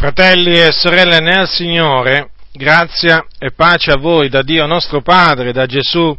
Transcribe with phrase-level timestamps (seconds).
[0.00, 5.66] Fratelli e sorelle nel Signore, grazia e pace a voi da Dio nostro Padre, da
[5.66, 6.18] Gesù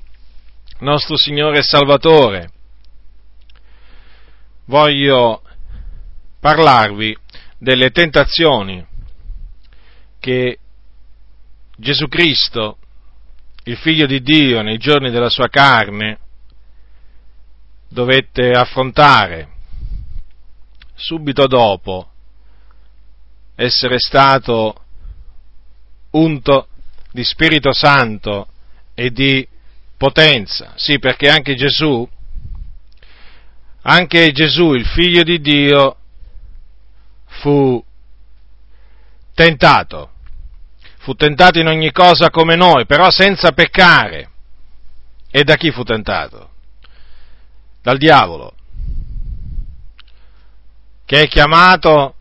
[0.81, 2.51] nostro Signore e Salvatore.
[4.65, 5.41] Voglio
[6.39, 7.17] parlarvi
[7.57, 8.85] delle tentazioni
[10.19, 10.59] che
[11.75, 12.77] Gesù Cristo,
[13.63, 16.19] il Figlio di Dio, nei giorni della sua carne,
[17.89, 19.49] dovette affrontare
[20.93, 22.10] subito dopo
[23.61, 24.75] essere stato
[26.11, 26.67] unto
[27.11, 28.47] di Spirito Santo
[28.95, 29.47] e di
[29.97, 30.73] potenza.
[30.75, 32.07] Sì, perché anche Gesù,
[33.83, 35.97] anche Gesù, il figlio di Dio,
[37.25, 37.83] fu
[39.33, 40.09] tentato.
[40.97, 44.29] Fu tentato in ogni cosa come noi, però senza peccare.
[45.29, 46.49] E da chi fu tentato?
[47.81, 48.53] Dal diavolo,
[51.05, 52.15] che è chiamato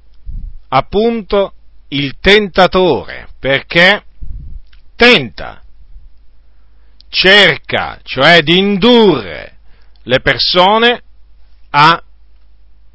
[0.73, 1.55] appunto
[1.89, 4.05] il tentatore, perché
[4.97, 5.63] tenta,
[7.09, 9.59] cerca, cioè di indurre
[10.03, 11.03] le persone
[11.71, 12.03] a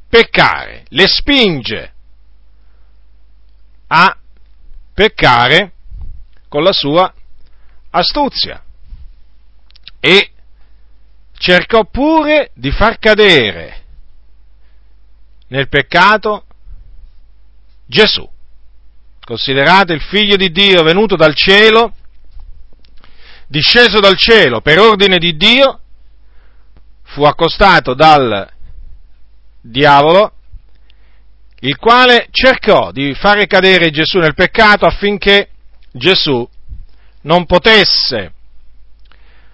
[0.07, 1.93] peccare, le spinge
[3.87, 4.17] a
[4.93, 5.73] peccare
[6.47, 7.13] con la sua
[7.89, 8.63] astuzia.
[9.99, 10.31] E
[11.37, 13.83] cercò pure di far cadere
[15.47, 16.45] nel peccato
[17.85, 18.27] Gesù.
[19.23, 21.93] Considerate il figlio di Dio venuto dal cielo,
[23.47, 25.79] disceso dal cielo per ordine di Dio,
[27.03, 28.47] fu accostato dal
[29.61, 30.33] diavolo,
[31.61, 35.49] il quale cercò di fare cadere Gesù nel peccato affinché
[35.91, 36.47] Gesù
[37.21, 38.33] non potesse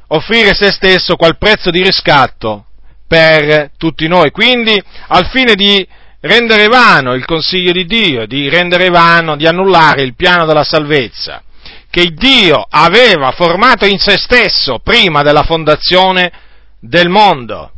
[0.07, 2.65] offrire se stesso qual prezzo di riscatto
[3.07, 4.31] per tutti noi.
[4.31, 5.87] Quindi, al fine di
[6.21, 11.43] rendere vano il consiglio di Dio, di rendere vano, di annullare il piano della salvezza
[11.91, 16.31] che Dio aveva formato in se stesso prima della fondazione
[16.79, 17.69] del mondo.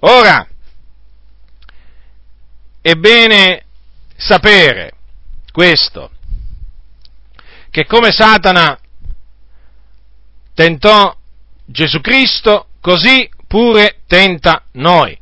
[0.00, 0.44] Ora,
[2.80, 3.64] è bene
[4.16, 4.94] sapere
[5.52, 6.10] questo,
[7.70, 8.76] che come Satana
[10.52, 11.16] tentò
[11.64, 15.16] Gesù Cristo, così pure tenta noi.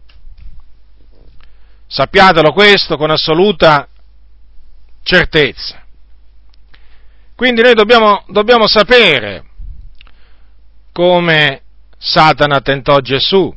[1.92, 3.88] Sappiatelo questo con assoluta
[5.02, 5.84] certezza.
[7.34, 9.44] Quindi noi dobbiamo, dobbiamo sapere
[10.92, 11.62] come
[11.98, 13.52] Satana tentò Gesù,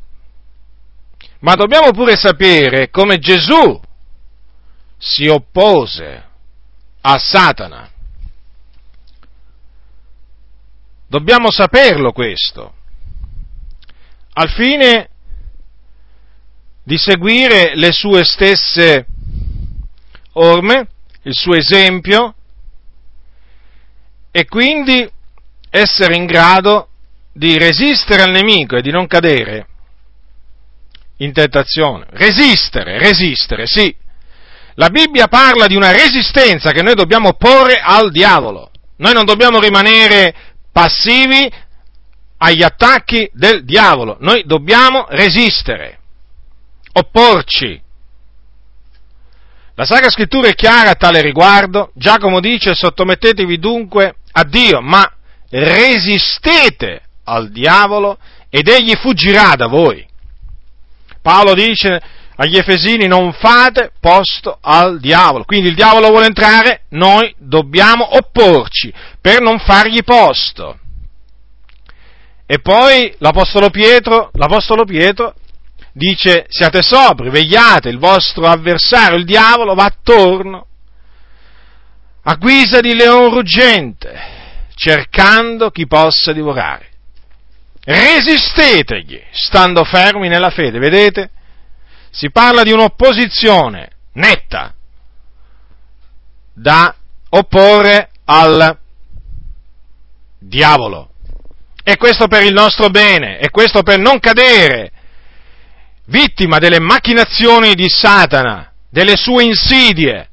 [1.42, 3.80] ma dobbiamo pure sapere come Gesù
[4.98, 6.24] si oppose
[7.02, 7.88] a Satana.
[11.06, 12.74] Dobbiamo saperlo questo,
[14.34, 15.10] al fine
[16.84, 19.06] di seguire le sue stesse
[20.34, 20.88] orme,
[21.24, 22.36] il suo esempio,
[24.32, 25.10] e quindi
[25.70, 26.90] essere in grado
[27.32, 29.68] di resistere al nemico e di non cadere
[31.18, 32.06] in tentazione.
[32.10, 33.96] Resistere, resistere, sì.
[34.76, 38.72] La Bibbia parla di una resistenza che noi dobbiamo porre al diavolo.
[38.98, 40.34] Noi non dobbiamo rimanere
[40.72, 41.50] passivi
[42.38, 46.00] agli attacchi del diavolo, noi dobbiamo resistere
[46.94, 47.82] opporci.
[49.76, 51.92] La Sacra Scrittura è chiara a tale riguardo.
[51.96, 55.04] Giacomo dice sottomettetevi dunque a Dio, ma
[55.50, 58.18] resistete al diavolo
[58.50, 60.06] ed egli fuggirà da voi.
[61.22, 62.02] Paolo dice
[62.36, 65.44] agli Efesini non fate posto al diavolo.
[65.44, 70.78] Quindi il diavolo vuole entrare, noi dobbiamo opporci per non fargli posto.
[72.46, 75.34] E poi l'Apostolo Pietro, l'Apostolo Pietro
[75.94, 80.68] dice siate sobri, vegliate, il vostro avversario, il diavolo, va attorno
[82.24, 84.20] a guisa di leone ruggente,
[84.76, 86.90] cercando chi possa divorare.
[87.86, 91.30] Resistetegli, stando fermi nella fede, vedete?
[92.10, 94.74] Si parla di un'opposizione netta
[96.54, 96.96] da
[97.30, 98.78] opporre al
[100.40, 101.10] diavolo.
[101.84, 104.92] E questo per il nostro bene, e questo per non cadere
[106.06, 110.30] vittima delle macchinazioni di Satana, delle sue insidie.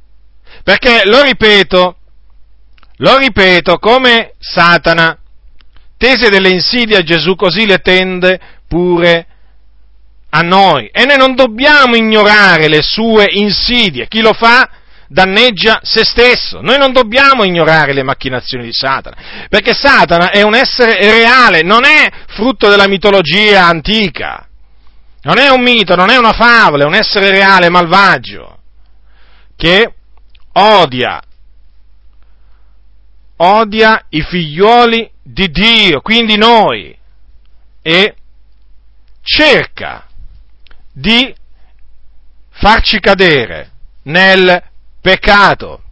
[0.63, 1.97] Perché, lo ripeto,
[2.97, 5.17] lo ripeto, come Satana
[5.97, 9.27] tese delle insidie a Gesù, così le tende pure
[10.31, 10.89] a noi.
[10.93, 14.09] E noi non dobbiamo ignorare le sue insidie.
[14.09, 14.69] Chi lo fa
[15.09, 16.61] danneggia se stesso.
[16.63, 19.17] Noi non dobbiamo ignorare le macchinazioni di Satana,
[19.49, 24.47] perché Satana è un essere reale, non è frutto della mitologia antica.
[25.23, 28.59] Non è un mito, non è una favola, è un essere reale malvagio
[29.55, 29.95] che
[30.53, 31.23] odia,
[33.37, 36.97] odia i figlioli di Dio, quindi noi,
[37.83, 38.15] e
[39.23, 40.07] cerca
[40.93, 41.35] di
[42.49, 43.71] farci cadere
[44.05, 44.63] nel
[45.03, 45.83] peccato.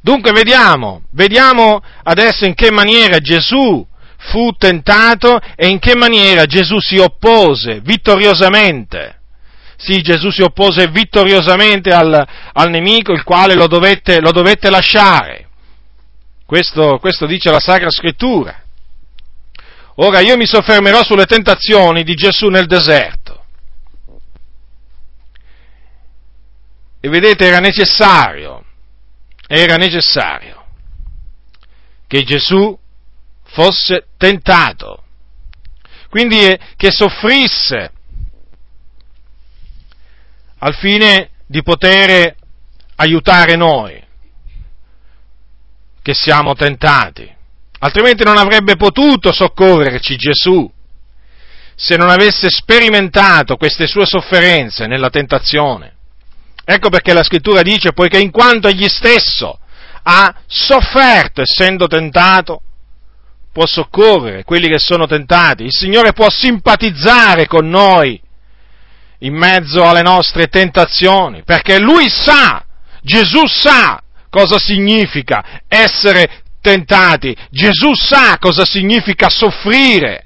[0.00, 3.84] Dunque vediamo, vediamo adesso in che maniera Gesù
[4.18, 9.16] fu tentato e in che maniera Gesù si oppose vittoriosamente.
[9.76, 15.48] Sì, Gesù si oppose vittoriosamente al, al nemico, il quale lo dovette, lo dovette lasciare.
[16.44, 18.62] Questo, questo dice la Sacra Scrittura.
[19.96, 23.44] Ora io mi soffermerò sulle tentazioni di Gesù nel deserto.
[27.00, 28.64] E vedete, era necessario,
[29.46, 30.64] era necessario
[32.08, 32.76] che Gesù
[33.58, 35.02] fosse tentato,
[36.10, 37.90] quindi eh, che soffrisse
[40.58, 42.36] al fine di poter
[42.94, 44.00] aiutare noi
[46.00, 47.28] che siamo tentati.
[47.80, 50.70] Altrimenti non avrebbe potuto soccorrerci Gesù
[51.74, 55.94] se non avesse sperimentato queste sue sofferenze nella tentazione.
[56.64, 59.58] Ecco perché la scrittura dice, poiché in quanto egli stesso
[60.02, 62.62] ha sofferto essendo tentato,
[63.52, 68.20] può soccorrere quelli che sono tentati, il Signore può simpatizzare con noi
[69.20, 72.64] in mezzo alle nostre tentazioni, perché Lui sa,
[73.02, 74.00] Gesù sa
[74.30, 80.24] cosa significa essere tentati, Gesù sa cosa significa soffrire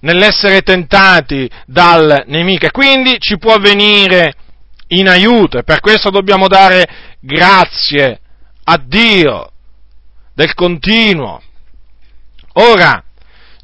[0.00, 2.68] nell'essere tentati dal nemico.
[2.70, 4.34] Quindi ci può venire
[4.88, 8.20] in aiuto e per questo dobbiamo dare grazie
[8.64, 9.50] a Dio
[10.34, 11.40] del continuo.
[12.54, 13.02] Ora,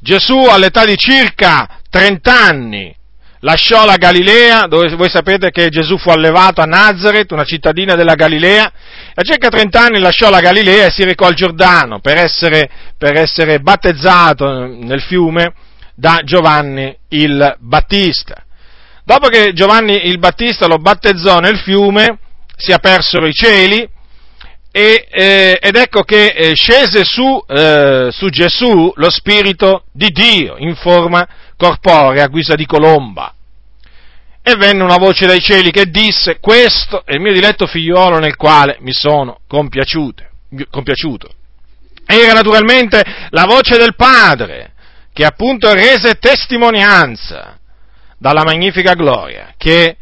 [0.01, 2.97] Gesù all'età di circa 30 anni
[3.41, 8.15] lasciò la Galilea, dove voi sapete che Gesù fu allevato a Nazareth, una cittadina della
[8.15, 8.73] Galilea,
[9.15, 13.17] a circa 30 anni lasciò la Galilea e si recò al Giordano per essere, per
[13.17, 15.53] essere battezzato nel fiume
[15.95, 18.45] da Giovanni il Battista.
[19.05, 22.19] Dopo che Giovanni il Battista lo battezzò nel fiume,
[22.57, 23.89] si apersero i cieli
[24.73, 30.57] e, eh, ed ecco che eh, scese su, eh, su Gesù lo Spirito di Dio
[30.59, 31.27] in forma
[31.57, 33.35] corporea a guisa di colomba.
[34.43, 38.37] E venne una voce dai cieli che disse, questo è il mio diletto figliuolo nel
[38.37, 40.25] quale mi sono compiaciuto.
[42.07, 44.73] Era naturalmente la voce del Padre,
[45.13, 47.59] che appunto rese testimonianza
[48.17, 49.97] dalla magnifica gloria che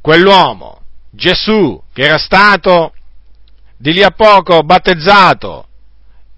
[0.00, 2.92] quell'uomo, Gesù, che era stato
[3.76, 5.66] di lì a poco battezzato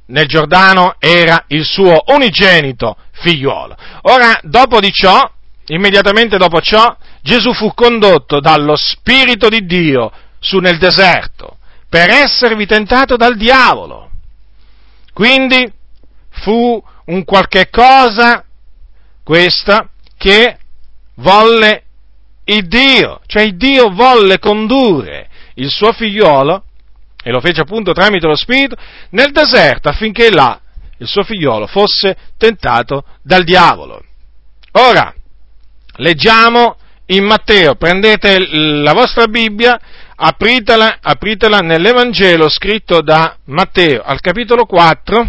[0.07, 3.77] nel Giordano, era il suo unigenito figliuolo.
[4.03, 5.31] Ora, dopo di ciò,
[5.67, 11.59] immediatamente dopo ciò, Gesù fu condotto dallo Spirito di Dio su nel deserto
[11.89, 14.11] per esservi tentato dal diavolo.
[15.13, 15.71] Quindi
[16.31, 18.45] fu un qualche cosa,
[19.25, 20.59] questa, che
[21.17, 21.83] volle
[22.45, 26.63] il Dio, cioè il Dio volle condurre il suo figliolo,
[27.29, 28.75] e lo fece appunto tramite lo Spirito,
[29.11, 30.59] nel deserto affinché là
[30.97, 34.03] il suo figliolo fosse tentato dal diavolo.
[34.73, 35.15] Ora,
[35.97, 36.79] leggiamo
[37.09, 39.79] in Matteo, prendete la vostra Bibbia,
[40.17, 45.29] apritela, apritela nell'Evangelo scritto da Matteo al capitolo 4,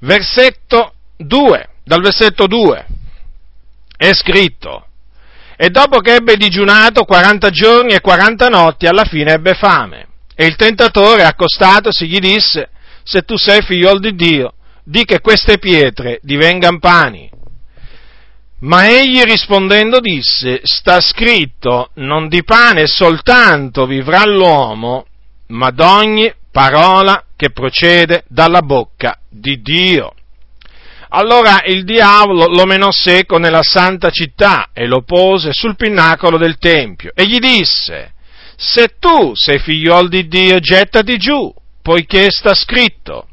[0.00, 2.86] versetto 2, dal versetto 2,
[3.96, 4.88] è scritto,
[5.56, 10.08] e dopo che ebbe digiunato 40 giorni e 40 notti, alla fine ebbe fame.
[10.34, 12.70] E il tentatore, accostatosi, gli disse,
[13.02, 17.30] se tu sei figliol di Dio, di che queste pietre divengano pani.
[18.60, 25.06] Ma egli rispondendo disse, sta scritto, non di pane soltanto vivrà l'uomo,
[25.48, 30.14] ma d'ogni parola che procede dalla bocca di Dio.
[31.10, 36.58] Allora il diavolo lo menò seco nella santa città e lo pose sul pinnacolo del
[36.58, 38.13] Tempio e gli disse,
[38.56, 43.28] se tu sei figliol di Dio, gettati giù, poiché sta scritto,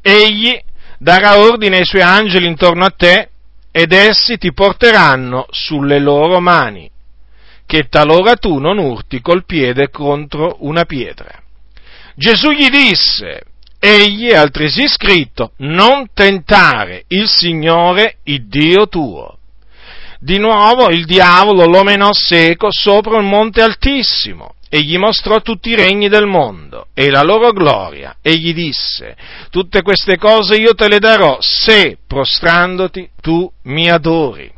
[0.00, 0.58] egli
[0.98, 3.28] darà ordine ai suoi angeli intorno a te
[3.70, 6.90] ed essi ti porteranno sulle loro mani,
[7.66, 11.42] che talora tu non urti col piede contro una pietra.
[12.14, 13.42] Gesù gli disse,
[13.78, 19.38] egli è altresì scritto, non tentare il Signore, il Dio tuo.
[20.22, 25.70] Di nuovo il diavolo lo menò seco sopra un monte altissimo e gli mostrò tutti
[25.70, 29.16] i regni del mondo e la loro gloria e gli disse,
[29.48, 34.52] tutte queste cose io te le darò se prostrandoti tu mi adori.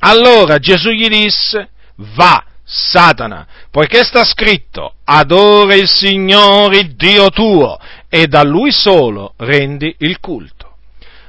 [0.00, 1.70] Allora Gesù gli disse,
[2.16, 9.94] va, Satana, poiché sta scritto, adora il Signore Dio tuo e da Lui solo rendi
[9.98, 10.74] il culto.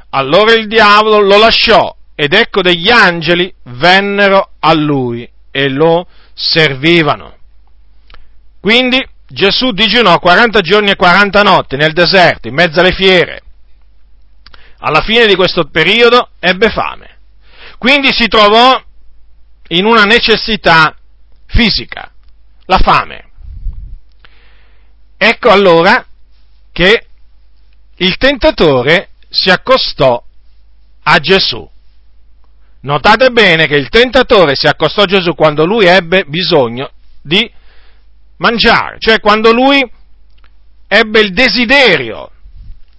[0.10, 7.38] Allora il diavolo lo lasciò ed ecco degli angeli vennero a lui e lo servivano.
[8.60, 13.42] Quindi Gesù digiunò 40 giorni e 40 notti nel deserto, in mezzo alle fiere.
[14.80, 17.18] Alla fine di questo periodo ebbe fame.
[17.78, 18.82] Quindi si trovò
[19.70, 20.96] in una necessità
[21.48, 22.12] fisica,
[22.66, 23.30] la fame.
[25.18, 26.06] Ecco allora
[26.72, 27.08] che
[27.98, 30.24] il tentatore si accostò
[31.04, 31.70] a Gesù.
[32.84, 37.50] Notate bene che il tentatore si accostò a Gesù quando lui ebbe bisogno di
[38.38, 39.90] mangiare, cioè quando lui
[40.88, 42.30] ebbe il desiderio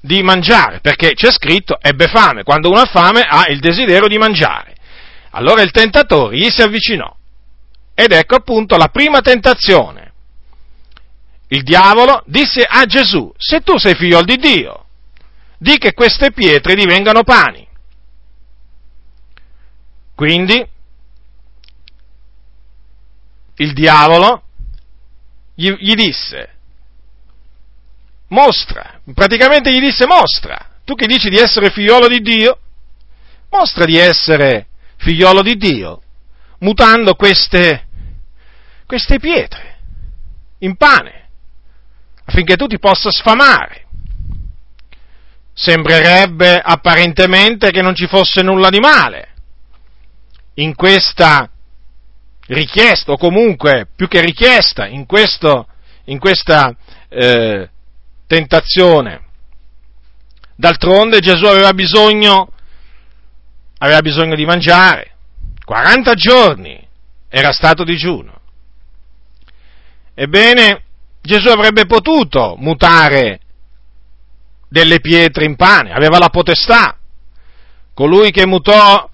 [0.00, 4.16] di mangiare, perché c'è scritto ebbe fame, quando uno ha fame ha il desiderio di
[4.16, 4.74] mangiare.
[5.30, 7.14] Allora il tentatore gli si avvicinò
[7.94, 10.12] ed ecco appunto la prima tentazione.
[11.48, 14.86] Il diavolo disse a Gesù, se tu sei figlio di Dio,
[15.58, 17.66] di che queste pietre divengano pani.
[20.14, 20.68] Quindi
[23.56, 24.42] il diavolo
[25.54, 26.50] gli, gli disse,
[28.28, 32.58] mostra, praticamente gli disse mostra, tu che dici di essere figliolo di Dio,
[33.50, 34.66] mostra di essere
[34.96, 36.02] figliolo di Dio,
[36.58, 37.86] mutando queste,
[38.86, 39.78] queste pietre
[40.58, 41.28] in pane,
[42.24, 43.82] affinché tu ti possa sfamare.
[45.56, 49.33] Sembrerebbe apparentemente che non ci fosse nulla di male
[50.54, 51.48] in questa
[52.46, 55.66] richiesta, o comunque più che richiesta, in, questo,
[56.04, 56.74] in questa
[57.08, 57.68] eh,
[58.26, 59.22] tentazione.
[60.56, 62.50] D'altronde Gesù aveva bisogno,
[63.78, 65.12] aveva bisogno di mangiare,
[65.64, 66.86] 40 giorni
[67.28, 68.32] era stato digiuno.
[70.14, 70.82] Ebbene,
[71.20, 73.40] Gesù avrebbe potuto mutare
[74.68, 76.96] delle pietre in pane, aveva la potestà.
[77.94, 79.08] Colui che mutò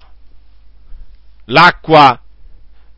[1.51, 2.19] l'acqua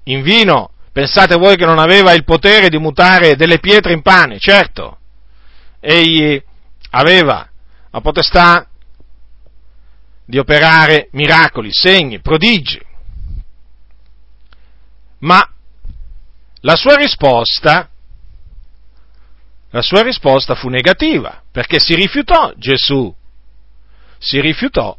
[0.03, 4.39] in vino, pensate voi che non aveva il potere di mutare delle pietre in pane?
[4.39, 4.99] Certo,
[5.79, 6.41] egli
[6.91, 7.47] aveva
[7.91, 8.67] la potestà
[10.25, 12.81] di operare miracoli, segni, prodigi.
[15.19, 15.47] Ma
[16.61, 17.89] la sua risposta,
[19.69, 23.13] la sua risposta fu negativa, perché si rifiutò Gesù,
[24.17, 24.97] si rifiutò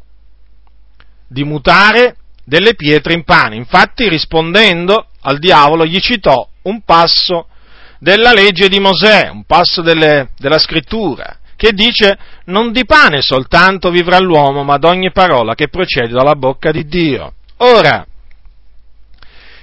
[1.27, 3.55] di mutare delle pietre in pane.
[3.55, 7.47] Infatti rispondendo al diavolo gli citò un passo
[7.99, 13.89] della legge di Mosè, un passo delle, della scrittura, che dice non di pane soltanto
[13.89, 17.33] vivrà l'uomo, ma d'ogni parola che procede dalla bocca di Dio.
[17.57, 18.05] Ora,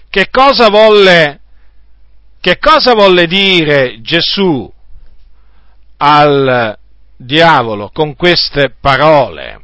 [0.09, 1.41] che cosa volle,
[2.41, 4.71] che cosa volle dire Gesù
[5.99, 6.77] al
[7.17, 9.61] diavolo con queste parole?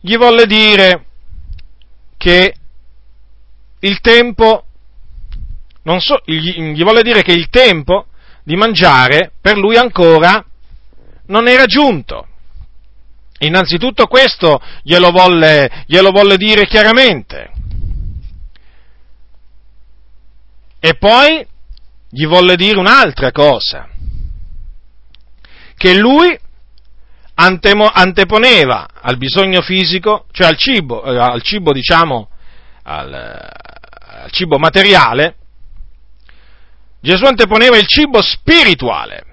[0.00, 1.04] Gli volle dire
[2.24, 2.54] che
[3.80, 4.64] il tempo,
[5.82, 8.06] non so, gli, gli vuole dire che il tempo
[8.42, 10.42] di mangiare per lui ancora
[11.26, 12.26] non era giunto.
[13.40, 17.52] Innanzitutto questo glielo volle, glielo volle dire chiaramente.
[20.80, 21.46] E poi
[22.08, 23.86] gli volle dire un'altra cosa,
[25.76, 26.38] che lui
[27.34, 32.28] antemo, anteponeva al bisogno fisico, cioè al cibo, eh, al cibo diciamo,
[32.84, 35.36] al, al cibo materiale,
[37.00, 39.24] Gesù anteponeva il cibo spirituale.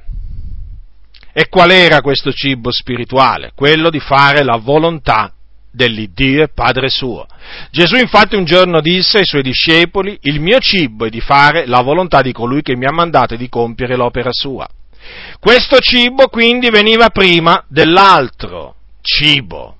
[1.34, 3.54] E qual era questo cibo spirituale?
[3.56, 5.32] Quello di fare la volontà
[5.72, 7.26] dell'Iddio e Padre suo.
[7.72, 11.82] Gesù infatti un giorno disse ai suoi discepoli, il mio cibo è di fare la
[11.82, 14.68] volontà di colui che mi ha mandato e di compiere l'opera sua.
[15.40, 19.78] Questo cibo quindi veniva prima dell'altro cibo,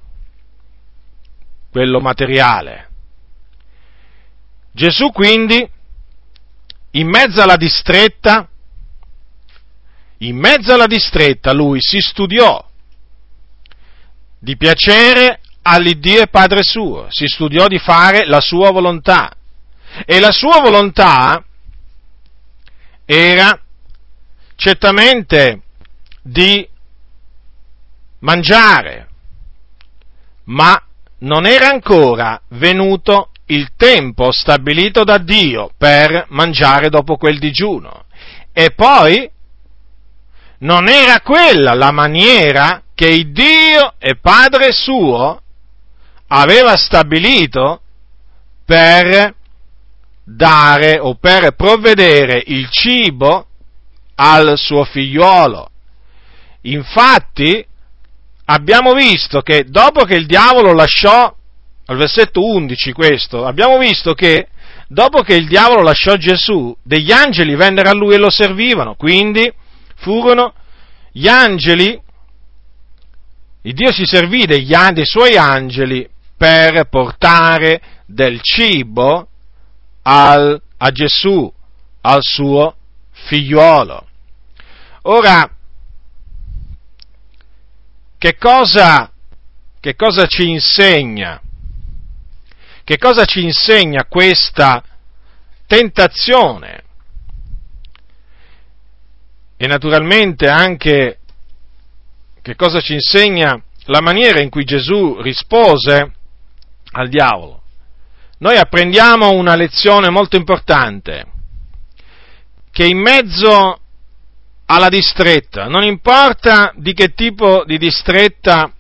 [1.72, 2.90] quello materiale.
[4.74, 5.70] Gesù quindi,
[6.92, 8.48] in mezzo alla distretta,
[10.20, 12.64] in mezzo alla distretta lui si studiò
[14.40, 19.32] di piacere all'Iddio e Padre suo, si studiò di fare la sua volontà.
[20.06, 21.44] E la sua volontà
[23.06, 23.60] era
[24.62, 25.62] certamente
[26.22, 26.68] di
[28.20, 29.08] mangiare,
[30.44, 30.80] ma
[31.22, 38.06] non era ancora venuto il tempo stabilito da Dio per mangiare dopo quel digiuno.
[38.54, 39.28] E poi
[40.60, 45.42] non era quella la maniera che Dio e Padre suo
[46.28, 47.82] aveva stabilito
[48.64, 49.34] per
[50.24, 53.48] dare o per provvedere il cibo
[54.24, 55.68] al suo figliuolo.
[56.62, 57.66] Infatti,
[58.46, 61.34] abbiamo visto che dopo che il diavolo lasciò,
[61.86, 64.48] al versetto 11 questo, abbiamo visto che
[64.88, 69.52] dopo che il diavolo lasciò Gesù, degli angeli vennero a lui e lo servivano, quindi
[69.96, 70.54] furono
[71.12, 72.00] gli angeli,
[73.64, 79.28] il Dio si servì degli, dei suoi angeli per portare del cibo
[80.04, 81.52] al, a Gesù,
[82.02, 82.76] al suo
[83.12, 84.06] figliuolo.
[85.04, 85.50] Ora,
[88.18, 89.12] che cosa,
[89.80, 91.42] che cosa ci insegna?
[92.84, 94.84] Che cosa ci insegna questa
[95.66, 96.84] tentazione?
[99.58, 101.20] E naturalmente anche
[102.42, 106.14] che cosa ci insegna la maniera in cui Gesù rispose
[106.92, 107.62] al diavolo.
[108.40, 111.26] Noi apprendiamo una lezione molto importante,
[112.72, 113.81] che in mezzo
[114.72, 118.72] alla distretta, non importa di che tipo di distretta,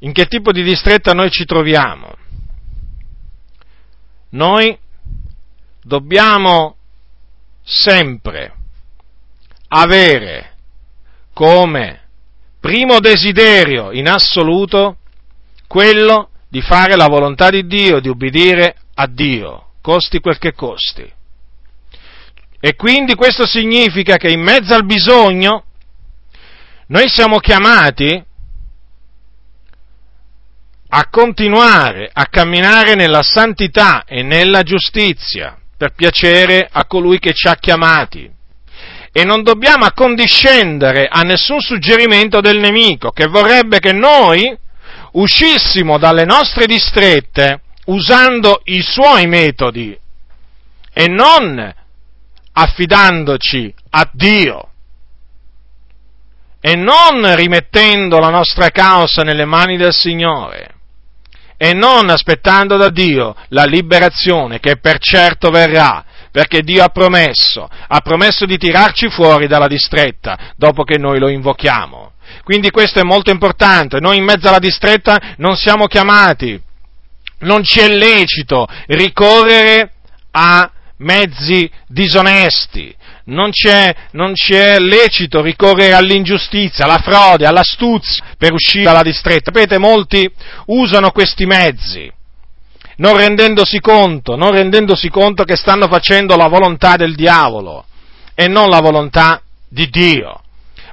[0.00, 2.14] in che tipo di distretta noi ci troviamo,
[4.30, 4.78] noi
[5.82, 6.76] dobbiamo
[7.62, 8.54] sempre
[9.68, 10.52] avere
[11.32, 12.02] come
[12.60, 14.98] primo desiderio in assoluto
[15.66, 21.10] quello di fare la volontà di Dio, di ubbidire a Dio, costi quel che costi.
[22.66, 25.66] E quindi questo significa che in mezzo al bisogno
[26.88, 28.20] noi siamo chiamati
[30.88, 37.46] a continuare a camminare nella santità e nella giustizia per piacere a colui che ci
[37.46, 38.28] ha chiamati.
[39.12, 44.52] E non dobbiamo accondiscendere a nessun suggerimento del nemico che vorrebbe che noi
[45.12, 49.96] uscissimo dalle nostre distrette usando i suoi metodi
[50.92, 51.84] e non
[52.58, 54.70] affidandoci a Dio
[56.58, 60.74] e non rimettendo la nostra causa nelle mani del Signore
[61.58, 67.68] e non aspettando da Dio la liberazione che per certo verrà, perché Dio ha promesso,
[67.88, 72.12] ha promesso di tirarci fuori dalla distretta dopo che noi lo invochiamo.
[72.42, 76.60] Quindi questo è molto importante, noi in mezzo alla distretta non siamo chiamati,
[77.40, 79.92] non ci è lecito ricorrere
[80.32, 88.84] a mezzi disonesti, non c'è, non c'è lecito ricorrere all'ingiustizia, alla frode, all'astuzia per uscire
[88.84, 89.50] dalla distretta.
[89.52, 90.30] Sapete, molti
[90.66, 92.10] usano questi mezzi,
[92.96, 97.84] non rendendosi conto, non rendendosi conto che stanno facendo la volontà del diavolo
[98.34, 100.40] e non la volontà di Dio.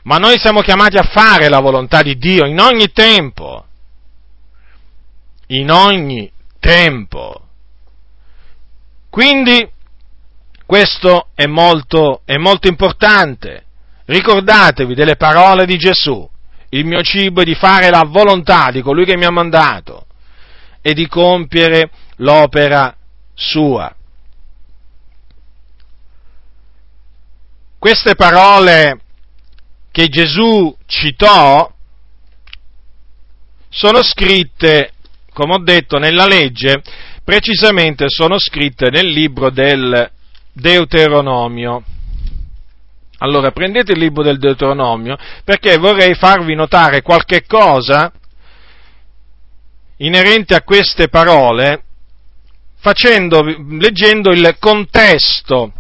[0.04, 3.66] Ma noi siamo chiamati a fare la volontà di Dio in ogni tempo.
[5.48, 7.40] In ogni tempo.
[9.10, 9.70] Quindi
[10.74, 13.66] questo è molto, è molto importante.
[14.06, 16.28] Ricordatevi delle parole di Gesù.
[16.70, 20.08] Il mio cibo è di fare la volontà di colui che mi ha mandato
[20.82, 22.92] e di compiere l'opera
[23.36, 23.96] sua.
[27.78, 29.00] Queste parole
[29.92, 31.72] che Gesù citò
[33.70, 34.94] sono scritte,
[35.34, 36.82] come ho detto, nella legge,
[37.24, 40.10] precisamente sono scritte nel libro del
[40.54, 41.84] Deuteronomio.
[43.18, 48.12] Allora, prendete il libro del Deuteronomio perché vorrei farvi notare qualche cosa
[49.98, 51.84] inerente a queste parole,
[52.78, 55.72] facendo, leggendo il contesto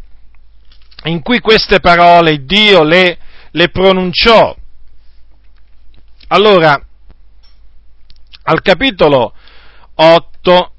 [1.05, 3.17] in cui queste parole Dio le,
[3.51, 4.55] le pronunciò.
[6.27, 6.81] Allora,
[8.43, 9.33] al capitolo
[9.95, 10.71] 8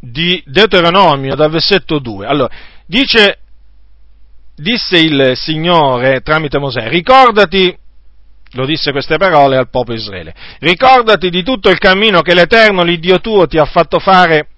[0.00, 2.50] di Deuteronomio, dal versetto 2, allora,
[2.88, 3.38] Dice,
[4.56, 7.76] disse il Signore tramite Mosè, ricordati,
[8.52, 13.20] lo disse queste parole al popolo Israele, ricordati di tutto il cammino che l'Eterno, l'Iddio
[13.20, 14.48] tuo, ti ha fatto fare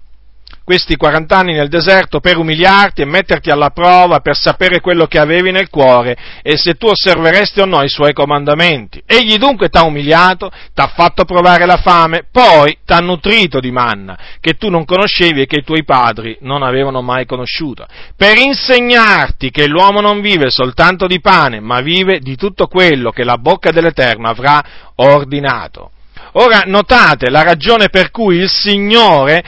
[0.63, 5.19] questi 40 anni nel deserto per umiliarti e metterti alla prova, per sapere quello che
[5.19, 9.01] avevi nel cuore e se tu osserveresti o no i suoi comandamenti.
[9.05, 14.53] Egli dunque t'ha umiliato, t'ha fatto provare la fame, poi t'ha nutrito di manna, che
[14.53, 19.67] tu non conoscevi e che i tuoi padri non avevano mai conosciuto, per insegnarti che
[19.67, 24.29] l'uomo non vive soltanto di pane, ma vive di tutto quello che la bocca dell'Eterno
[24.29, 24.63] avrà
[24.95, 25.91] ordinato.
[26.33, 29.43] Ora notate la ragione per cui il Signore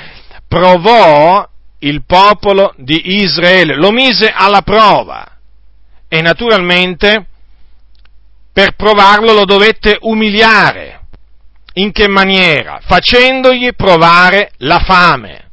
[0.54, 5.40] provò il popolo di Israele, lo mise alla prova
[6.08, 7.26] e naturalmente
[8.54, 11.00] per provarlo lo dovette umiliare.
[11.76, 12.80] In che maniera?
[12.84, 15.50] Facendogli provare la fame.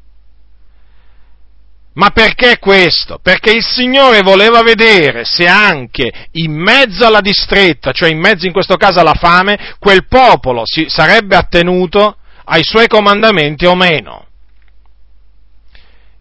[1.94, 3.18] Ma perché questo?
[3.22, 8.52] Perché il Signore voleva vedere se anche in mezzo alla distretta, cioè in mezzo in
[8.52, 14.26] questo caso alla fame, quel popolo si sarebbe attenuto ai suoi comandamenti o meno.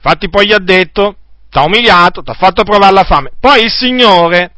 [0.02, 1.18] Infatti poi gli ha detto,
[1.50, 3.32] ti ha umiliato, ti ha fatto provare la fame.
[3.38, 4.52] Poi il Signore,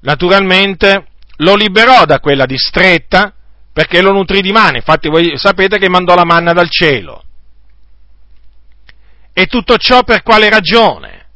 [0.00, 3.32] naturalmente, lo liberò da quella distretta
[3.72, 4.76] perché lo nutrì di mano.
[4.76, 7.22] Infatti voi sapete che mandò la manna dal cielo.
[9.32, 11.26] E tutto ciò per quale ragione?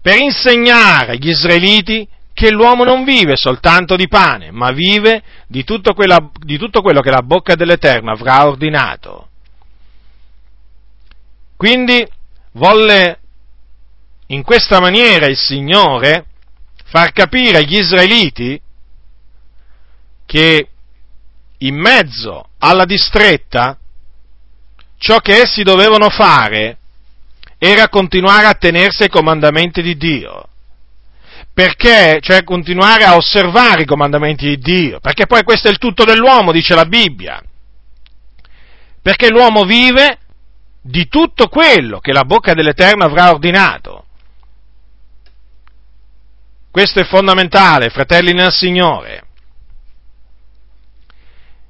[0.00, 5.94] Per insegnare agli israeliti che l'uomo non vive soltanto di pane, ma vive di tutto,
[5.94, 9.29] quella, di tutto quello che la bocca dell'Eterno avrà ordinato.
[11.60, 12.02] Quindi
[12.52, 13.18] volle
[14.28, 16.24] in questa maniera il Signore
[16.86, 18.58] far capire agli israeliti
[20.24, 20.68] che
[21.58, 23.76] in mezzo alla distretta
[24.96, 26.78] ciò che essi dovevano fare
[27.58, 30.48] era continuare a tenersi ai comandamenti di Dio.
[31.52, 32.20] Perché?
[32.22, 34.98] Cioè continuare a osservare i comandamenti di Dio.
[34.98, 37.38] Perché poi questo è il tutto dell'uomo, dice la Bibbia.
[39.02, 40.20] Perché l'uomo vive
[40.80, 44.06] di tutto quello che la bocca dell'Eterno avrà ordinato.
[46.70, 49.24] Questo è fondamentale, fratelli nel Signore.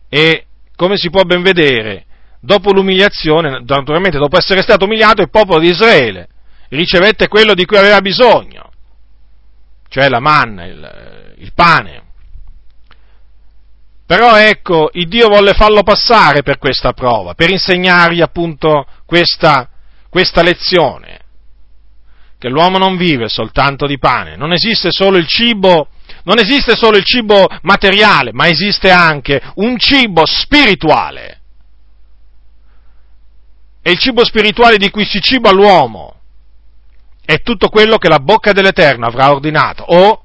[0.09, 0.47] E
[0.77, 2.05] come si può ben vedere,
[2.41, 6.29] dopo l'umiliazione, naturalmente dopo essere stato umiliato, il popolo di Israele
[6.69, 8.71] ricevette quello di cui aveva bisogno,
[9.89, 12.03] cioè la manna, il, il pane.
[14.07, 19.69] Però ecco, il Dio volle farlo passare per questa prova, per insegnargli appunto questa,
[20.09, 21.19] questa lezione,
[22.39, 25.89] che l'uomo non vive soltanto di pane, non esiste solo il cibo,
[26.23, 31.41] non esiste solo il cibo materiale, ma esiste anche un cibo spirituale.
[33.83, 36.21] E il cibo spirituale di cui si ciba l'uomo
[37.25, 40.23] è tutto quello che la bocca dell'Eterno avrà ordinato, o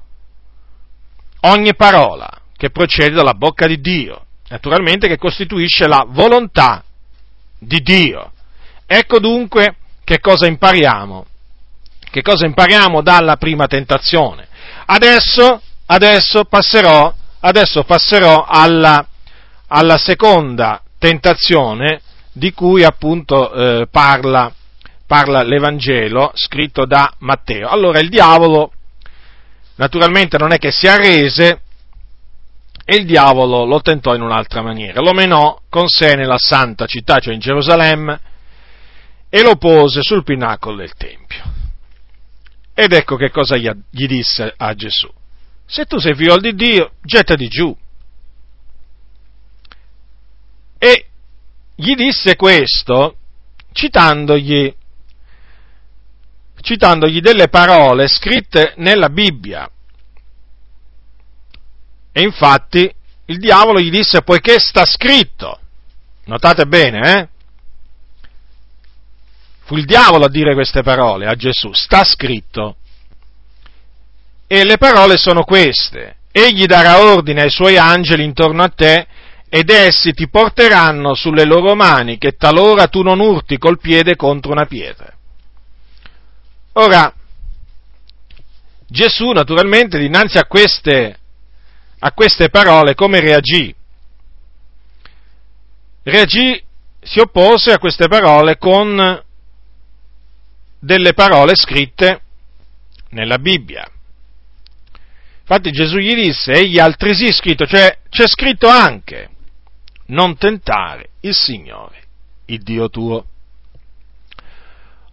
[1.42, 6.84] ogni parola che procede dalla bocca di Dio, naturalmente che costituisce la volontà
[7.58, 8.30] di Dio.
[8.88, 11.26] Ecco dunque che cosa impariamo,
[12.12, 14.48] che cosa impariamo dalla prima tentazione.
[14.86, 19.06] Adesso, adesso passerò, adesso passerò alla,
[19.68, 24.54] alla seconda tentazione di cui appunto eh, parla,
[25.08, 27.68] parla l'Evangelo scritto da Matteo.
[27.68, 28.72] Allora il diavolo
[29.76, 31.62] naturalmente non è che si arrese
[32.86, 37.18] e il diavolo lo tentò in un'altra maniera, lo menò con sé nella santa città,
[37.18, 38.20] cioè in Gerusalemme,
[39.30, 41.44] e lo pose sul pinacolo del Tempio.
[42.74, 45.10] Ed ecco che cosa gli, disse a Gesù.
[45.66, 47.76] Se tu sei figlio di Dio, gettati giù.
[50.78, 51.06] E
[51.76, 53.18] gli disse questo
[53.72, 54.74] citandogli,
[56.62, 59.70] citandogli delle parole scritte nella Bibbia.
[62.12, 62.94] E infatti
[63.26, 65.60] il diavolo gli disse poiché sta scritto,
[66.26, 67.30] notate bene, eh?
[69.66, 72.76] Fu il diavolo a dire queste parole a Gesù, sta scritto.
[74.46, 79.08] E le parole sono queste, egli darà ordine ai suoi angeli intorno a te
[79.50, 84.52] ed essi ti porteranno sulle loro mani, che talora tu non urti col piede contro
[84.52, 85.12] una pietra.
[86.74, 87.12] Ora,
[88.88, 91.18] Gesù naturalmente dinanzi a queste,
[91.98, 93.74] a queste parole come reagì?
[96.04, 96.64] Reagì,
[97.02, 99.24] si oppose a queste parole con
[100.86, 102.22] delle parole scritte
[103.10, 103.90] nella Bibbia.
[105.40, 109.30] Infatti Gesù gli disse, egli altresì scritto, cioè c'è scritto anche,
[110.08, 112.04] non tentare il Signore,
[112.46, 113.26] il Dio tuo.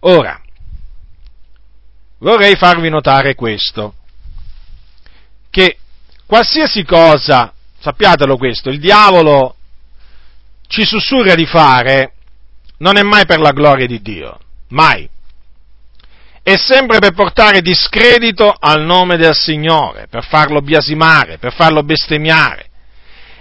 [0.01, 0.39] Ora,
[2.19, 3.95] vorrei farvi notare questo,
[5.49, 5.77] che
[6.25, 9.55] qualsiasi cosa, sappiatelo questo, il diavolo
[10.67, 12.13] ci sussurra di fare,
[12.77, 15.09] non è mai per la gloria di Dio, mai.
[16.45, 22.65] È sempre per portare discredito al nome del Signore, per farlo biasimare, per farlo bestemmiare,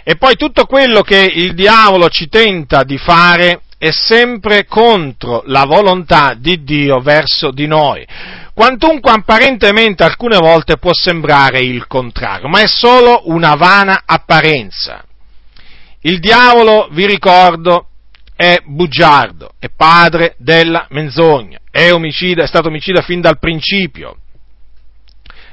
[0.05, 5.65] e poi tutto quello che il diavolo ci tenta di fare è sempre contro la
[5.65, 8.07] volontà di Dio verso di noi.
[8.55, 15.05] Quantunque apparentemente alcune volte può sembrare il contrario, ma è solo una vana apparenza.
[16.03, 17.89] Il diavolo, vi ricordo,
[18.35, 24.17] è bugiardo, è padre della menzogna, è omicida, è stato omicida fin dal principio.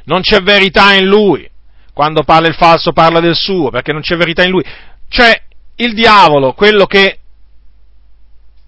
[0.05, 1.49] Non c'è verità in lui,
[1.93, 4.63] quando parla il falso parla del suo, perché non c'è verità in lui.
[5.07, 5.41] Cioè,
[5.75, 7.19] il diavolo, quello che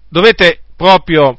[0.08, 1.38] dovete proprio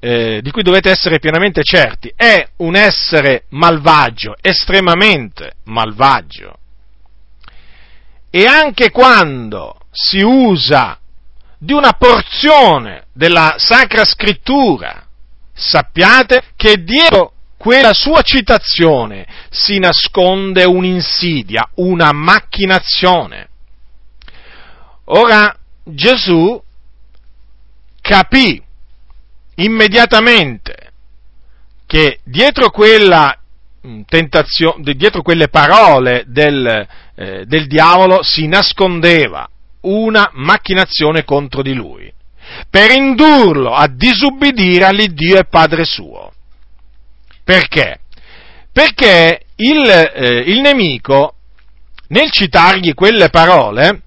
[0.00, 6.58] eh, di cui dovete essere pienamente certi, è un essere malvagio, estremamente malvagio.
[8.28, 10.98] E anche quando si usa
[11.64, 15.06] di una porzione della Sacra Scrittura,
[15.54, 23.48] sappiate che dietro quella sua citazione si nasconde un'insidia, una macchinazione.
[25.06, 26.62] Ora Gesù
[28.02, 28.62] capì
[29.56, 30.92] immediatamente
[31.86, 33.38] che dietro quella
[33.86, 34.02] mm,
[34.96, 39.48] dietro quelle parole del, eh, del diavolo si nascondeva
[39.84, 42.12] una macchinazione contro di lui,
[42.70, 46.32] per indurlo a disubbidire all'Iddio e Padre suo.
[47.42, 48.00] Perché?
[48.72, 51.34] Perché il, eh, il nemico,
[52.08, 54.02] nel citargli quelle parole,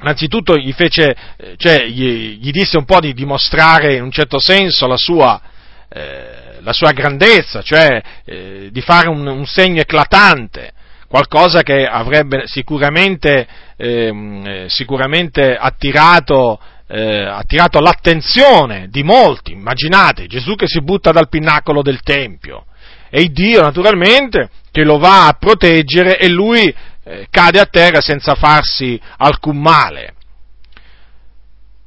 [0.00, 4.38] innanzitutto gli, fece, eh, cioè, gli, gli, disse un po' di dimostrare in un certo
[4.38, 5.40] senso la sua,
[5.88, 10.72] eh, la sua grandezza, cioè eh, di fare un, un, segno eclatante,
[11.08, 19.52] qualcosa che avrebbe sicuramente, ehm, eh, sicuramente attirato, eh, attirato l'attenzione di molti.
[19.52, 22.66] Immaginate Gesù che si butta dal pinnacolo del Tempio
[23.10, 26.72] e il Dio naturalmente che lo va a proteggere e lui
[27.04, 30.14] eh, cade a terra senza farsi alcun male.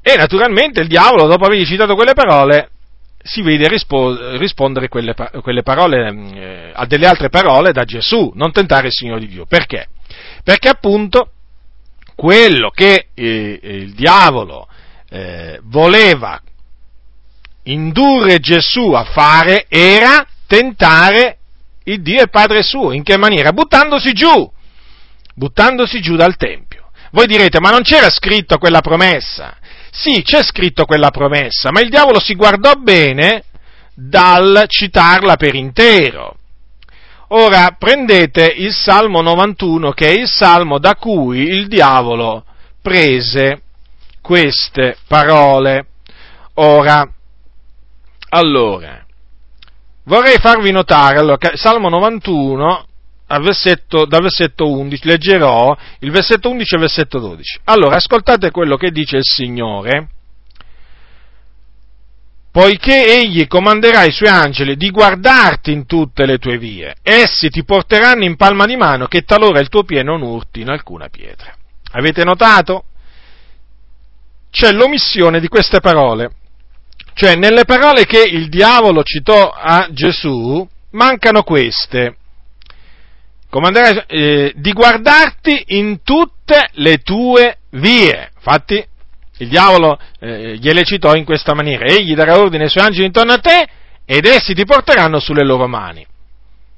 [0.01, 2.70] E naturalmente il diavolo, dopo aver citato quelle parole,
[3.23, 8.51] si vede rispo- rispondere quelle, quelle parole, eh, a delle altre parole da Gesù, non
[8.51, 9.45] tentare il Signore di Dio.
[9.45, 9.87] Perché?
[10.43, 11.31] Perché appunto
[12.15, 14.67] quello che eh, il diavolo
[15.09, 16.39] eh, voleva
[17.63, 21.37] indurre Gesù a fare era tentare
[21.83, 22.91] il Dio e Padre suo.
[22.91, 23.53] In che maniera?
[23.53, 24.51] Buttandosi giù
[25.41, 26.91] buttandosi giù dal Tempio.
[27.11, 29.57] Voi direte, ma non c'era scritto quella promessa?
[29.91, 33.43] Sì, c'è scritto quella promessa, ma il diavolo si guardò bene
[33.93, 36.37] dal citarla per intero.
[37.33, 42.45] Ora prendete il Salmo 91, che è il Salmo da cui il diavolo
[42.81, 43.61] prese
[44.21, 45.87] queste parole.
[46.55, 47.07] Ora,
[48.29, 49.05] allora,
[50.05, 52.85] vorrei farvi notare, allora, Salmo 91
[53.39, 57.59] versetto, dal versetto 11, leggerò il versetto 11 e il versetto 12.
[57.65, 60.09] Allora, ascoltate quello che dice il Signore.
[62.51, 67.63] Poiché egli comanderà i suoi angeli di guardarti in tutte le tue vie, essi ti
[67.63, 71.55] porteranno in palma di mano che talora il tuo piede non urti in alcuna pietra.
[71.93, 72.83] Avete notato?
[74.51, 76.31] C'è l'omissione di queste parole.
[77.13, 82.17] Cioè, nelle parole che il diavolo citò a Gesù, mancano queste
[83.51, 88.31] comanderai eh, di guardarti in tutte le tue vie.
[88.33, 88.83] Infatti,
[89.39, 93.33] il diavolo eh, gliele citò in questa maniera: Egli darà ordine ai suoi angeli intorno
[93.33, 93.67] a te
[94.05, 96.05] ed essi ti porteranno sulle loro mani.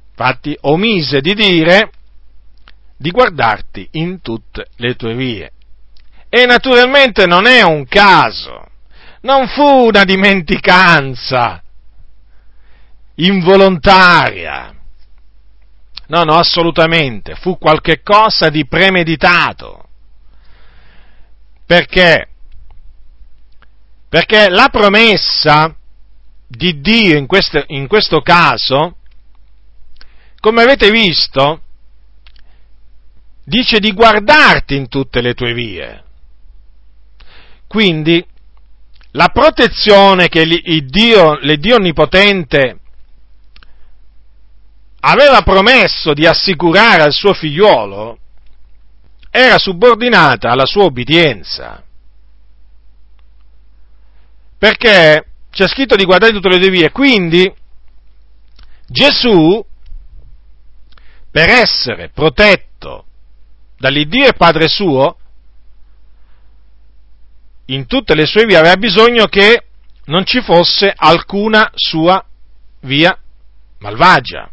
[0.09, 1.91] Infatti, omise di dire
[2.97, 5.51] di guardarti in tutte le tue vie.
[6.27, 8.65] E naturalmente non è un caso,
[9.21, 11.61] non fu una dimenticanza
[13.15, 14.72] involontaria
[16.13, 17.33] No, no, assolutamente.
[17.33, 19.87] Fu qualche cosa di premeditato.
[21.65, 22.27] Perché?
[24.09, 25.75] Perché la promessa
[26.45, 28.97] di Dio in questo, in questo caso,
[30.39, 31.61] come avete visto,
[33.43, 36.03] dice di guardarti in tutte le tue vie.
[37.65, 38.23] Quindi
[39.13, 40.45] la protezione che
[40.85, 42.81] Dio, l'Iddio Onnipotente
[45.05, 48.19] aveva promesso di assicurare al suo figliuolo
[49.29, 51.83] era subordinata alla sua obbedienza.
[54.57, 57.51] Perché c'è scritto di guardare tutte le due vie, quindi
[58.87, 59.65] Gesù,
[61.31, 63.05] per essere protetto
[63.77, 65.17] dall'Iddio e Padre suo,
[67.65, 69.65] in tutte le sue vie aveva bisogno che
[70.05, 72.23] non ci fosse alcuna sua
[72.81, 73.17] via
[73.79, 74.52] malvagia.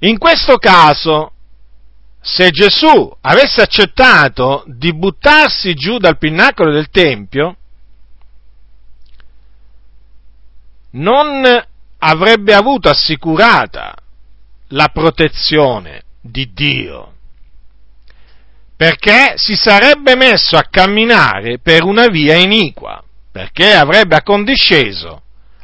[0.00, 1.32] In questo caso,
[2.20, 7.56] se Gesù avesse accettato di buttarsi giù dal pinnacolo del Tempio,
[10.90, 11.42] non
[11.98, 13.94] avrebbe avuto assicurata
[14.68, 17.14] la protezione di Dio,
[18.76, 25.22] perché si sarebbe messo a camminare per una via iniqua, perché avrebbe accondisceso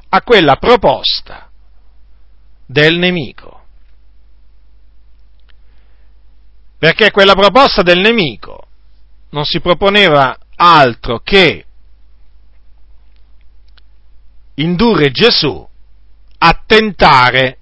[0.08, 1.48] a quella proposta
[2.66, 3.63] del nemico.
[6.84, 8.66] Perché quella proposta del nemico
[9.30, 11.64] non si proponeva altro che
[14.56, 15.66] indurre Gesù
[16.36, 17.58] a tentare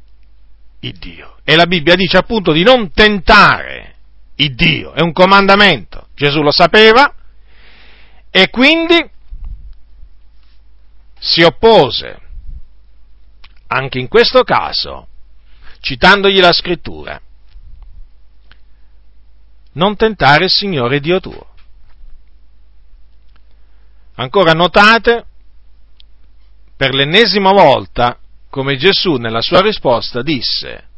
[0.81, 1.37] il Dio.
[1.45, 3.95] E la Bibbia dice appunto di non tentare
[4.35, 6.09] il Dio, è un comandamento.
[6.17, 7.15] Gesù lo sapeva
[8.29, 9.09] e quindi
[11.21, 12.19] si oppose
[13.69, 15.07] anche in questo caso,
[15.79, 17.21] citandogli la scrittura.
[19.73, 21.47] Non tentare il Signore Dio tuo.
[24.15, 25.25] Ancora notate
[26.77, 28.19] per l'ennesima volta
[28.51, 30.89] come Gesù nella sua risposta disse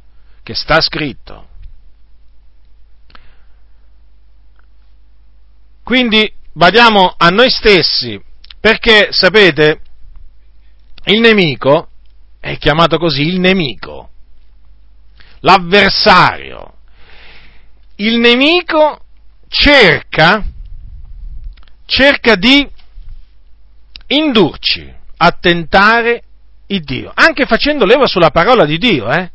[0.43, 1.49] che sta scritto.
[5.85, 8.21] Quindi badiamo a noi stessi
[8.59, 9.81] perché sapete
[11.05, 11.91] il nemico
[12.41, 14.11] è chiamato così il nemico,
[15.41, 16.73] l'avversario.
[17.97, 19.01] Il nemico
[19.49, 20.45] cerca,
[21.87, 22.69] cerca di
[24.09, 26.23] indurci a tentare
[26.69, 29.09] il Dio, anche facendo leva sulla parola di Dio.
[29.11, 29.31] Eh?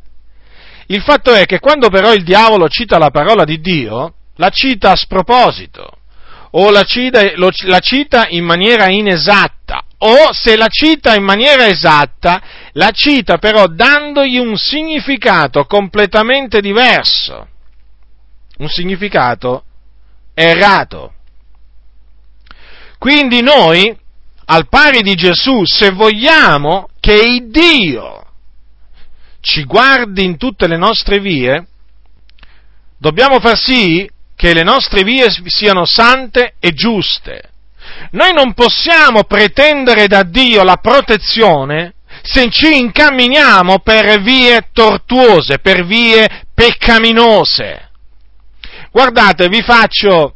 [0.86, 4.90] Il fatto è che quando però il diavolo cita la parola di Dio, la cita
[4.90, 5.98] a sproposito,
[6.52, 11.66] o la cita, lo, la cita in maniera inesatta, o se la cita in maniera
[11.66, 12.42] esatta,
[12.72, 17.48] la cita però dandogli un significato completamente diverso,
[18.60, 19.64] un significato
[20.34, 21.14] errato.
[22.98, 23.96] Quindi noi,
[24.46, 28.24] al pari di Gesù, se vogliamo che il Dio
[29.40, 31.66] ci guardi in tutte le nostre vie,
[32.98, 37.48] dobbiamo far sì che le nostre vie siano sante e giuste.
[38.12, 45.86] Noi non possiamo pretendere da Dio la protezione se ci incamminiamo per vie tortuose, per
[45.86, 47.89] vie peccaminose.
[48.92, 50.34] Guardate, vi faccio,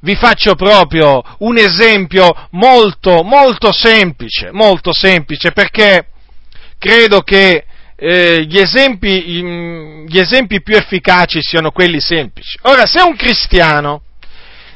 [0.00, 6.08] vi faccio proprio un esempio molto, molto semplice, molto semplice, perché
[6.78, 7.64] credo che
[7.96, 12.56] eh, gli, esempi, gli esempi più efficaci siano quelli semplici.
[12.62, 14.02] Ora, se un cristiano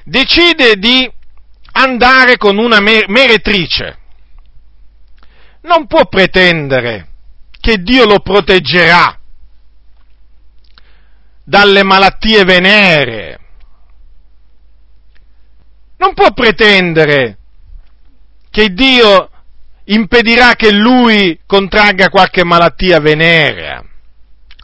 [0.04, 1.08] decide di
[1.74, 3.98] andare con una meretrice,
[5.62, 7.06] non può pretendere
[7.60, 9.16] che Dio lo proteggerà
[11.52, 13.38] dalle malattie venere.
[15.98, 17.36] Non può pretendere
[18.48, 19.28] che Dio
[19.84, 23.84] impedirà che lui contragga qualche malattia venerea.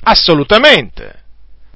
[0.04, 1.24] Assolutamente.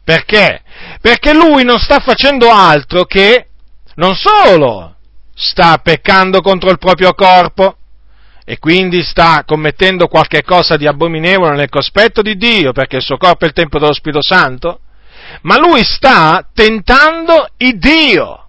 [0.03, 0.63] Perché?
[1.03, 3.49] Perché lui non sta facendo altro che
[3.97, 4.97] non solo
[5.35, 7.77] sta peccando contro il proprio corpo
[8.47, 13.19] e quindi sta commettendo qualche cosa di abominevole nel cospetto di Dio perché il suo
[13.19, 14.81] corpo è il tempio dello Spirito Santo,
[15.43, 18.49] ma lui sta tentando il Dio,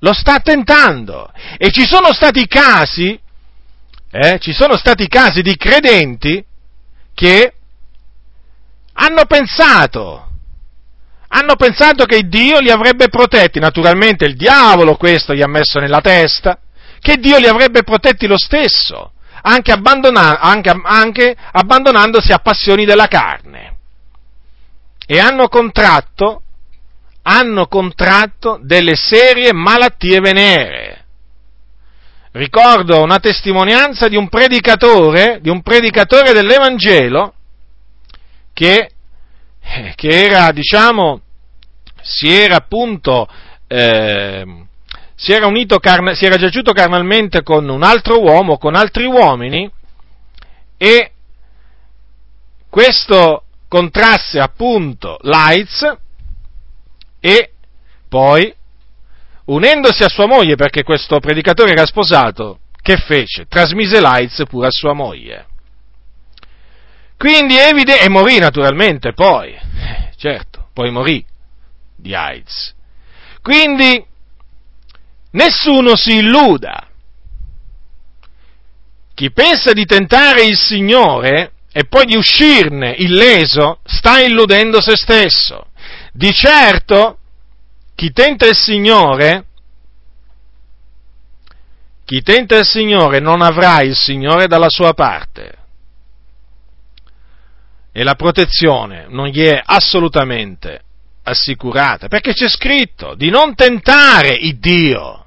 [0.00, 1.30] lo sta tentando.
[1.56, 3.18] E ci sono stati casi
[4.18, 6.42] eh, ci sono stati casi di credenti
[7.12, 7.52] che
[8.94, 10.28] hanno pensato,
[11.28, 16.00] hanno pensato che Dio li avrebbe protetti, naturalmente il diavolo questo gli ha messo nella
[16.00, 16.58] testa,
[17.00, 19.12] che Dio li avrebbe protetti lo stesso,
[19.42, 23.75] anche, abbandona- anche, anche abbandonandosi a passioni della carne.
[25.06, 26.42] E hanno contratto,
[27.22, 31.04] hanno contratto delle serie malattie venere.
[32.32, 37.32] Ricordo una testimonianza di un predicatore, di un predicatore dell'Evangelo,
[38.52, 38.90] che,
[39.60, 41.20] eh, che era, diciamo,
[42.02, 43.26] si era appunto,
[43.66, 44.44] eh,
[45.14, 49.70] si era unito, carna, si era giaciuto carnalmente con un altro uomo, con altri uomini,
[50.76, 51.12] e
[52.68, 55.96] questo contrasse appunto l'AIDS
[57.20, 57.50] e
[58.08, 58.54] poi
[59.46, 63.46] unendosi a sua moglie, perché questo predicatore era sposato, che fece?
[63.46, 65.46] Trasmise l'AIDS pure a sua moglie.
[67.16, 71.24] Quindi evide, e morì naturalmente poi, eh, certo, poi morì
[71.96, 72.74] di AIDS.
[73.40, 74.04] Quindi
[75.30, 76.88] nessuno si illuda.
[79.14, 85.66] Chi pensa di tentare il Signore e poi di uscirne illeso, sta illudendo se stesso.
[86.10, 87.18] Di certo
[87.94, 89.44] chi tenta il Signore,
[92.06, 95.58] chi tenta il Signore non avrà il Signore dalla sua parte.
[97.92, 100.80] E la protezione non gli è assolutamente
[101.24, 105.26] assicurata, perché c'è scritto di non tentare il Dio.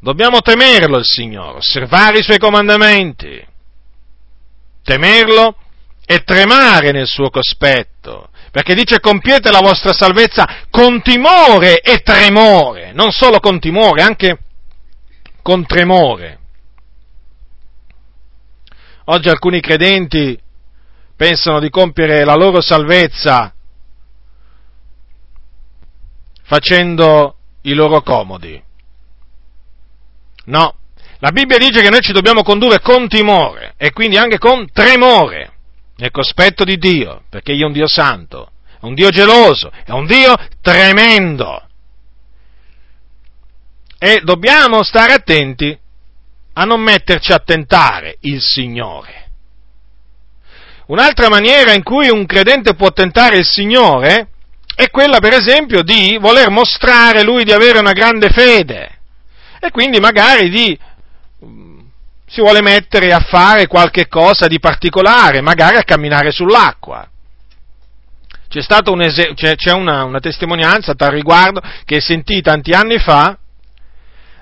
[0.00, 3.48] Dobbiamo temerlo il Signore, osservare i suoi comandamenti,
[4.82, 5.56] temerlo
[6.04, 12.92] e tremare nel suo cospetto, perché dice compiete la vostra salvezza con timore e tremore,
[12.92, 14.38] non solo con timore, anche
[15.42, 16.38] con tremore.
[19.06, 20.38] Oggi alcuni credenti
[21.16, 23.52] pensano di compiere la loro salvezza
[26.42, 28.62] facendo i loro comodi.
[30.44, 30.74] No,
[31.22, 35.52] la Bibbia dice che noi ci dobbiamo condurre con timore e quindi anche con tremore
[35.98, 39.92] nel cospetto di Dio, perché Dio è un Dio santo, è un Dio geloso, è
[39.92, 41.64] un Dio tremendo.
[44.00, 45.78] E dobbiamo stare attenti
[46.54, 49.30] a non metterci a tentare il Signore.
[50.86, 54.26] Un'altra maniera in cui un credente può tentare il Signore
[54.74, 58.98] è quella, per esempio, di voler mostrare lui di avere una grande fede
[59.60, 60.76] e quindi magari di
[62.32, 67.06] si vuole mettere a fare qualche cosa di particolare, magari a camminare sull'acqua.
[68.48, 72.98] C'è, un es- c'è, c'è una, una testimonianza a tal riguardo che sentì tanti anni
[72.98, 73.36] fa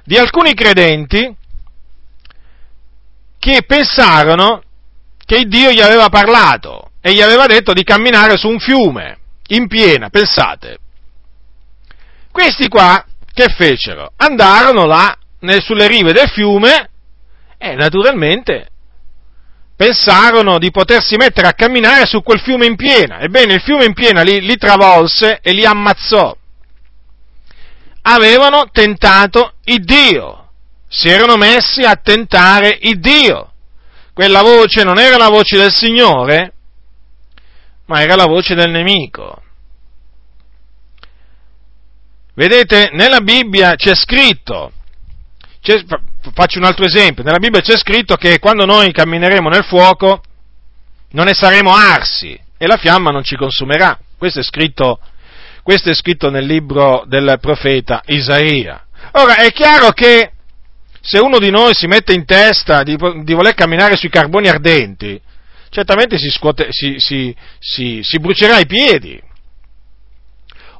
[0.05, 1.34] di alcuni credenti
[3.41, 4.62] che pensarono
[5.24, 9.18] che Dio gli aveva parlato e gli aveva detto di camminare su un fiume,
[9.49, 10.78] in piena, pensate.
[12.30, 14.12] Questi qua che fecero?
[14.16, 16.89] Andarono là nel, sulle rive del fiume
[17.63, 18.69] e naturalmente
[19.77, 23.21] pensarono di potersi mettere a camminare su quel fiume in piena.
[23.21, 26.35] Ebbene, il fiume in piena li, li travolse e li ammazzò.
[28.03, 30.53] Avevano tentato il Dio,
[30.89, 33.53] si erano messi a tentare il Dio.
[34.15, 36.55] Quella voce non era la voce del Signore,
[37.87, 39.43] ma era la voce del nemico.
[42.35, 44.73] Vedete, nella Bibbia c'è scritto
[45.61, 45.85] c'è,
[46.35, 50.23] faccio un altro esempio, nella Bibbia c'è scritto che quando noi cammineremo nel fuoco
[51.12, 53.99] non ne saremo arsi e la fiamma non ci consumerà.
[54.18, 55.01] Questo è scritto,
[55.62, 58.85] questo è scritto nel libro del profeta Isaia.
[59.12, 60.33] Ora, è chiaro che
[61.01, 65.18] se uno di noi si mette in testa di, di voler camminare sui carboni ardenti,
[65.71, 67.35] certamente si, scuote, si, si,
[68.03, 69.21] si, brucerà i piedi.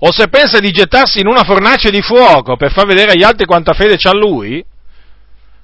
[0.01, 3.47] O se pensa di gettarsi in una fornace di fuoco per far vedere agli altri
[3.47, 4.65] quanta fede c'ha lui,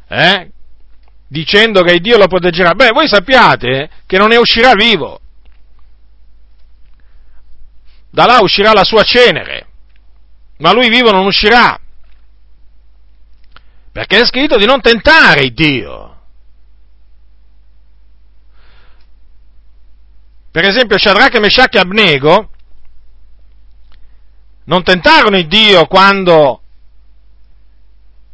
[0.08, 0.50] eh,
[1.28, 5.20] dicendo che Dio lo proteggerà, beh, voi sappiate che non ne uscirà vivo.
[8.10, 9.66] Da là uscirà la sua cenere,
[10.58, 11.78] ma lui vivo non uscirà.
[13.92, 16.20] Perché è scritto di non tentare Dio.
[20.50, 22.50] Per esempio, Shadrach, Meshach e Abnego
[24.64, 26.62] non tentarono Dio quando,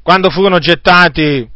[0.02, 1.48] quando furono gettati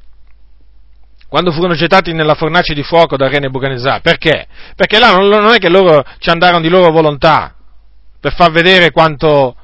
[1.29, 4.01] quando furono gettati nella fornace di fuoco da re Nebuchadnezzar.
[4.01, 4.47] Perché?
[4.75, 7.55] Perché là non è che loro ci andarono di loro volontà
[8.21, 9.55] per far vedere quanto,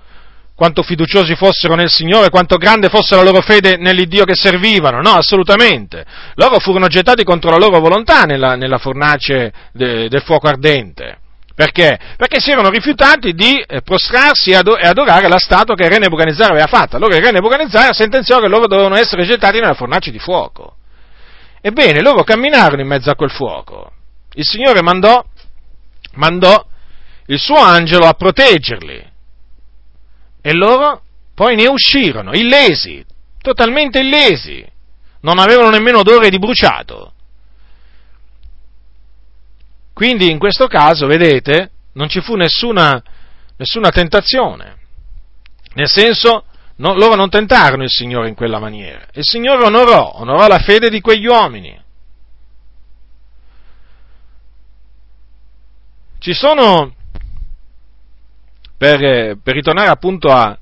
[0.55, 5.01] quanto fiduciosi fossero nel Signore, quanto grande fosse la loro fede nell'Iddio che servivano.
[5.01, 6.05] No, assolutamente.
[6.35, 11.19] Loro furono gettati contro la loro volontà nella, nella fornace de, del fuoco ardente.
[11.55, 11.99] Perché?
[12.17, 16.51] Perché si erano rifiutati di eh, prostrarsi e adorare la statua che il re Nebuchadnezzar
[16.51, 16.97] aveva fatta.
[16.97, 20.77] Allora il re Nebuchadnezzar sentenziò che loro dovevano essere gettati nella fornace di fuoco.
[21.65, 23.93] Ebbene, loro camminarono in mezzo a quel fuoco.
[24.35, 25.25] Il Signore mandò,
[26.15, 26.67] mandò
[27.27, 29.11] il suo angelo a proteggerli.
[30.41, 31.03] E loro
[31.35, 33.05] poi ne uscirono, illesi,
[33.41, 34.67] totalmente illesi.
[35.21, 37.13] Non avevano nemmeno odore di bruciato.
[39.93, 43.01] Quindi in questo caso, vedete, non ci fu nessuna,
[43.57, 44.79] nessuna tentazione.
[45.75, 46.47] Nel senso,
[46.77, 49.07] No, loro non tentarono il Signore in quella maniera.
[49.12, 51.81] Il Signore onorò, onorò la fede di quegli uomini.
[56.18, 56.95] Ci sono,
[58.77, 60.57] per, per ritornare appunto a,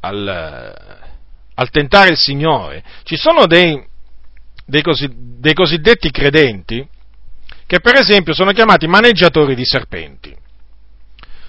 [0.00, 0.76] al,
[1.54, 3.86] al, tentare il Signore, ci sono dei,
[4.64, 6.86] dei, così, dei cosiddetti credenti
[7.66, 10.34] che per esempio sono chiamati maneggiatori di serpenti.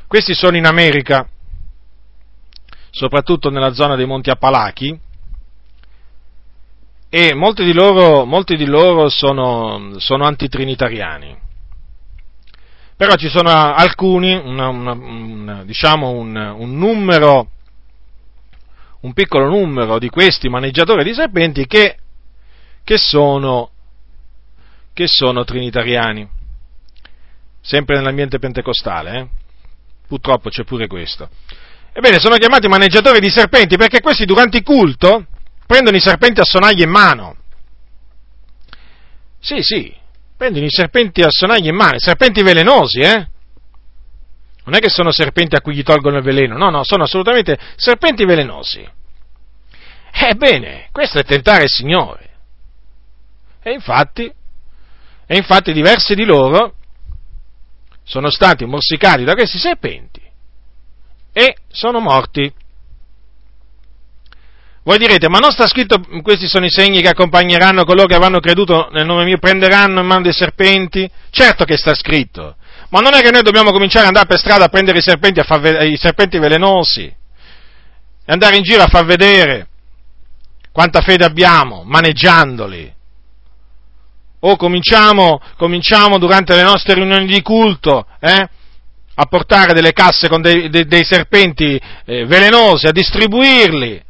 [0.05, 1.25] Questi sono in America
[2.91, 4.99] soprattutto nella zona dei Monti Appalachi,
[7.09, 11.37] e molti di loro, molti di loro sono, sono, antitrinitariani.
[12.95, 17.49] Però ci sono alcuni, una, una, una, diciamo un, un, numero,
[19.01, 21.97] un piccolo numero di questi maneggiatori di serpenti che,
[22.83, 23.71] che, sono,
[24.93, 26.29] che sono trinitariani,
[27.59, 29.27] sempre nell'ambiente pentecostale, eh?
[30.07, 31.29] purtroppo c'è pure questo.
[31.99, 35.25] Ebbene, sono chiamati maneggiatori di serpenti perché questi durante il culto
[35.67, 37.35] prendono i serpenti a sonaglia in mano.
[39.37, 39.93] Sì, sì,
[40.37, 43.27] prendono i serpenti a sonaglia in mano, serpenti velenosi, eh?
[44.63, 47.59] Non è che sono serpenti a cui gli tolgono il veleno, no, no, sono assolutamente
[47.75, 48.87] serpenti velenosi.
[50.13, 52.29] Ebbene, questo è tentare il Signore.
[53.61, 54.31] E infatti,
[55.25, 56.75] E infatti diversi di loro
[58.03, 60.18] sono stati morsicati da questi serpenti
[61.33, 62.51] e sono morti.
[64.83, 68.39] Voi direte, ma non sta scritto questi sono i segni che accompagneranno coloro che avranno
[68.39, 71.09] creduto nel nome mio, prenderanno in mano dei serpenti?
[71.29, 72.55] Certo che sta scritto,
[72.89, 75.39] ma non è che noi dobbiamo cominciare ad andare per strada a prendere i serpenti,
[75.39, 79.67] a far, i serpenti velenosi e andare in giro a far vedere
[80.71, 82.93] quanta fede abbiamo maneggiandoli.
[84.41, 88.47] O cominciamo, cominciamo durante le nostre riunioni di culto eh,
[89.21, 94.01] a portare delle casse con dei, dei, dei serpenti eh, velenosi, a distribuirli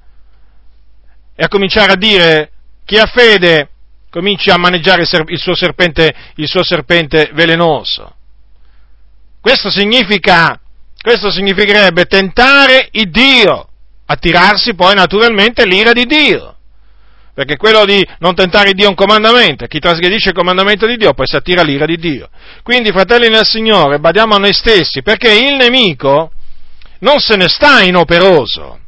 [1.35, 2.51] e a cominciare a dire
[2.85, 3.69] chi ha fede
[4.11, 8.13] cominci a maneggiare il suo serpente, il suo serpente velenoso.
[9.41, 10.59] Questo significa,
[11.01, 13.67] questo significherebbe tentare il Dio,
[14.05, 16.57] attirarsi poi naturalmente l'ira di Dio.
[17.39, 21.13] Perché quello di non tentare Dio è un comandamento, chi trasgredisce il comandamento di Dio
[21.13, 22.29] poi si attira l'ira di Dio.
[22.63, 26.33] Quindi, fratelli nel Signore, badiamo a noi stessi, perché il nemico
[26.99, 28.79] non se ne sta inoperoso.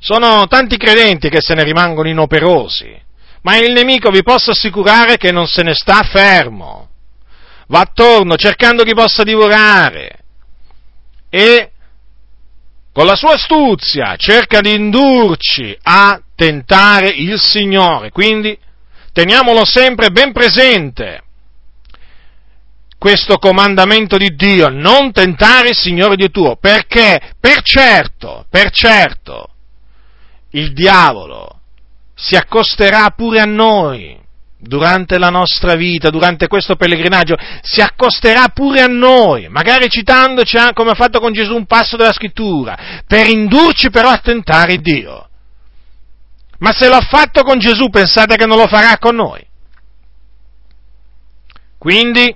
[0.00, 3.00] Sono tanti credenti che se ne rimangono inoperosi,
[3.42, 6.88] ma il nemico vi posso assicurare che non se ne sta fermo.
[7.68, 10.24] Va attorno cercando chi possa divorare
[11.30, 11.70] e
[12.92, 18.12] con la sua astuzia cerca di indurci a tentare il Signore.
[18.12, 18.56] Quindi
[19.12, 21.22] teniamolo sempre ben presente
[22.98, 29.48] questo comandamento di Dio, non tentare il Signore Dio tuo, perché per certo, per certo,
[30.50, 31.60] il diavolo
[32.14, 34.18] si accosterà pure a noi
[34.58, 40.92] durante la nostra vita, durante questo pellegrinaggio, si accosterà pure a noi, magari citandoci come
[40.92, 45.25] ha fatto con Gesù un passo della scrittura, per indurci però a tentare Dio.
[46.58, 49.46] Ma se l'ha fatto con Gesù, pensate che non lo farà con noi?
[51.78, 52.34] Quindi,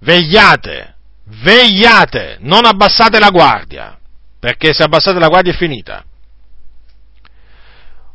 [0.00, 3.98] vegliate, vegliate, non abbassate la guardia,
[4.38, 6.04] perché se abbassate la guardia è finita.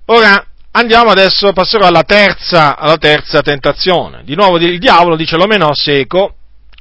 [0.05, 4.23] Ora, andiamo adesso, passerò alla terza, alla terza tentazione.
[4.23, 6.35] Di nuovo il diavolo dice lo menò seco,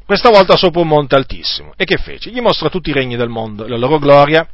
[0.05, 1.75] questa volta sopra un monte altissimo.
[1.77, 2.31] E che fece?
[2.31, 4.49] Gli mostra tutti i regni del mondo, la loro gloria,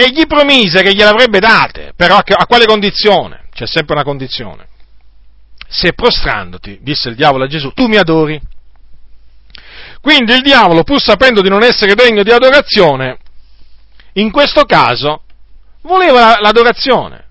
[0.00, 3.48] e gli promise che gliel'avrebbe date, però a, a quale condizione?
[3.52, 4.68] C'è sempre una condizione.
[5.68, 8.40] Se prostrandoti, disse il diavolo a Gesù, tu mi adori.
[10.00, 13.18] Quindi il diavolo, pur sapendo di non essere degno di adorazione,
[14.12, 15.22] in questo caso
[15.82, 17.26] voleva l'adorazione.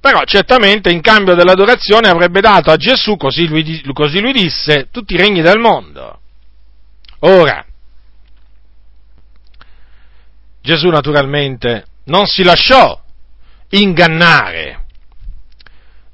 [0.00, 5.12] Però certamente in cambio dell'adorazione avrebbe dato a Gesù, così lui, così lui disse, tutti
[5.12, 6.18] i regni del mondo.
[7.18, 7.62] Ora,
[10.70, 13.02] Gesù naturalmente non si lasciò
[13.70, 14.84] ingannare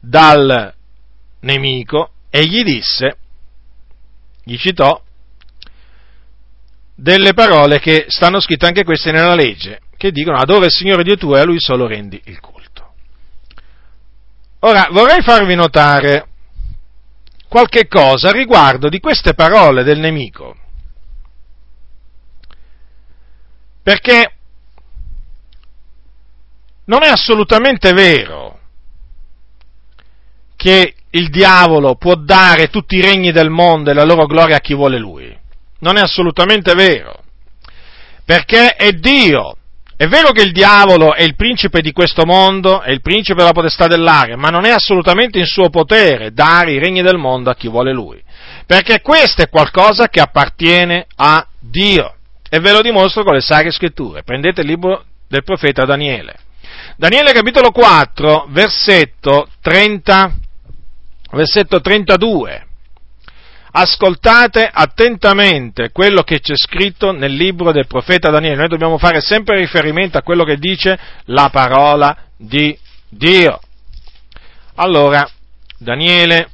[0.01, 0.73] dal
[1.41, 3.19] nemico e gli disse,
[4.43, 4.99] gli citò
[6.95, 11.19] delle parole che stanno scritte anche queste nella legge, che dicono adora il Signore Dio
[11.19, 12.95] tuo e a Lui solo rendi il culto.
[14.61, 16.29] Ora, vorrei farvi notare
[17.47, 20.57] qualche cosa riguardo di queste parole del nemico.
[23.83, 24.31] Perché
[26.87, 28.59] non è assolutamente vero
[30.57, 34.61] che il diavolo può dare tutti i regni del mondo e la loro gloria a
[34.61, 35.37] chi vuole lui.
[35.79, 37.23] Non è assolutamente vero.
[38.25, 39.57] Perché è Dio
[39.99, 43.53] è vero che il diavolo è il principe di questo mondo, è il principe della
[43.53, 47.55] potestà dell'aria, ma non è assolutamente in suo potere dare i regni del mondo a
[47.55, 48.23] chi vuole lui,
[48.67, 52.15] perché questo è qualcosa che appartiene a Dio.
[52.49, 54.23] E ve lo dimostro con le sacre scritture.
[54.23, 56.37] Prendete il libro del profeta Daniele.
[56.99, 60.35] Daniele capitolo 4, versetto 30,
[61.33, 62.67] versetto 32
[63.79, 68.57] ascoltate attentamente quello che c'è scritto nel libro del profeta Daniele.
[68.57, 72.77] Noi dobbiamo fare sempre riferimento a quello che dice la parola di
[73.11, 73.61] Dio.
[74.77, 75.29] Allora,
[75.77, 76.49] Daniele,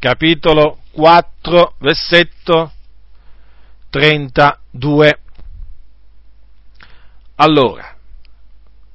[0.00, 2.72] capitolo 4, versetto
[3.90, 5.18] 32.
[7.36, 7.89] Allora,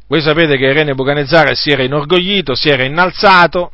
[0.08, 3.72] voi sapete che il re Nebuchadnezzar si era inorgoglito, si era innalzato,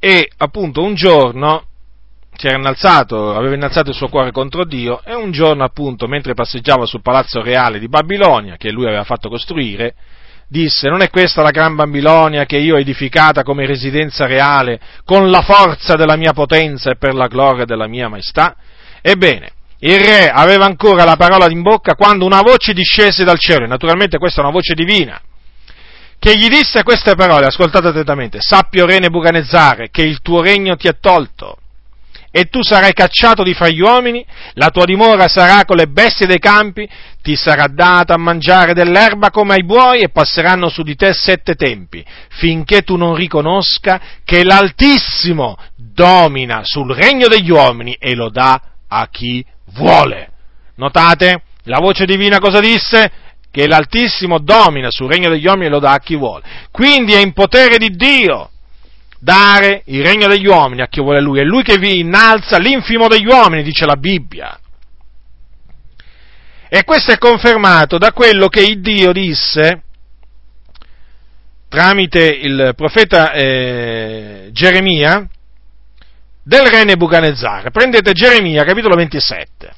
[0.00, 1.64] e appunto un giorno
[2.36, 6.34] si era innalzato, aveva innalzato il suo cuore contro Dio e un giorno appunto mentre
[6.34, 9.94] passeggiava sul palazzo reale di Babilonia che lui aveva fatto costruire,
[10.46, 15.30] disse non è questa la gran Babilonia che io ho edificata come residenza reale con
[15.30, 18.54] la forza della mia potenza e per la gloria della mia maestà?
[19.02, 19.50] Ebbene,
[19.80, 23.68] il re aveva ancora la parola in bocca quando una voce discese dal cielo, e
[23.68, 25.20] naturalmente questa è una voce divina,
[26.18, 30.88] che gli disse queste parole, ascoltate attentamente, sappio re Nebuchadnezzare che il tuo regno ti
[30.88, 31.58] è tolto
[32.30, 34.24] e tu sarai cacciato di fra gli uomini,
[34.54, 36.88] la tua dimora sarà con le bestie dei campi,
[37.22, 41.54] ti sarà data a mangiare dell'erba come ai buoi e passeranno su di te sette
[41.54, 48.60] tempi, finché tu non riconosca che l'Altissimo domina sul regno degli uomini e lo dà
[48.88, 50.30] a chi vuole.
[50.76, 51.42] Notate?
[51.64, 53.10] La voce divina cosa disse?
[53.50, 56.44] Che l'Altissimo domina sul regno degli uomini e lo dà a chi vuole.
[56.70, 58.50] Quindi è in potere di Dio
[59.18, 63.08] dare il regno degli uomini a chi vuole lui, è lui che vi innalza l'infimo
[63.08, 64.58] degli uomini, dice la Bibbia.
[66.68, 69.82] E questo è confermato da quello che il Dio disse
[71.68, 75.28] tramite il profeta eh, Geremia
[76.48, 77.70] del re Nebuchadnezzar.
[77.70, 79.74] Prendete Geremia, capitolo 27.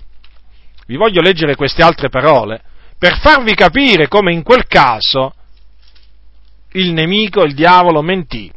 [0.86, 2.62] Vi voglio leggere queste altre parole
[2.96, 5.34] per farvi capire come in quel caso
[6.72, 8.52] il nemico, il diavolo, mentì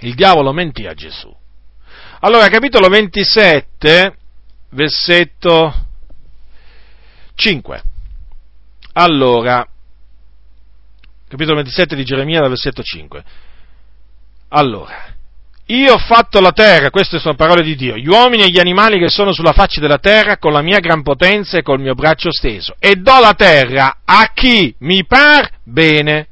[0.00, 1.34] il diavolo mentì a Gesù.
[2.20, 4.16] Allora, capitolo 27,
[4.70, 5.86] versetto
[7.34, 7.82] 5.
[8.92, 9.66] Allora,
[11.26, 13.24] capitolo 27 di Geremia, versetto 5.
[14.48, 15.05] Allora,
[15.66, 18.98] io ho fatto la terra, queste sono parole di Dio, gli uomini e gli animali
[18.98, 22.30] che sono sulla faccia della terra con la mia gran potenza e col mio braccio
[22.30, 26.28] steso, e do la terra a chi mi par bene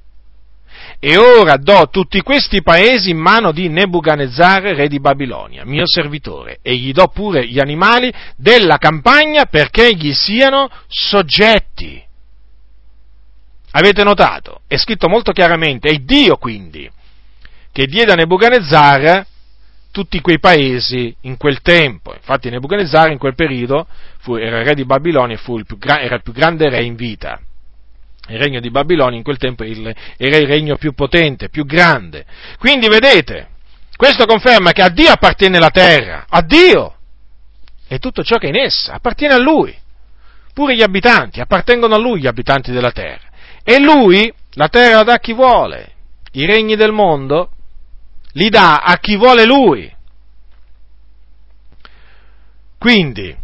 [1.00, 6.60] e ora do tutti questi paesi in mano di Nebuchadnezzar, re di Babilonia, mio servitore,
[6.62, 12.02] e gli do pure gli animali della campagna perché gli siano soggetti.
[13.72, 14.60] Avete notato?
[14.66, 16.90] È scritto molto chiaramente, è Dio quindi
[17.74, 19.26] che diede a Nebuchadnezzar
[19.90, 22.14] tutti quei paesi in quel tempo.
[22.14, 23.88] Infatti Nebuchadnezzar in quel periodo
[24.20, 27.40] fu, era il re di Babilonia e il era il più grande re in vita
[28.28, 32.24] il regno di Babilonia in quel tempo era il regno più potente, più grande.
[32.58, 33.48] Quindi vedete,
[33.96, 36.94] questo conferma che a Dio appartiene la terra, a Dio
[37.86, 39.76] e tutto ciò che è in essa appartiene a Lui.
[40.54, 43.28] Pure gli abitanti appartengono a Lui, gli abitanti della terra.
[43.64, 45.92] E Lui la terra la dà a chi vuole,
[46.32, 47.50] i regni del mondo
[48.34, 49.92] li dà a chi vuole Lui.
[52.78, 53.36] Quindi,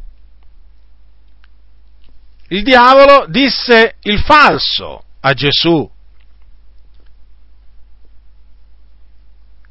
[2.49, 5.89] il diavolo disse il falso a Gesù.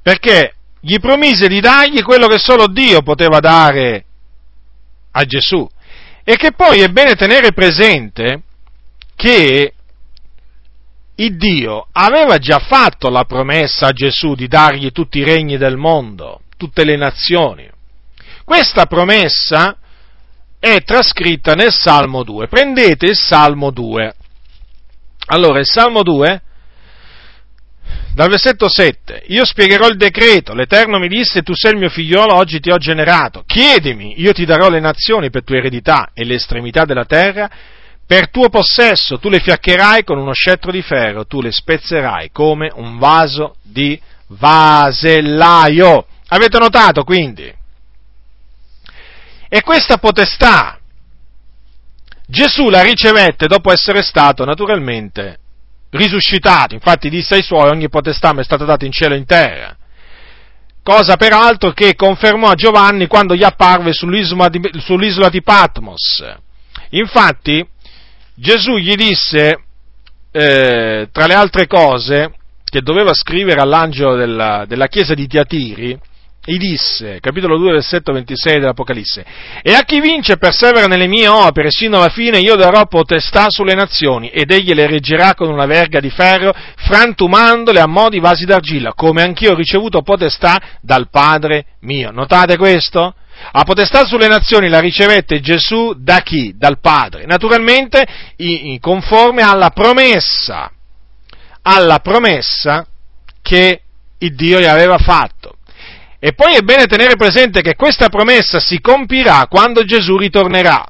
[0.02, 4.06] Perché gli promise di dargli quello che solo Dio poteva dare
[5.12, 5.70] a Gesù.
[6.24, 8.44] E che poi è bene tenere presente
[9.16, 9.74] che
[11.20, 15.76] il Dio aveva già fatto la promessa a Gesù di dargli tutti i regni del
[15.76, 17.70] mondo, tutte le nazioni.
[18.46, 19.78] Questa promessa
[20.60, 22.48] è trascritta nel Salmo 2.
[22.48, 24.16] Prendete il Salmo 2.
[25.28, 26.42] Allora, il Salmo 2,
[28.14, 32.36] dal versetto 7, io spiegherò il decreto, l'Eterno mi disse, tu sei il mio figliolo,
[32.36, 36.36] oggi ti ho generato, chiedimi, io ti darò le nazioni per tua eredità e le
[36.36, 37.50] estremità della terra,
[38.10, 42.72] per tuo possesso, tu le fiaccherai con uno scettro di ferro, tu le spezzerai come
[42.74, 46.08] un vaso di vasellaio.
[46.30, 47.54] Avete notato quindi?
[49.48, 50.80] E questa potestà
[52.26, 55.38] Gesù la ricevette dopo essere stato naturalmente
[55.92, 59.26] risuscitato, infatti disse ai suoi ogni potestà mi è stata data in cielo e in
[59.26, 59.78] terra,
[60.82, 66.26] cosa peraltro che confermò a Giovanni quando gli apparve sull'isola di, sull'isola di Patmos.
[66.92, 67.64] Infatti
[68.40, 69.64] Gesù gli disse,
[70.32, 72.34] eh, tra le altre cose,
[72.64, 76.00] che doveva scrivere all'angelo della, della chiesa di Tiatiri,
[76.46, 79.26] gli disse, capitolo 2, versetto 26 dell'Apocalisse,
[79.62, 83.48] e a chi vince e persevera nelle mie opere sino alla fine io darò potestà
[83.50, 88.20] sulle nazioni ed egli le reggerà con una verga di ferro, frantumandole a mo' di
[88.20, 92.12] vasi d'argilla, come anch'io ho ricevuto potestà dal Padre mio.
[92.12, 93.16] Notate questo?
[93.52, 96.54] La potestà sulle nazioni la ricevette Gesù da chi?
[96.56, 97.26] Dal Padre.
[97.26, 98.06] Naturalmente
[98.80, 100.72] conforme alla promessa,
[101.62, 102.86] alla promessa
[103.42, 103.82] che
[104.18, 105.56] il Dio gli aveva fatto.
[106.20, 110.86] E poi è bene tenere presente che questa promessa si compirà quando Gesù ritornerà.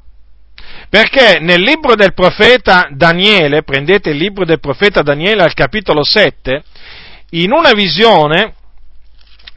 [0.88, 6.64] Perché nel libro del profeta Daniele, prendete il libro del profeta Daniele al capitolo 7,
[7.30, 8.54] in una visione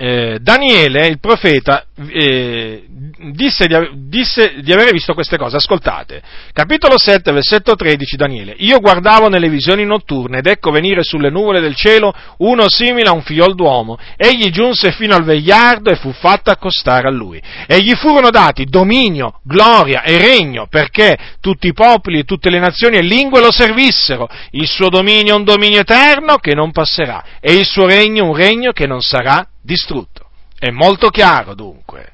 [0.05, 2.83] eh, Daniele, il profeta, eh,
[3.31, 3.75] disse, di,
[4.09, 5.55] disse, di, avere visto queste cose.
[5.55, 8.53] Ascoltate, capitolo 7, versetto 13, Daniele.
[8.57, 13.13] Io guardavo nelle visioni notturne ed ecco venire sulle nuvole del cielo uno simile a
[13.13, 13.97] un figliol d'uomo.
[14.17, 17.41] Egli giunse fino al vegliardo e fu fatto accostare a lui.
[17.65, 22.59] E gli furono dati dominio, gloria e regno perché tutti i popoli e tutte le
[22.59, 24.27] nazioni e lingue lo servissero.
[24.51, 28.35] Il suo dominio è un dominio eterno che non passerà e il suo regno un
[28.35, 30.29] regno che non sarà distrutto.
[30.57, 32.11] È molto chiaro dunque.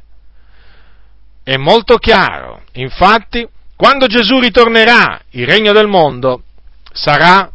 [1.43, 2.63] È molto chiaro.
[2.73, 6.43] Infatti, quando Gesù ritornerà, il regno del mondo
[6.91, 7.51] sarà,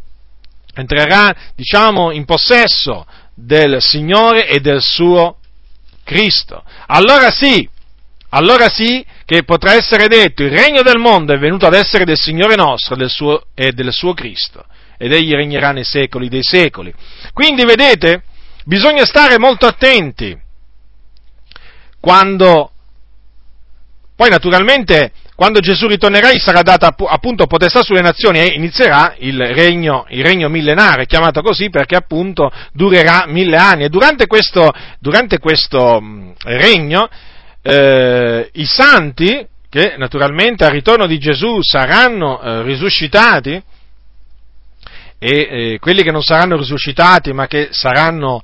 [0.73, 5.37] entrerà, diciamo, in possesso del Signore e del suo
[6.03, 6.63] Cristo.
[6.87, 7.67] Allora sì,
[8.29, 12.17] allora sì che potrà essere detto il regno del mondo è venuto ad essere del
[12.17, 14.65] Signore nostro del suo, e del suo Cristo
[14.97, 16.93] ed egli regnerà nei secoli dei secoli.
[17.33, 18.23] Quindi vedete,
[18.67, 20.35] Bisogna stare molto attenti
[21.99, 22.71] quando,
[24.15, 29.39] poi naturalmente, quando Gesù ritornerà gli sarà data appunto potestà sulle nazioni e inizierà il
[29.53, 33.83] regno, il regno millenario, chiamato così perché appunto durerà mille anni.
[33.83, 36.01] E durante questo, durante questo
[36.43, 37.07] regno
[37.61, 43.61] eh, i santi, che naturalmente al ritorno di Gesù saranno eh, risuscitati,
[45.25, 48.43] e eh, quelli che non saranno risuscitati ma che saranno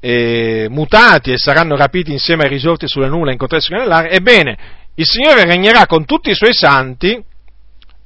[0.00, 4.58] eh, mutati e saranno rapiti insieme ai risorti sulle nulla in contesto nell'aria, ebbene,
[4.96, 7.22] il Signore regnerà con tutti i suoi santi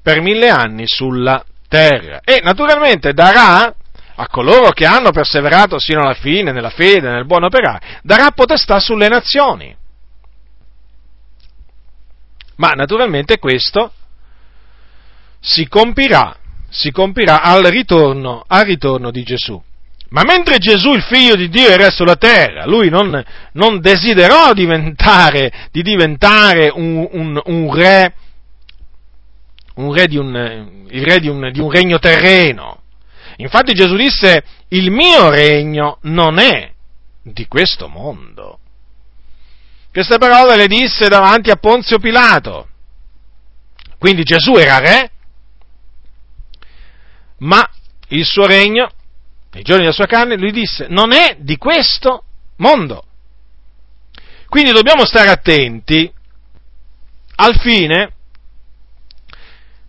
[0.03, 3.75] per mille anni sulla terra e naturalmente darà
[4.15, 8.79] a coloro che hanno perseverato sino alla fine nella fede, nel buon operare, darà potestà
[8.79, 9.75] sulle nazioni.
[12.57, 13.91] Ma naturalmente questo
[15.41, 16.37] si compirà
[16.73, 19.63] si compirà al ritorno, al ritorno di Gesù.
[20.09, 25.69] Ma mentre Gesù, il figlio di Dio, era sulla terra, lui non, non desiderò diventare,
[25.71, 28.15] di diventare un, un, un re,
[29.77, 32.83] un re, di un, il re di un, di un regno terreno.
[33.37, 36.71] Infatti Gesù disse, il mio regno non è
[37.23, 38.59] di questo mondo.
[39.91, 42.69] Queste parole le disse davanti a Ponzio Pilato.
[43.99, 45.12] Quindi Gesù era re,
[47.43, 47.69] ma
[48.09, 48.91] il suo regno,
[49.53, 52.25] nei giorni della sua carne, lui disse, non è di questo
[52.57, 53.05] mondo.
[54.47, 56.13] Quindi dobbiamo stare attenti
[57.37, 58.13] al fine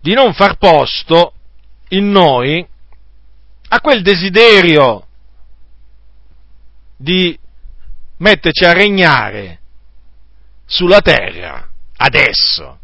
[0.00, 1.34] di non far posto
[1.88, 2.66] in noi
[3.68, 5.06] a quel desiderio
[6.96, 7.38] di
[8.18, 9.60] metterci a regnare
[10.64, 12.78] sulla terra adesso.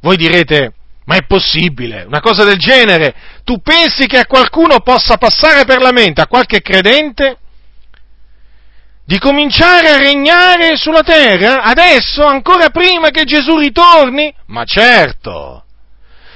[0.00, 0.74] Voi direte,
[1.08, 3.14] ma è possibile una cosa del genere?
[3.42, 7.38] Tu pensi che a qualcuno possa passare per la mente, a qualche credente,
[9.06, 14.32] di cominciare a regnare sulla terra adesso, ancora prima che Gesù ritorni?
[14.48, 15.64] Ma certo!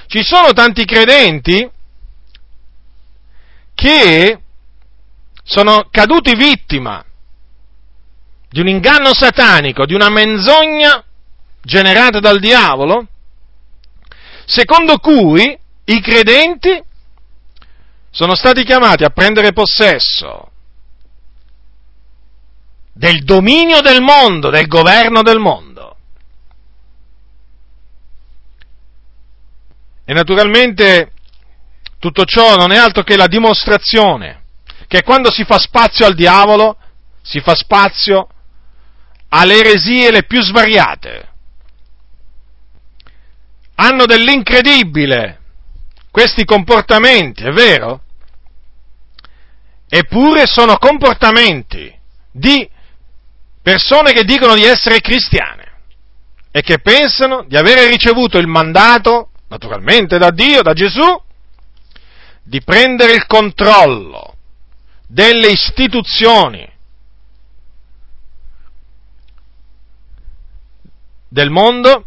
[0.07, 1.69] Ci sono tanti credenti
[3.75, 4.39] che
[5.43, 7.05] sono caduti vittima
[8.49, 11.03] di un inganno satanico, di una menzogna
[11.61, 13.07] generata dal diavolo,
[14.45, 16.81] secondo cui i credenti
[18.09, 20.51] sono stati chiamati a prendere possesso
[22.93, 25.97] del dominio del mondo, del governo del mondo.
[30.05, 31.11] E naturalmente
[31.97, 34.41] tutto ciò non è altro che la dimostrazione
[34.87, 36.77] che quando si fa spazio al diavolo,
[37.23, 38.27] si fa spazio
[39.29, 41.32] alle eresie le più svariate
[43.75, 45.39] hanno dell'incredibile
[46.11, 48.01] questi comportamenti, è vero?
[49.89, 51.91] Eppure sono comportamenti
[52.31, 52.69] di
[53.61, 55.71] persone che dicono di essere cristiane
[56.51, 61.21] e che pensano di avere ricevuto il mandato, naturalmente da Dio, da Gesù,
[62.43, 64.35] di prendere il controllo
[65.07, 66.71] delle istituzioni
[71.27, 72.05] del mondo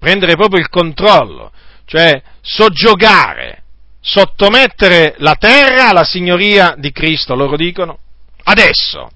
[0.00, 1.52] prendere proprio il controllo,
[1.84, 3.62] cioè soggiogare,
[4.00, 7.98] sottomettere la terra alla signoria di Cristo, loro dicono,
[8.44, 9.10] adesso,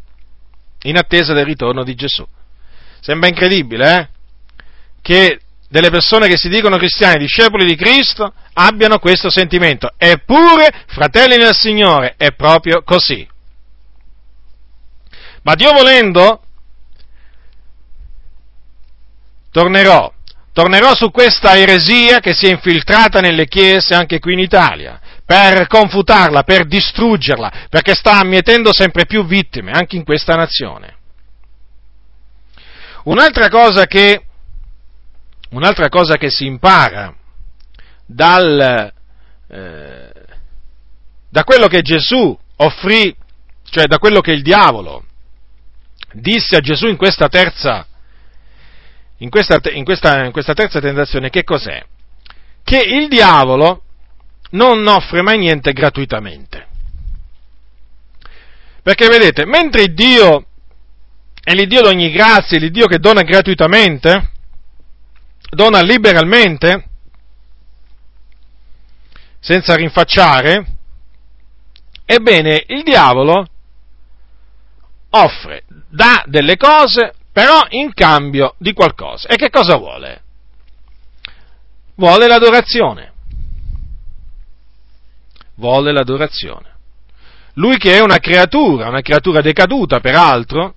[0.83, 2.25] in attesa del ritorno di Gesù.
[3.01, 4.09] Sembra incredibile, eh?
[5.01, 9.91] Che delle persone che si dicono cristiani, discepoli di Cristo, abbiano questo sentimento.
[9.97, 13.27] Eppure, fratelli nel Signore, è proprio così.
[15.43, 16.43] Ma Dio volendo,
[19.51, 20.13] tornerò
[20.55, 25.67] Tornerò su questa eresia che si è infiltrata nelle chiese anche qui in Italia, per
[25.67, 30.97] confutarla, per distruggerla, perché sta ammietendo sempre più vittime anche in questa nazione.
[33.03, 34.27] Un'altra cosa che,
[35.51, 37.13] un'altra cosa che si impara
[38.07, 38.93] dal,
[39.49, 40.13] eh,
[41.31, 43.13] da quello che Gesù offrì,
[43.69, 45.05] cioè da quello che il diavolo
[46.13, 47.89] disse a Gesù in questa terza,
[49.19, 51.85] in questa, in questa, in questa terza tentazione, che cos'è?
[52.63, 53.83] Che il diavolo
[54.51, 56.67] non offre mai niente gratuitamente.
[58.83, 60.47] Perché vedete, mentre Dio
[61.43, 64.31] è l'Iddio di ogni grazia, l'Iddio che dona gratuitamente,
[65.51, 66.89] dona liberalmente,
[69.41, 70.67] senza rinfacciare,
[72.05, 73.47] ebbene il diavolo
[75.11, 79.27] offre, dà delle cose, però in cambio di qualcosa.
[79.27, 80.23] E che cosa vuole?
[81.97, 83.13] Vuole l'adorazione.
[85.57, 86.77] Vuole l'adorazione.
[87.55, 90.77] Lui che è una creatura, una creatura decaduta peraltro,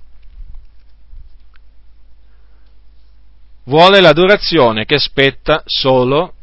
[3.65, 6.33] vuole l'adorazione che spetta solo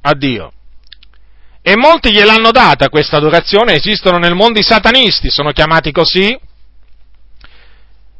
[0.00, 0.52] a Dio.
[1.62, 6.36] E molti gliel'hanno data questa adorazione, esistono nel mondo i satanisti, sono chiamati così,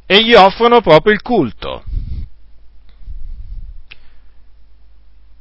[0.07, 1.85] e gli offrono proprio il culto.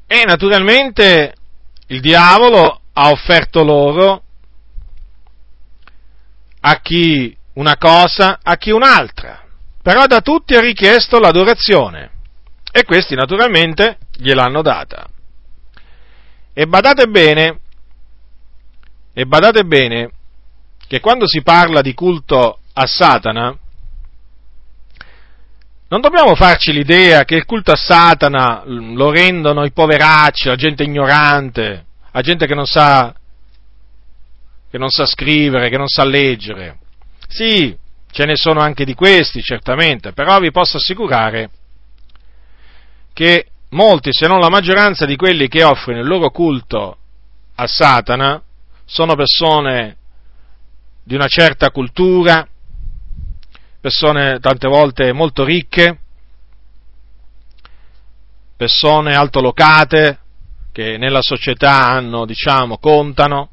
[0.07, 1.35] E naturalmente
[1.87, 4.23] il diavolo ha offerto loro
[6.61, 9.43] a chi una cosa, a chi un'altra,
[9.81, 12.11] però da tutti ha richiesto l'adorazione
[12.71, 15.07] e questi naturalmente gliel'hanno data.
[16.53, 17.59] E badate bene,
[19.13, 20.11] e badate bene
[20.87, 23.57] che quando si parla di culto a Satana,
[25.91, 30.83] non dobbiamo farci l'idea che il culto a Satana lo rendono i poveracci, la gente
[30.83, 33.13] ignorante, la gente che non sa,
[34.69, 36.77] che non sa scrivere, che non sa leggere.
[37.27, 37.77] Sì,
[38.09, 41.49] ce ne sono anche di questi, certamente, però vi posso assicurare
[43.11, 46.97] che molti, se non la maggioranza di quelli che offrono il loro culto
[47.55, 48.41] a Satana,
[48.85, 49.97] sono persone
[51.03, 52.47] di una certa cultura,
[53.81, 55.97] persone tante volte molto ricche,
[58.55, 60.19] persone altolocate
[60.71, 63.49] che nella società hanno, diciamo, contano,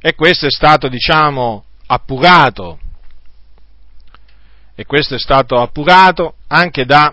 [0.00, 2.78] e questo è stato, diciamo, appurato,
[4.76, 7.12] e questo è stato appurato anche da,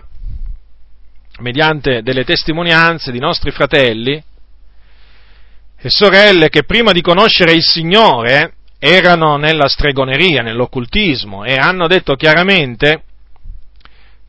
[1.40, 4.22] mediante delle testimonianze di nostri fratelli
[5.76, 12.16] e sorelle che prima di conoscere il Signore erano nella stregoneria, nell'occultismo e hanno detto
[12.16, 13.04] chiaramente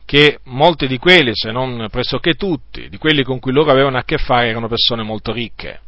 [0.04, 4.04] che molti di quelli, se non pressoché tutti, di quelli con cui loro avevano a
[4.04, 5.80] che fare erano persone molto ricche.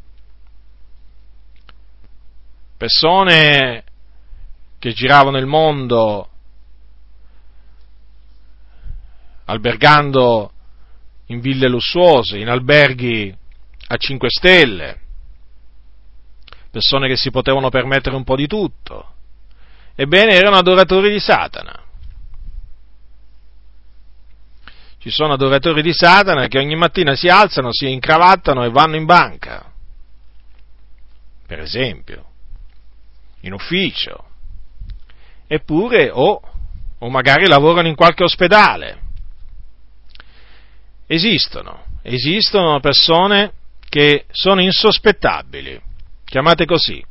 [2.78, 3.84] Persone
[4.78, 6.30] che giravano il mondo
[9.44, 10.52] albergando
[11.26, 13.34] in ville lussuose, in alberghi
[13.88, 15.00] a 5 stelle,
[16.74, 19.12] persone che si potevano permettere un po' di tutto.
[19.94, 21.80] Ebbene, erano adoratori di Satana.
[24.98, 29.04] Ci sono adoratori di Satana che ogni mattina si alzano, si incravattano e vanno in
[29.04, 29.70] banca,
[31.46, 32.24] per esempio,
[33.42, 34.24] in ufficio,
[35.46, 36.40] eppure o,
[36.98, 39.02] o magari lavorano in qualche ospedale.
[41.06, 43.52] Esistono, esistono persone
[43.88, 45.92] che sono insospettabili
[46.24, 47.04] chiamate così,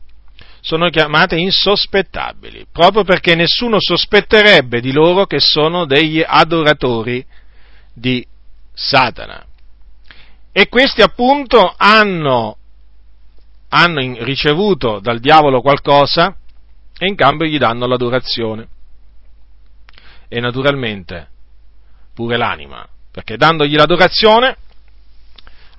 [0.62, 7.26] sono chiamate insospettabili, proprio perché nessuno sospetterebbe di loro che sono degli adoratori
[7.94, 8.26] di
[8.74, 9.46] Satana.
[10.52, 12.58] E questi appunto hanno,
[13.70, 16.36] hanno ricevuto dal diavolo qualcosa
[16.98, 18.68] e in cambio gli danno l'adorazione.
[20.30, 21.28] E naturalmente
[22.14, 24.58] pure l'anima, perché dandogli l'adorazione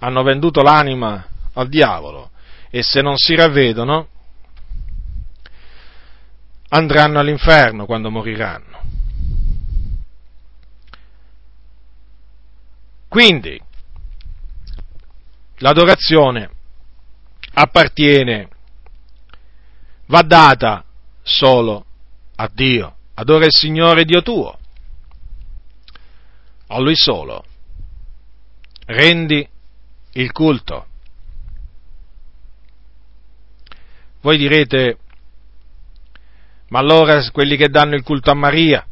[0.01, 2.30] hanno venduto l'anima al diavolo
[2.75, 4.09] e se non si ravvedono
[6.70, 8.81] andranno all'inferno quando moriranno.
[13.07, 13.62] Quindi
[15.59, 16.51] l'adorazione
[17.53, 18.49] appartiene,
[20.07, 20.85] va data
[21.22, 21.85] solo
[22.35, 22.97] a Dio.
[23.14, 24.59] Adora il Signore Dio tuo,
[26.66, 27.45] a Lui solo.
[28.87, 29.49] Rendi
[30.14, 30.87] il culto.
[34.25, 34.97] Voi direte,
[36.68, 38.83] ma allora quelli che danno il culto a Maria,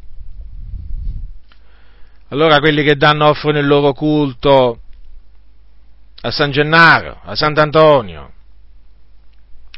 [2.27, 4.79] allora quelli che danno, offrono il loro culto
[6.21, 8.31] a San Gennaro, a Sant'Antonio,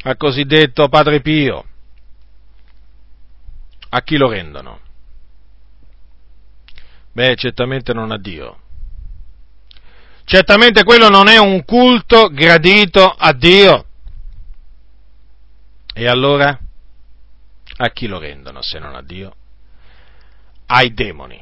[0.03, 1.65] al cosiddetto Padre Pio.
[3.87, 4.81] A chi lo rendono?
[7.13, 8.59] Beh, certamente non a Dio.
[10.25, 13.85] Certamente quello non è un culto gradito a Dio.
[15.97, 16.59] E allora
[17.77, 19.33] a chi lo rendono se non a Dio?
[20.65, 21.41] Ai demoni.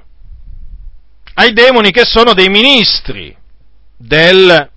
[1.34, 3.36] Ai demoni che sono dei ministri
[3.98, 4.70] del,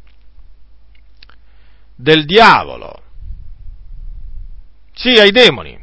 [1.94, 3.02] del diavolo.
[4.94, 5.78] Sì, ai demoni.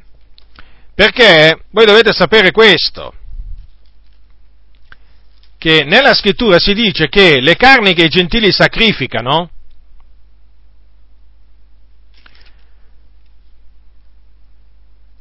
[0.95, 3.13] Perché voi dovete sapere questo,
[5.59, 9.51] che nella scrittura si dice che le carni che i gentili sacrificano,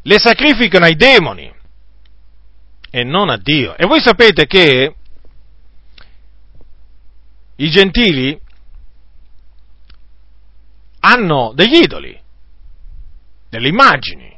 [0.03, 1.53] le sacrificano ai demoni
[2.91, 3.77] e non a Dio.
[3.77, 4.95] E voi sapete che
[7.57, 8.39] i gentili
[11.01, 12.21] hanno degli idoli,
[13.49, 14.31] delle immagini.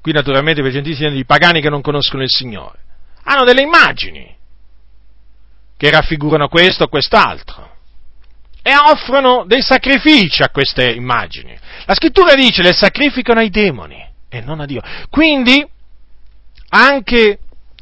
[0.00, 2.78] Qui naturalmente per i gentili sono i pagani che non conoscono il Signore.
[3.24, 4.36] Hanno delle immagini
[5.76, 7.77] che raffigurano questo o quest'altro
[8.68, 11.58] e offrono dei sacrifici a queste immagini.
[11.86, 13.96] La scrittura dice le sacrificano ai demoni
[14.28, 14.82] e non a Dio.
[15.08, 15.66] Quindi
[16.68, 17.38] anche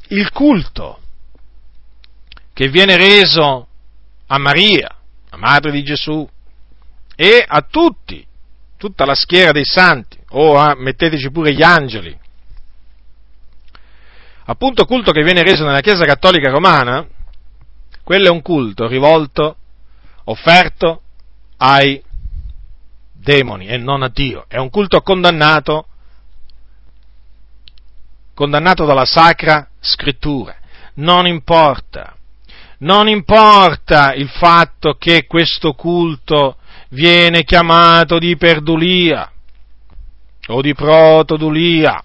[0.06, 1.00] il culto
[2.52, 3.66] che viene reso
[4.28, 4.96] a Maria,
[5.28, 6.24] la madre di Gesù,
[7.16, 8.24] e a tutti,
[8.76, 12.16] tutta la schiera dei santi, o a, metteteci pure gli angeli.
[14.44, 17.04] Appunto culto che viene reso nella Chiesa Cattolica Romana,
[18.04, 19.56] quello è un culto rivolto,
[20.26, 21.02] offerto
[21.58, 22.02] ai
[23.12, 24.44] demoni e non a Dio.
[24.48, 25.86] È un culto condannato,
[28.34, 30.56] condannato dalla Sacra Scrittura.
[30.94, 32.16] Non importa,
[32.78, 36.56] non importa il fatto che questo culto
[36.90, 39.30] viene chiamato di perdulia
[40.48, 42.02] o di protodulia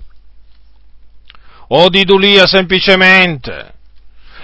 [1.67, 3.75] o di dulia semplicemente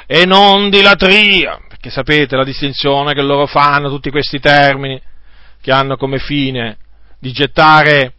[0.05, 5.01] e non di latria, perché sapete la distinzione che loro fanno, tutti questi termini
[5.61, 6.77] che hanno come fine
[7.19, 8.13] di gettare,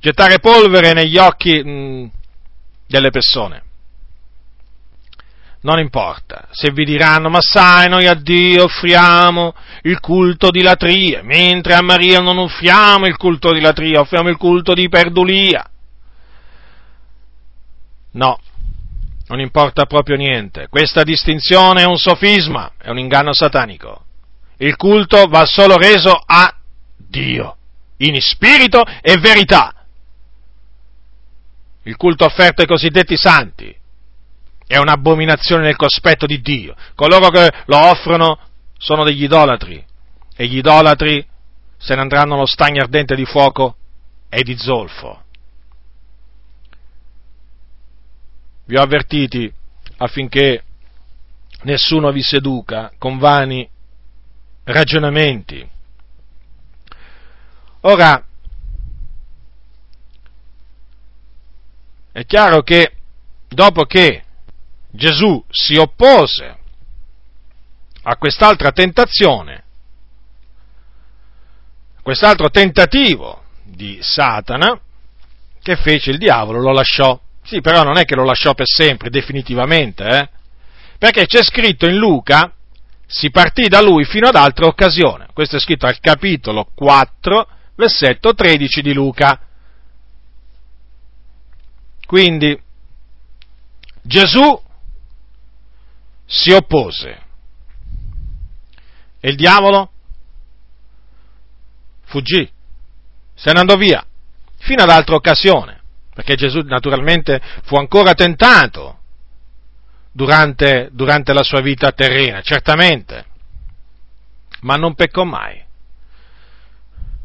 [0.00, 2.10] gettare polvere negli occhi mh,
[2.86, 3.62] delle persone.
[5.60, 11.22] Non importa se vi diranno, ma sai, noi a Dio offriamo il culto di latria,
[11.22, 15.68] mentre a Maria non offriamo il culto di latria, offriamo il culto di perdulia.
[18.12, 18.38] No,
[19.28, 20.68] non importa proprio niente.
[20.68, 24.04] Questa distinzione è un sofisma, è un inganno satanico.
[24.58, 26.54] Il culto va solo reso a
[26.96, 27.56] Dio,
[27.98, 29.72] in spirito e verità.
[31.82, 33.74] Il culto offerto ai cosiddetti santi
[34.66, 36.74] è un'abominazione nel cospetto di Dio.
[36.94, 38.38] Coloro che lo offrono
[38.78, 39.84] sono degli idolatri
[40.34, 41.24] e gli idolatri
[41.78, 43.76] se ne andranno allo stagno ardente di fuoco
[44.28, 45.25] e di zolfo.
[48.66, 49.52] Vi ho avvertiti
[49.98, 50.64] affinché
[51.62, 53.68] nessuno vi seduca con vani
[54.64, 55.66] ragionamenti.
[57.82, 58.24] Ora,
[62.12, 62.92] è chiaro che
[63.48, 64.24] dopo che
[64.90, 66.58] Gesù si oppose
[68.02, 69.64] a quest'altra tentazione,
[72.02, 74.80] quest'altro tentativo di Satana,
[75.60, 76.60] che fece il diavolo?
[76.60, 77.20] Lo lasciò.
[77.46, 80.28] Sì, però non è che lo lasciò per sempre, definitivamente, eh?
[80.98, 82.52] Perché c'è scritto in Luca,
[83.06, 85.28] si partì da lui fino ad altra occasione.
[85.32, 89.40] Questo è scritto al capitolo 4, versetto 13 di Luca.
[92.04, 92.60] Quindi,
[94.02, 94.60] Gesù
[96.24, 97.22] si oppose
[99.20, 99.92] e il diavolo
[102.06, 102.50] fuggì,
[103.34, 104.04] se ne andò via,
[104.58, 105.75] fino ad altra occasione,
[106.16, 109.00] perché Gesù naturalmente fu ancora tentato
[110.10, 113.26] durante, durante la sua vita terrena, certamente,
[114.62, 115.62] ma non peccò mai.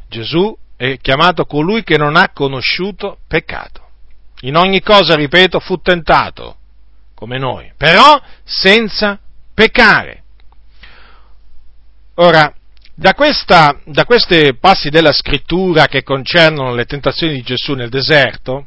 [0.10, 3.88] Gesù è chiamato colui che non ha conosciuto peccato.
[4.42, 6.58] In ogni cosa, ripeto, fu tentato
[7.16, 9.18] come noi, però senza
[9.54, 10.24] peccare.
[12.16, 12.54] Ora,
[12.94, 18.66] da, questa, da questi passi della scrittura che concernono le tentazioni di Gesù nel deserto,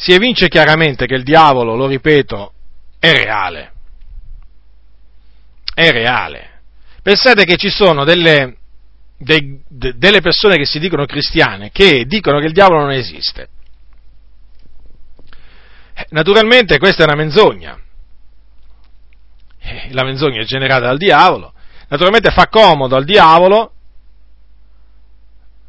[0.00, 2.52] si evince chiaramente che il diavolo, lo ripeto,
[3.00, 3.72] è reale.
[5.74, 6.60] È reale.
[7.02, 8.58] Pensate che ci sono delle,
[9.16, 13.48] de, de, delle persone che si dicono cristiane che dicono che il diavolo non esiste.
[16.10, 17.76] Naturalmente questa è una menzogna.
[19.58, 21.52] Eh, la menzogna è generata dal diavolo.
[21.88, 23.72] Naturalmente fa comodo al diavolo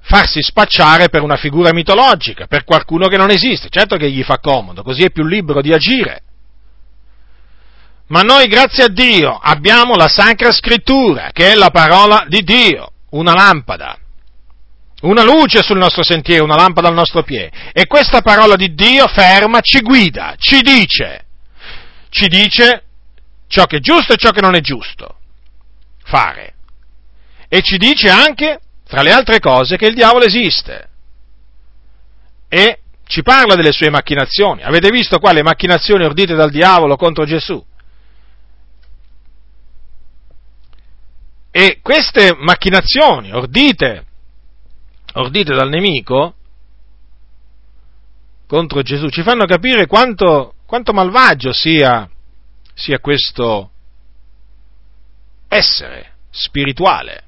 [0.09, 3.69] farsi spacciare per una figura mitologica, per qualcuno che non esiste.
[3.69, 6.23] Certo che gli fa comodo, così è più libero di agire.
[8.07, 12.91] Ma noi, grazie a Dio, abbiamo la Sacra Scrittura, che è la parola di Dio,
[13.11, 13.99] una lampada,
[15.01, 17.51] una luce sul nostro sentiero, una lampada al nostro piede.
[17.71, 21.25] E questa parola di Dio ferma, ci guida, ci dice,
[22.09, 22.83] ci dice
[23.47, 25.17] ciò che è giusto e ciò che non è giusto
[26.03, 26.55] fare.
[27.47, 28.59] E ci dice anche,
[28.89, 30.89] tra le altre cose, che il diavolo esiste.
[32.47, 34.63] E ci parla delle sue macchinazioni.
[34.63, 37.63] Avete visto qua le macchinazioni ordite dal diavolo contro Gesù?
[41.51, 44.05] E queste macchinazioni ordite,
[45.13, 46.33] ordite dal nemico
[48.47, 52.09] contro Gesù ci fanno capire quanto, quanto malvagio sia,
[52.73, 53.69] sia questo
[55.47, 57.25] essere spirituale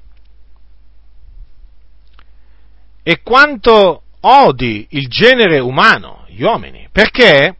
[3.02, 7.56] e quanto odi il genere umano, gli uomini, perché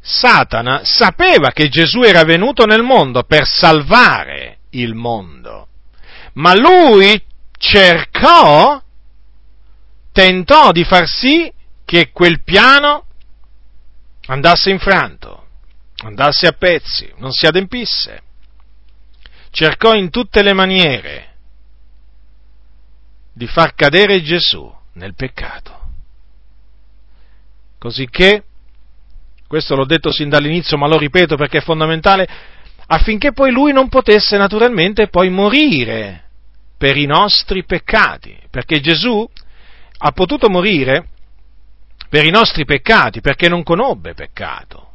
[0.00, 5.68] Satana sapeva che Gesù era venuto nel mondo per salvare il mondo.
[6.34, 7.18] Ma lui
[7.56, 8.80] cercò,
[10.12, 11.50] tentò di far sì
[11.86, 13.06] che quel piano
[14.26, 15.46] andasse infranto,
[16.02, 18.22] andasse a pezzi, non si adempisse.
[19.50, 21.33] Cercò in tutte le maniere
[23.34, 25.82] di far cadere Gesù nel peccato.
[27.78, 28.44] Cosicché,
[29.46, 32.26] questo l'ho detto sin dall'inizio, ma lo ripeto perché è fondamentale,
[32.86, 36.22] affinché poi lui non potesse naturalmente poi morire
[36.78, 39.28] per i nostri peccati, perché Gesù
[39.98, 41.08] ha potuto morire
[42.08, 44.92] per i nostri peccati, perché non conobbe peccato.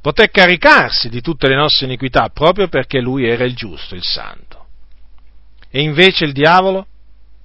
[0.00, 4.59] Poté caricarsi di tutte le nostre iniquità proprio perché lui era il giusto, il santo.
[5.70, 6.86] E invece il diavolo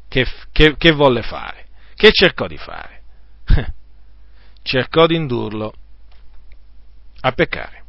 [0.07, 1.67] che, che, che volle fare?
[1.95, 3.03] Che cercò di fare?
[4.63, 5.73] cercò di indurlo
[7.21, 7.83] a peccare,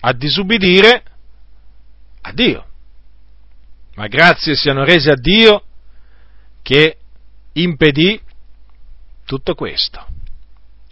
[0.00, 1.02] a disubbidire
[2.20, 2.66] a Dio.
[3.94, 5.64] Ma grazie siano rese a Dio
[6.62, 6.98] che
[7.52, 8.20] impedì
[9.24, 10.06] tutto questo.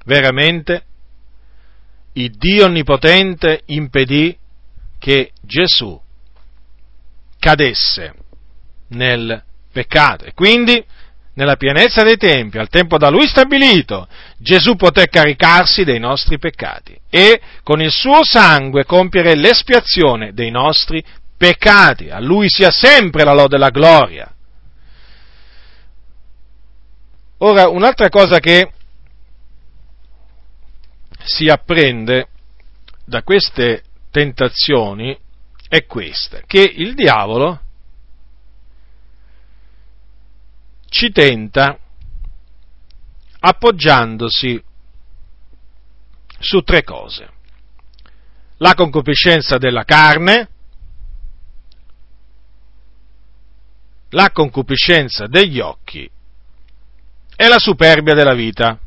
[0.05, 0.85] Veramente,
[2.13, 4.37] il Dio Onnipotente impedì
[4.99, 6.01] che Gesù
[7.39, 8.15] cadesse
[8.89, 10.85] nel peccato e quindi
[11.37, 14.09] nella pienezza dei tempi, al tempo da lui stabilito,
[14.39, 21.05] Gesù poté caricarsi dei nostri peccati e con il suo sangue compiere l'espiazione dei nostri
[21.37, 22.09] peccati.
[22.09, 24.35] A lui sia sempre la lode e la gloria.
[27.39, 28.71] Ora, un'altra cosa che
[31.23, 32.29] si apprende
[33.05, 35.15] da queste tentazioni
[35.69, 37.61] è questa, che il diavolo
[40.89, 41.79] ci tenta
[43.39, 44.63] appoggiandosi
[46.39, 47.33] su tre cose.
[48.59, 50.49] La concupiscenza della carne,
[54.11, 56.11] la concupiscenza degli occhi
[57.37, 58.79] e la superbia della vita.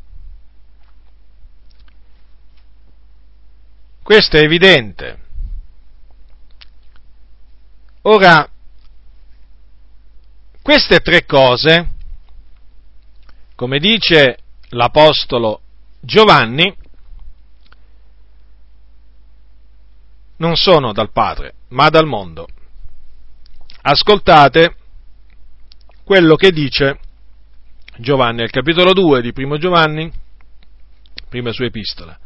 [4.02, 5.18] Questo è evidente.
[8.02, 8.49] Ora,
[10.70, 11.90] queste tre cose
[13.56, 15.62] come dice l'Apostolo
[15.98, 16.72] Giovanni,
[20.36, 22.46] non sono dal Padre, ma dal mondo.
[23.82, 24.76] Ascoltate
[26.04, 27.00] quello che dice
[27.96, 30.08] Giovanni, al capitolo 2 di Primo Giovanni,
[31.28, 32.16] prima sua epistola,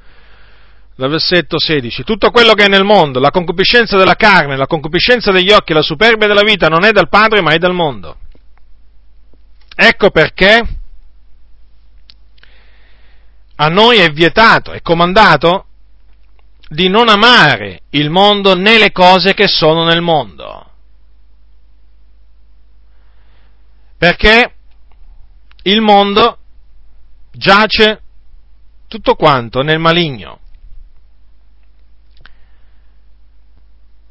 [0.94, 2.04] dal versetto 16.
[2.04, 5.80] Tutto quello che è nel mondo, la concupiscenza della carne, la concupiscenza degli occhi, la
[5.80, 8.18] superbia della vita, non è dal Padre, ma è dal mondo.
[9.74, 10.62] Ecco perché
[13.56, 15.66] a noi è vietato, è comandato
[16.68, 20.70] di non amare il mondo né le cose che sono nel mondo.
[23.96, 24.54] Perché
[25.62, 26.38] il mondo
[27.32, 28.02] giace
[28.86, 30.40] tutto quanto nel maligno.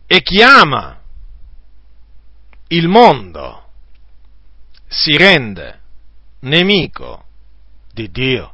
[0.07, 0.99] E chi ama
[2.68, 3.62] il mondo
[4.93, 5.79] si rende
[6.41, 7.25] nemico
[7.91, 8.53] di Dio.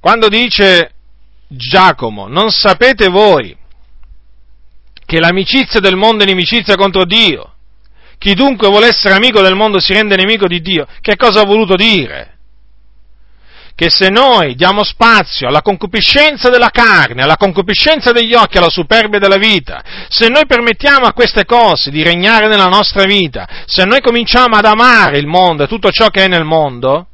[0.00, 0.92] Quando dice
[1.46, 3.56] Giacomo, non sapete voi
[5.04, 7.54] che l'amicizia del mondo è inimicizia contro Dio?
[8.18, 10.86] Chi dunque vuole essere amico del mondo si rende nemico di Dio.
[11.00, 12.37] Che cosa ha voluto dire?
[13.78, 19.20] Che se noi diamo spazio alla concupiscenza della carne, alla concupiscenza degli occhi, alla superbia
[19.20, 24.00] della vita, se noi permettiamo a queste cose di regnare nella nostra vita, se noi
[24.00, 27.06] cominciamo ad amare il mondo e tutto ciò che è nel mondo,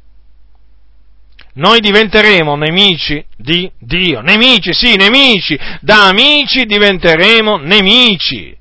[1.53, 4.21] noi diventeremo nemici di Dio.
[4.21, 5.55] Nemici, sì, nemici.
[5.81, 8.57] Da amici diventeremo nemici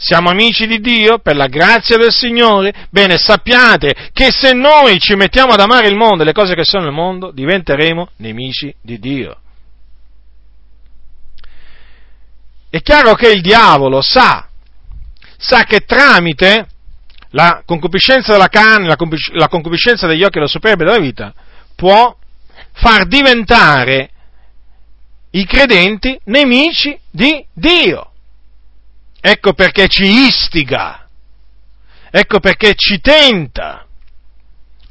[0.00, 5.14] siamo amici di Dio per la grazia del Signore, bene sappiate che se noi ci
[5.14, 8.98] mettiamo ad amare il mondo e le cose che sono nel mondo, diventeremo nemici di
[8.98, 9.36] Dio.
[12.70, 14.48] È chiaro che il diavolo sa,
[15.36, 16.66] sa che tramite
[17.32, 21.34] la concupiscenza della carne, la concupiscenza degli occhi e la superbia della vita,
[21.76, 22.16] può
[22.72, 24.10] far diventare
[25.32, 28.09] i credenti nemici di Dio.
[29.20, 31.06] Ecco perché ci istiga,
[32.10, 33.86] ecco perché ci tenta,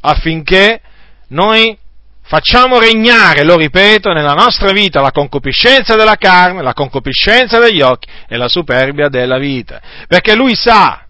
[0.01, 0.81] affinché
[1.29, 1.75] noi
[2.21, 8.07] facciamo regnare, lo ripeto, nella nostra vita la concupiscenza della carne, la concupiscenza degli occhi
[8.27, 9.81] e la superbia della vita.
[10.07, 11.07] Perché lui sa,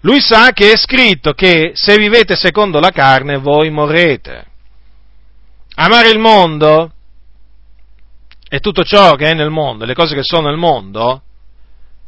[0.00, 4.46] lui sa che è scritto che se vivete secondo la carne voi morrete.
[5.74, 6.92] Amare il mondo
[8.48, 11.22] e tutto ciò che è nel mondo, le cose che sono nel mondo,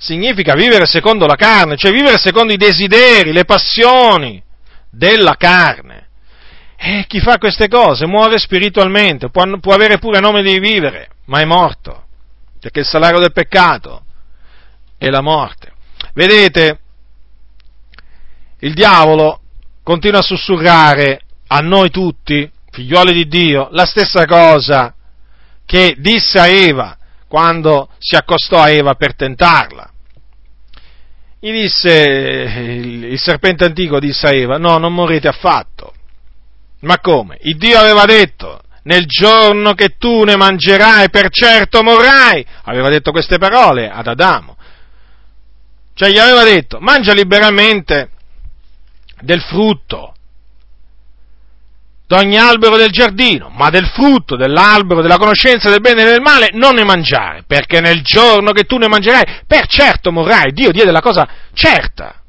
[0.02, 4.42] significa vivere secondo la carne, cioè vivere secondo i desideri, le passioni
[4.90, 6.08] della carne.
[6.76, 11.38] E chi fa queste cose muore spiritualmente, può, può avere pure nome di vivere, ma
[11.38, 12.06] è morto,
[12.58, 14.02] perché il salario del peccato
[14.98, 15.70] è la morte.
[16.14, 16.80] Vedete,
[18.58, 19.40] il diavolo
[19.84, 24.92] continua a sussurrare a noi tutti, figlioli di Dio, la stessa cosa
[25.64, 26.96] che disse a Eva
[27.28, 29.91] quando si accostò a Eva per tentarla.
[31.44, 35.93] Gli disse, il, il serpente antico disse a Eva, no, non morrete affatto.
[36.82, 37.36] Ma come?
[37.40, 42.47] Il Dio aveva detto, nel giorno che tu ne mangerai, per certo morrai.
[42.62, 44.56] Aveva detto queste parole ad Adamo.
[45.94, 48.10] Cioè gli aveva detto, mangia liberamente
[49.20, 50.14] del frutto
[52.12, 56.51] d'ogni albero del giardino, ma del frutto dell'albero della conoscenza del bene e del male
[56.52, 60.52] non ne mangiare, perché nel giorno che tu ne mangerai, per certo morrai.
[60.52, 62.20] Dio diede la cosa certa.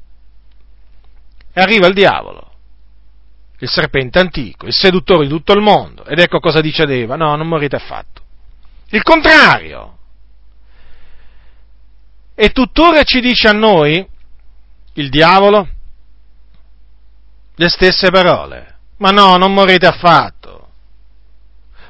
[1.52, 2.52] E arriva il diavolo,
[3.58, 7.16] il serpente antico, il seduttore di tutto il mondo, ed ecco cosa dice ad Eva,
[7.16, 8.22] no, non morite affatto.
[8.88, 9.98] Il contrario.
[12.34, 14.04] E tuttora ci dice a noi,
[14.94, 15.68] il diavolo,
[17.56, 18.73] le stesse parole
[19.04, 20.68] ma no, non morrete affatto.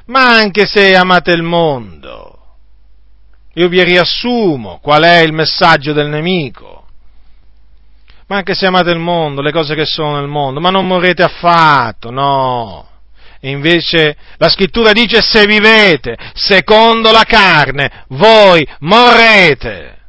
[0.07, 2.39] Ma anche se amate il mondo,
[3.53, 6.87] io vi riassumo qual è il messaggio del nemico.
[8.27, 11.23] Ma anche se amate il mondo, le cose che sono nel mondo, ma non morrete
[11.23, 12.85] affatto, no.
[13.39, 19.99] E invece la scrittura dice se vivete secondo la carne, voi morrete.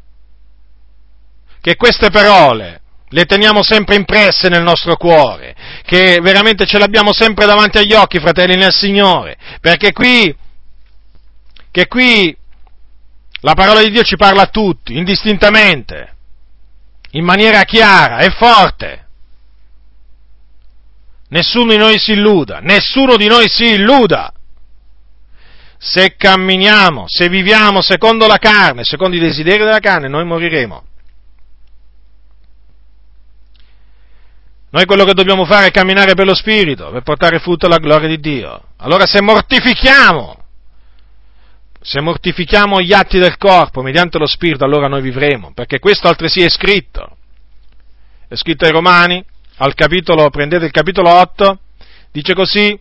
[1.61, 2.81] Che queste parole
[3.11, 5.55] le teniamo sempre impresse nel nostro cuore,
[5.85, 10.35] che veramente ce l'abbiamo sempre davanti agli occhi, fratelli nel Signore, perché qui,
[11.71, 12.37] che qui
[13.41, 16.15] la parola di Dio ci parla a tutti, indistintamente,
[17.13, 19.05] in maniera chiara e forte.
[21.29, 24.33] Nessuno di noi si illuda, nessuno di noi si illuda.
[25.79, 30.85] Se camminiamo, se viviamo secondo la carne, secondo i desideri della carne, noi moriremo.
[34.77, 38.09] Noi quello che dobbiamo fare è camminare per lo Spirito, per portare frutto alla gloria
[38.09, 38.63] di Dio.
[38.77, 40.37] Allora se mortifichiamo,
[41.81, 46.43] se mortifichiamo gli atti del corpo mediante lo Spirito, allora noi vivremo, perché questo altresì
[46.43, 47.17] è scritto.
[48.29, 49.25] È scritto ai Romani,
[49.57, 51.59] al capitolo, prendete il capitolo 8,
[52.13, 52.79] dice così,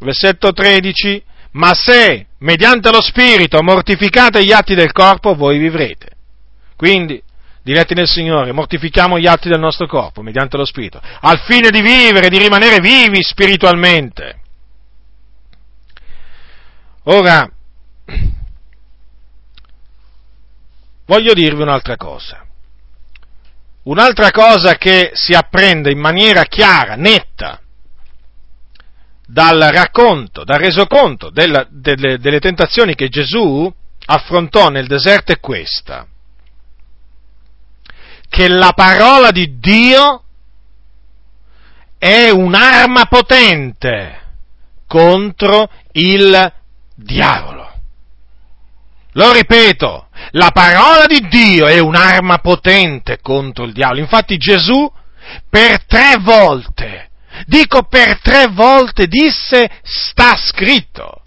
[0.00, 6.08] versetto 13, ma se mediante lo Spirito mortificate gli atti del corpo, voi vivrete.
[6.74, 7.22] Quindi
[7.68, 11.82] diretti nel Signore, mortifichiamo gli atti del nostro corpo mediante lo Spirito, al fine di
[11.82, 14.40] vivere, di rimanere vivi spiritualmente.
[17.04, 17.46] Ora,
[21.04, 22.42] voglio dirvi un'altra cosa.
[23.82, 27.60] Un'altra cosa che si apprende in maniera chiara, netta,
[29.26, 33.70] dal racconto, dal resoconto della, delle, delle tentazioni che Gesù
[34.06, 36.06] affrontò nel deserto è questa
[38.28, 40.22] che la parola di Dio
[41.98, 44.20] è un'arma potente
[44.86, 46.52] contro il
[46.94, 47.66] diavolo.
[49.12, 54.00] Lo ripeto, la parola di Dio è un'arma potente contro il diavolo.
[54.00, 54.90] Infatti Gesù
[55.48, 57.08] per tre volte
[57.46, 61.22] Dico per tre volte disse sta scritto.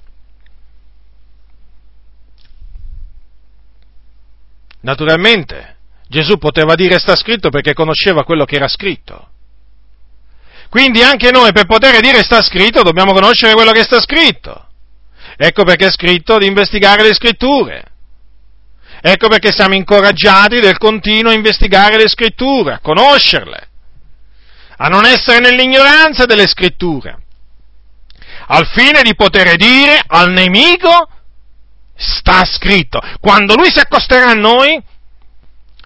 [4.82, 5.71] Naturalmente,
[6.12, 9.30] Gesù poteva dire sta scritto perché conosceva quello che era scritto.
[10.70, 14.68] Quindi anche noi per poter dire sta scritto dobbiamo conoscere quello che sta scritto.
[15.38, 17.86] Ecco perché è scritto di investigare le scritture.
[19.00, 23.70] Ecco perché siamo incoraggiati del continuo a investigare le scritture, a conoscerle,
[24.80, 27.20] a non essere nell'ignoranza delle scritture,
[28.48, 31.08] al fine di poter dire al nemico
[31.96, 33.00] sta scritto.
[33.22, 34.90] Quando lui si accosterà a noi,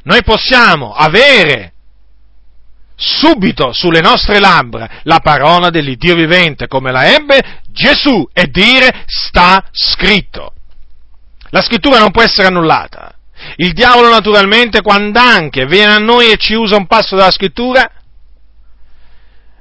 [0.06, 1.74] noi possiamo avere
[2.96, 9.68] subito sulle nostre labbra la parola dell'Iddio vivente, come la ebbe Gesù, e dire sta
[9.72, 10.54] scritto.
[11.50, 13.14] La scrittura non può essere annullata.
[13.58, 17.90] Il diavolo naturalmente quando anche viene a noi e ci usa un passo della scrittura,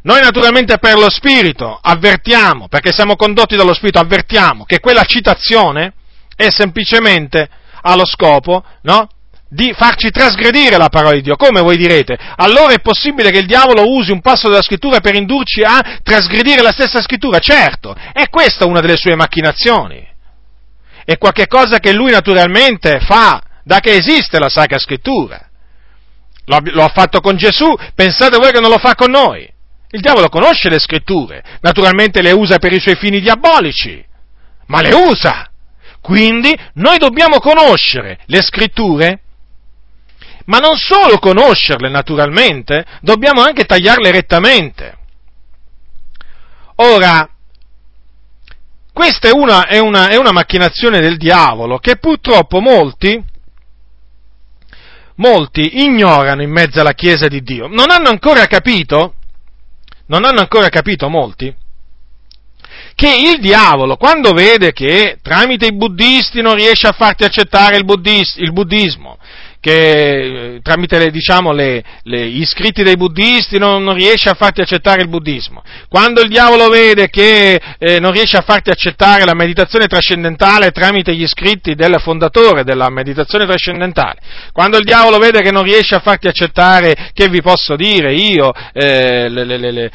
[0.02, 5.94] noi naturalmente per lo Spirito avvertiamo, perché siamo condotti dallo Spirito, avvertiamo che quella citazione
[6.36, 7.48] è semplicemente
[7.80, 9.08] allo scopo, no?
[9.48, 11.36] Di farci trasgredire la parola di Dio.
[11.36, 12.18] Come voi direte?
[12.36, 16.62] Allora è possibile che il diavolo usi un passo della scrittura per indurci a trasgredire
[16.62, 17.38] la stessa scrittura?
[17.38, 20.06] Certo, è questa una delle sue macchinazioni.
[21.04, 25.48] È qualcosa che lui naturalmente fa da che esiste la Sacra Scrittura.
[26.46, 29.50] Lo, lo ha fatto con Gesù, pensate voi che non lo fa con noi.
[29.90, 34.04] Il diavolo conosce le scritture, naturalmente le usa per i suoi fini diabolici,
[34.66, 35.48] ma le usa.
[36.00, 39.20] Quindi noi dobbiamo conoscere le scritture
[40.46, 44.98] ma non solo conoscerle naturalmente, dobbiamo anche tagliarle rettamente.
[46.76, 47.28] Ora,
[48.92, 53.22] questa è una, è una, è una macchinazione del diavolo che purtroppo molti,
[55.16, 57.66] molti ignorano in mezzo alla Chiesa di Dio.
[57.66, 59.14] Non hanno ancora capito,
[60.06, 61.54] non hanno ancora capito molti,
[62.94, 67.84] che il diavolo, quando vede che tramite i buddisti non riesce a farti accettare il,
[67.84, 69.18] buddis, il buddismo,
[69.64, 74.34] che eh, tramite le, diciamo, le, le, gli scritti dei buddisti non, non, riesce a
[74.34, 75.62] farti accettare il buddismo.
[75.88, 81.14] Quando il diavolo vede che eh, non riesce a farti accettare la meditazione trascendentale tramite
[81.14, 84.18] gli scritti del fondatore della meditazione trascendentale,
[84.52, 88.52] quando il diavolo vede che non riesce a farti accettare, che vi posso dire io,
[88.74, 89.90] eh, le,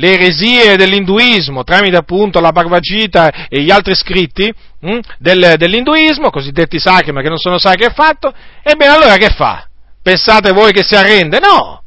[0.00, 6.78] eresie dell'induismo tramite appunto la Bhagavad Gita e gli altri scritti, hm, del, dell'induismo, cosiddetti
[6.78, 8.32] sacri ma che non sono sacri affatto,
[8.62, 9.66] ebbene allora che fa?
[10.02, 11.38] Pensate voi che si arrende?
[11.40, 11.82] No!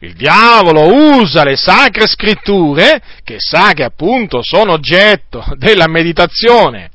[0.00, 6.90] Il diavolo usa le sacre scritture, che sa che appunto sono oggetto della meditazione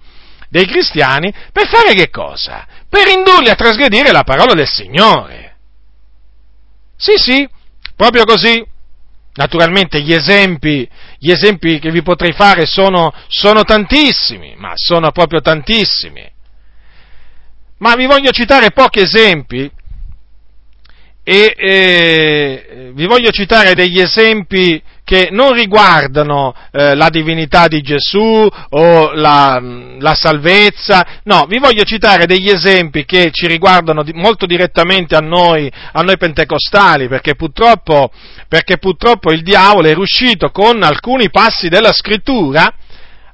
[0.50, 2.66] dei cristiani, per fare che cosa?
[2.90, 5.56] Per indurli a trasgredire la parola del Signore.
[6.98, 7.48] Sì, sì,
[7.96, 8.66] proprio così.
[9.36, 15.42] Naturalmente gli esempi, gli esempi che vi potrei fare sono, sono tantissimi, ma sono proprio
[15.42, 16.32] tantissimi.
[17.80, 19.70] Ma vi voglio citare pochi esempi
[21.28, 28.48] e eh, vi voglio citare degli esempi che non riguardano eh, la divinità di Gesù
[28.70, 29.60] o la,
[30.00, 35.20] la, salvezza, no, vi voglio citare degli esempi che ci riguardano di, molto direttamente a
[35.20, 38.12] noi, a noi pentecostali, perché purtroppo,
[38.48, 42.72] perché purtroppo il diavolo è riuscito con alcuni passi della scrittura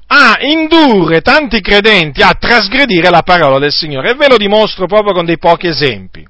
[0.08, 5.14] a indurre tanti credenti a trasgredire la parola del Signore e ve lo dimostro proprio
[5.14, 6.26] con dei pochi esempi.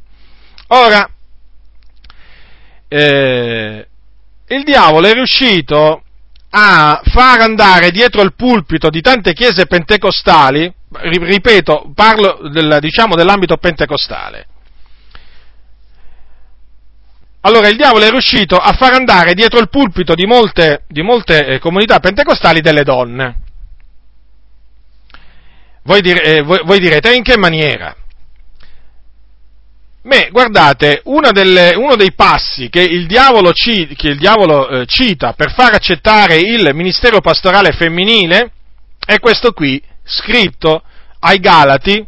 [0.68, 1.08] Ora,
[2.94, 3.88] eh,
[4.48, 6.04] il diavolo è riuscito
[6.50, 13.56] a far andare dietro il pulpito di tante chiese pentecostali, ripeto, parlo del, diciamo, dell'ambito
[13.56, 14.48] pentecostale.
[17.44, 21.46] Allora il diavolo è riuscito a far andare dietro il pulpito di molte, di molte
[21.46, 23.40] eh, comunità pentecostali delle donne.
[25.84, 27.96] Voi, dire, eh, voi, voi direte, in che maniera?
[30.04, 35.34] Beh, guardate, delle, uno dei passi che il diavolo, ci, che il diavolo eh, cita
[35.34, 38.52] per far accettare il ministero pastorale femminile
[39.06, 40.82] è questo qui, scritto
[41.20, 42.04] ai Galati,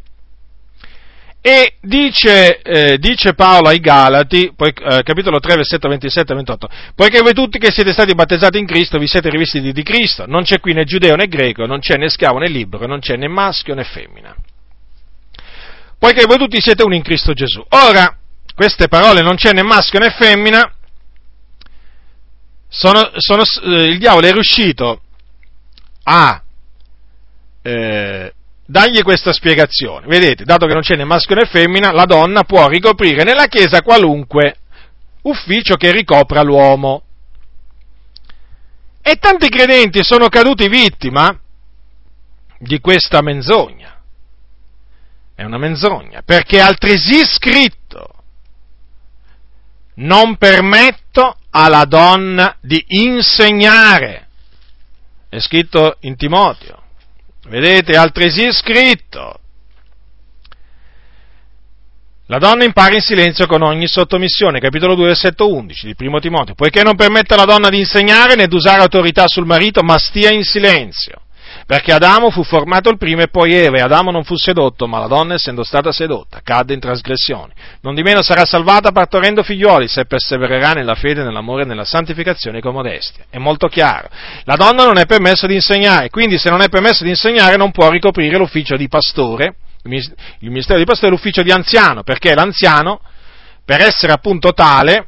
[1.39, 6.69] e dice, eh, dice Paolo ai Galati, poi, eh, capitolo 3, versetto 27 e 28,
[6.95, 10.41] poiché voi tutti che siete stati battezzati in Cristo vi siete rivestiti di Cristo, non
[10.43, 13.27] c'è qui né giudeo né greco, non c'è né schiavo né libero, non c'è né
[13.27, 14.35] maschio né femmina
[16.03, 17.63] poiché voi tutti siete uno in Cristo Gesù.
[17.69, 18.17] Ora,
[18.53, 20.69] queste parole non c'è né maschio né femmina,
[22.67, 25.01] sono, sono, eh, il diavolo è riuscito
[26.03, 26.43] a
[27.61, 28.33] eh,
[28.65, 30.05] dargli questa spiegazione.
[30.05, 33.81] Vedete, dato che non c'è né maschio né femmina, la donna può ricoprire nella Chiesa
[33.81, 34.57] qualunque
[35.21, 37.03] ufficio che ricopra l'uomo.
[39.01, 41.33] E tanti credenti sono caduti vittima
[42.57, 43.92] di questa menzogna.
[45.43, 48.07] È una menzogna, perché altresì scritto,
[49.95, 54.29] non permetto alla donna di insegnare.
[55.27, 56.81] È scritto in Timoteo.
[57.49, 59.37] Vedete, altresì scritto.
[62.27, 66.55] La donna impara in silenzio con ogni sottomissione, capitolo 2, versetto 11 di primo Timoteo,
[66.55, 70.31] poiché non permette alla donna di insegnare né di usare autorità sul marito, ma stia
[70.31, 71.22] in silenzio.
[71.65, 74.99] Perché Adamo fu formato il primo e poi Eva, e Adamo non fu sedotto, ma
[74.99, 77.53] la donna, essendo stata sedotta, cadde in trasgressione.
[77.81, 82.59] Non di meno sarà salvata partorendo figlioli, se persevererà nella fede, nell'amore e nella santificazione
[82.59, 83.23] con modestia.
[83.29, 84.09] È molto chiaro.
[84.43, 87.71] La donna non è permesso di insegnare, quindi se non è permesso di insegnare non
[87.71, 92.99] può ricoprire l'ufficio di pastore, il ministero di pastore è l'ufficio di anziano, perché l'anziano,
[93.65, 95.07] per essere appunto tale,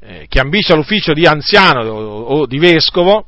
[0.00, 3.26] eh, che ambisce all'ufficio di anziano o, o di vescovo,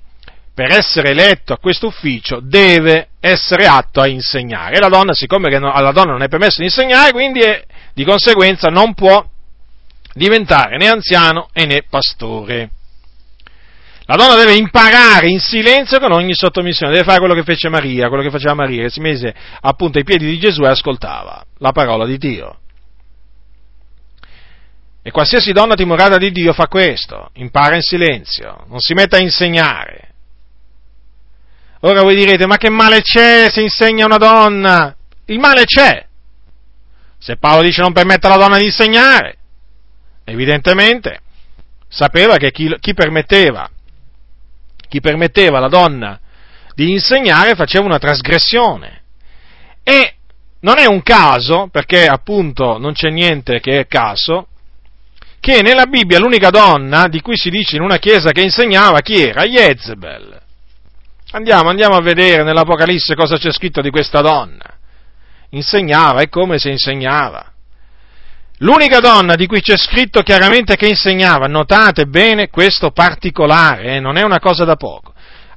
[0.58, 4.74] per essere eletto a questo ufficio deve essere atto a insegnare.
[4.74, 7.64] E la donna, siccome alla donna non è permesso di insegnare, quindi è,
[7.94, 9.24] di conseguenza non può
[10.14, 12.70] diventare né anziano e né pastore.
[14.06, 18.08] La donna deve imparare in silenzio con ogni sottomissione, deve fare quello che fece Maria,
[18.08, 21.70] quello che faceva Maria, che si mise appunto ai piedi di Gesù e ascoltava la
[21.70, 22.58] parola di Dio.
[25.02, 29.20] E qualsiasi donna timorata di Dio fa questo, impara in silenzio, non si mette a
[29.20, 30.07] insegnare,
[31.80, 34.96] Ora voi direte, ma che male c'è se insegna una donna?
[35.26, 36.06] Il male c'è.
[37.18, 39.36] Se Paolo dice non permette alla donna di insegnare,
[40.24, 41.20] evidentemente
[41.88, 43.68] sapeva che chi, chi, permetteva,
[44.88, 46.18] chi permetteva alla donna
[46.74, 49.02] di insegnare faceva una trasgressione.
[49.82, 50.14] E
[50.60, 54.48] non è un caso, perché appunto non c'è niente che è caso,
[55.40, 59.22] che nella Bibbia l'unica donna di cui si dice in una chiesa che insegnava chi
[59.22, 59.44] era?
[59.44, 60.46] Jezebel.
[61.30, 64.64] Andiamo, andiamo a vedere nell'Apocalisse cosa c'è scritto di questa donna.
[65.50, 67.52] Insegnava, è come se insegnava.
[68.58, 74.16] L'unica donna di cui c'è scritto chiaramente che insegnava, notate bene questo particolare, eh, non
[74.16, 75.07] è una cosa da poco.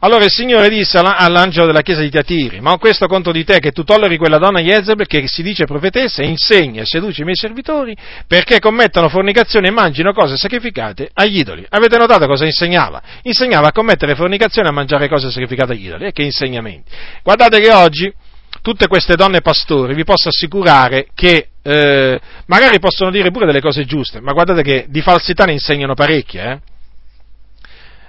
[0.04, 3.60] Allora il Signore disse all'angelo della chiesa di Tiatiri, ma ho questo contro di te
[3.60, 7.24] che tu tolleri quella donna Jezebel che si dice profetessa e insegna e seduce i
[7.24, 7.96] miei servitori
[8.26, 11.64] perché commettano fornicazione e mangino cose sacrificate agli idoli.
[11.70, 13.00] Avete notato cosa insegnava?
[13.24, 16.06] Insegnava a commettere fornicazione e a mangiare cose sacrificate agli idoli.
[16.06, 16.90] E che insegnamenti.
[17.22, 18.12] Guardate che oggi
[18.64, 23.86] tutte queste donne pastori vi posso assicurare che eh, magari possono dire pure delle cose
[23.86, 26.60] giuste, ma guardate che di falsità ne insegnano parecchie, eh?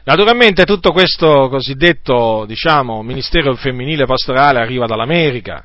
[0.04, 5.64] Naturalmente tutto questo cosiddetto, diciamo, ministero femminile pastorale arriva dall'America.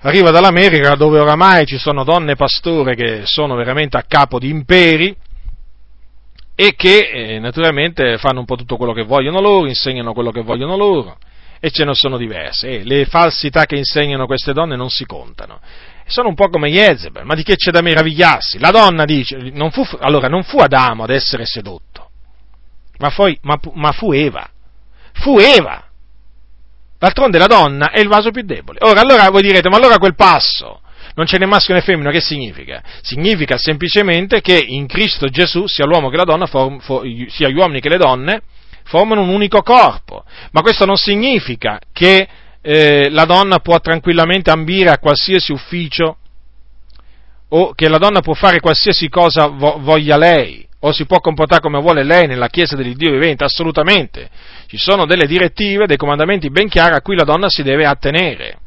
[0.00, 5.16] Arriva dall'America dove oramai ci sono donne pastore che sono veramente a capo di imperi
[6.54, 10.42] e che eh, naturalmente fanno un po' tutto quello che vogliono loro, insegnano quello che
[10.42, 11.18] vogliono loro
[11.60, 12.68] e ce ne sono diverse.
[12.68, 15.60] E le falsità che insegnano queste donne non si contano.
[16.06, 18.58] Sono un po' come Jezebel, ma di che c'è da meravigliarsi?
[18.58, 21.95] La donna dice, non fu, allora non fu Adamo ad essere sedotto,
[22.98, 24.48] ma, poi, ma, ma fu Eva.
[25.12, 25.84] Fu Eva.
[26.98, 28.78] D'altronde la donna è il vaso più debole.
[28.82, 30.80] Ora, allora voi direte, ma allora quel passo
[31.14, 32.82] non c'è né maschio né femmina, che significa?
[33.00, 37.56] Significa semplicemente che in Cristo Gesù, sia l'uomo che la donna, form, for, sia gli
[37.56, 38.42] uomini che le donne,
[38.84, 40.24] formano un unico corpo.
[40.52, 42.28] Ma questo non significa che
[42.60, 46.18] eh, la donna può tranquillamente ambire a qualsiasi ufficio
[47.48, 51.60] o che la donna può fare qualsiasi cosa vo- voglia lei o si può comportare
[51.60, 53.44] come vuole lei nella Chiesa dell'Iddio vivente?
[53.44, 54.28] Assolutamente.
[54.66, 58.58] Ci sono delle direttive, dei comandamenti ben chiari a cui la donna si deve attenere.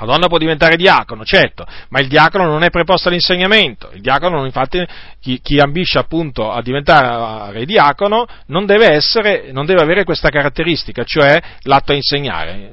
[0.00, 3.90] La donna può diventare diacono, certo, ma il diacono non è preposto all'insegnamento.
[3.94, 4.86] Il diacono, infatti,
[5.20, 11.02] chi, chi ambisce appunto a diventare diacono non deve, essere, non deve avere questa caratteristica,
[11.02, 12.70] cioè l'atto a insegnare.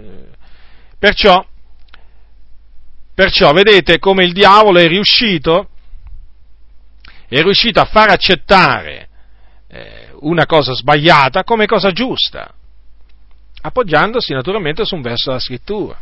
[0.99, 1.43] Perciò,
[3.15, 5.69] perciò vedete come il diavolo è riuscito
[7.27, 9.09] è riuscito a far accettare
[9.67, 12.53] eh, una cosa sbagliata come cosa giusta,
[13.61, 15.97] appoggiandosi naturalmente su un verso della scrittura.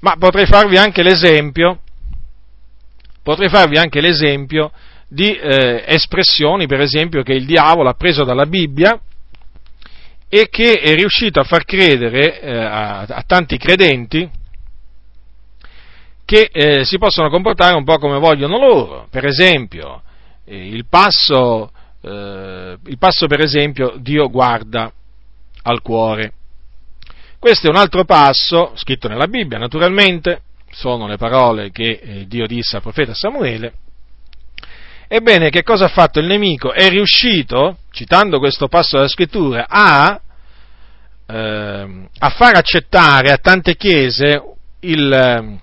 [0.00, 1.80] Ma potrei farvi anche l'esempio,
[3.22, 4.72] potrei farvi anche l'esempio
[5.08, 9.00] di eh, espressioni, per esempio, che il diavolo ha preso dalla Bibbia
[10.28, 14.28] e che è riuscito a far credere eh, a, a tanti credenti
[16.26, 19.06] che eh, si possono comportare un po' come vogliono loro.
[19.08, 20.02] Per esempio,
[20.44, 21.70] eh, il, passo,
[22.02, 24.92] eh, il passo, per esempio, Dio guarda
[25.62, 26.32] al cuore.
[27.38, 30.42] Questo è un altro passo, scritto nella Bibbia naturalmente,
[30.72, 33.72] sono le parole che eh, Dio disse al profeta Samuele,
[35.08, 36.72] Ebbene, che cosa ha fatto il nemico?
[36.72, 40.20] È riuscito, citando questo passo della scrittura, a,
[41.24, 44.42] eh, a far accettare a tante chiese
[44.80, 45.60] il,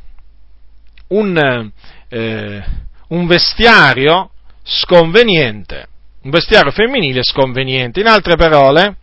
[1.13, 1.71] un,
[2.09, 2.63] eh,
[3.07, 4.31] un vestiario
[4.63, 5.87] sconveniente,
[6.21, 7.99] un vestiario femminile sconveniente.
[7.99, 8.97] In altre parole,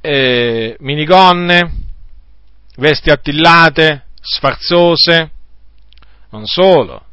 [0.00, 1.72] eh, minigonne,
[2.76, 5.30] vesti attillate, sfarzose,
[6.30, 7.06] non solo,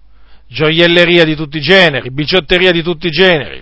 [0.48, 3.62] gioielleria di tutti i generi, biciotteria di tutti i generi,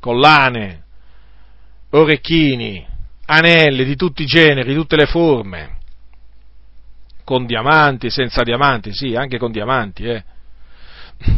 [0.00, 0.84] collane,
[1.90, 2.84] orecchini,
[3.26, 5.77] anelli di tutti i generi, di tutte le forme,
[7.28, 10.24] con diamanti, senza diamanti, sì, anche con diamanti, eh.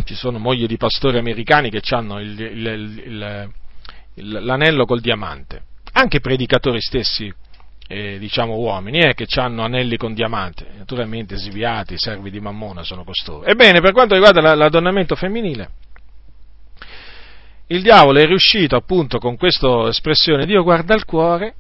[0.05, 3.43] Ci sono mogli di pastori americani che hanno il, il,
[4.15, 5.65] il, l'anello col diamante,
[5.95, 7.35] anche predicatori stessi
[7.89, 13.03] eh, diciamo uomini, eh, che hanno anelli con diamante, naturalmente sviati, servi di mammona sono
[13.03, 13.45] costoro.
[13.45, 15.71] Ebbene, per quanto riguarda l'adornamento femminile,
[17.67, 21.55] il diavolo è riuscito appunto con questa espressione Dio guarda il cuore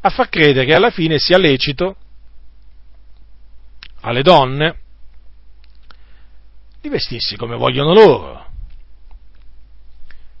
[0.00, 1.96] a far credere che alla fine sia lecito
[4.02, 4.80] alle donne
[6.80, 8.46] di vestirsi come vogliono loro,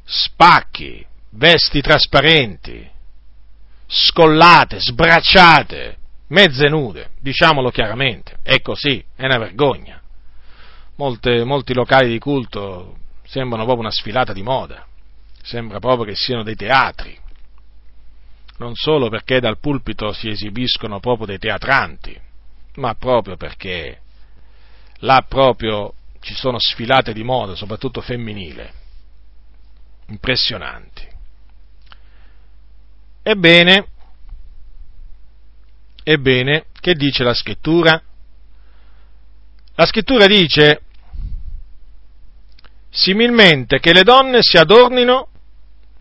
[0.04, 2.88] spacchi, vesti trasparenti,
[3.86, 5.96] scollate, sbracciate,
[6.28, 10.00] mezze nude, diciamolo chiaramente, è così, è una vergogna.
[10.96, 14.84] Molte, molti locali di culto sembrano proprio una sfilata di moda,
[15.42, 17.16] sembra proprio che siano dei teatri,
[18.58, 22.21] non solo perché dal pulpito si esibiscono proprio dei teatranti,
[22.74, 24.00] ma proprio perché
[24.98, 28.72] là proprio ci sono sfilate di moda, soprattutto femminile,
[30.06, 31.06] impressionanti.
[33.22, 33.86] Ebbene,
[36.02, 38.00] ebbene, che dice la scrittura?
[39.74, 40.82] La scrittura dice
[42.90, 45.28] similmente che le donne si adornino,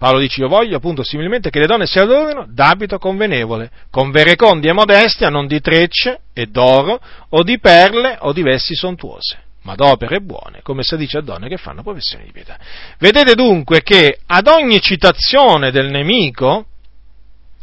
[0.01, 4.71] Paolo dice io voglio appunto similmente che le donne si adornino d'abito convenevole, con verecondie
[4.71, 6.99] e modestia, non di trecce e d'oro,
[7.29, 11.47] o di perle o di vesti sontuose, ma d'opere buone, come si dice a donne
[11.47, 12.57] che fanno professione di pietà.
[12.97, 16.65] Vedete dunque che ad ogni citazione del nemico,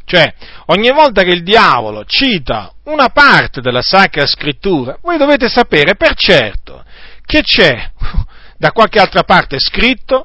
[0.04, 0.32] cioè,
[0.66, 6.14] ogni volta che il diavolo cita una parte della Sacra Scrittura, voi dovete sapere per
[6.14, 6.84] certo
[7.26, 7.90] che c'è
[8.56, 10.24] da qualche altra parte scritto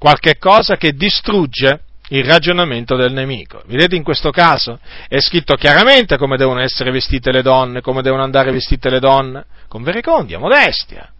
[0.00, 3.62] qualche cosa che distrugge il ragionamento del nemico.
[3.66, 8.22] Vedete in questo caso è scritto chiaramente come devono essere vestite le donne, come devono
[8.22, 11.12] andare vestite le donne, con verecondia, modestia,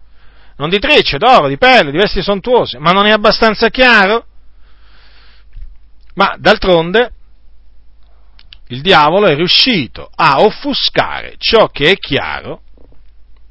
[0.57, 4.25] non di trecce, d'oro, di pelle, di vesti sontuose, ma non è abbastanza chiaro?
[6.15, 7.13] Ma d'altronde
[8.69, 12.63] il diavolo è riuscito a offuscare ciò che è chiaro,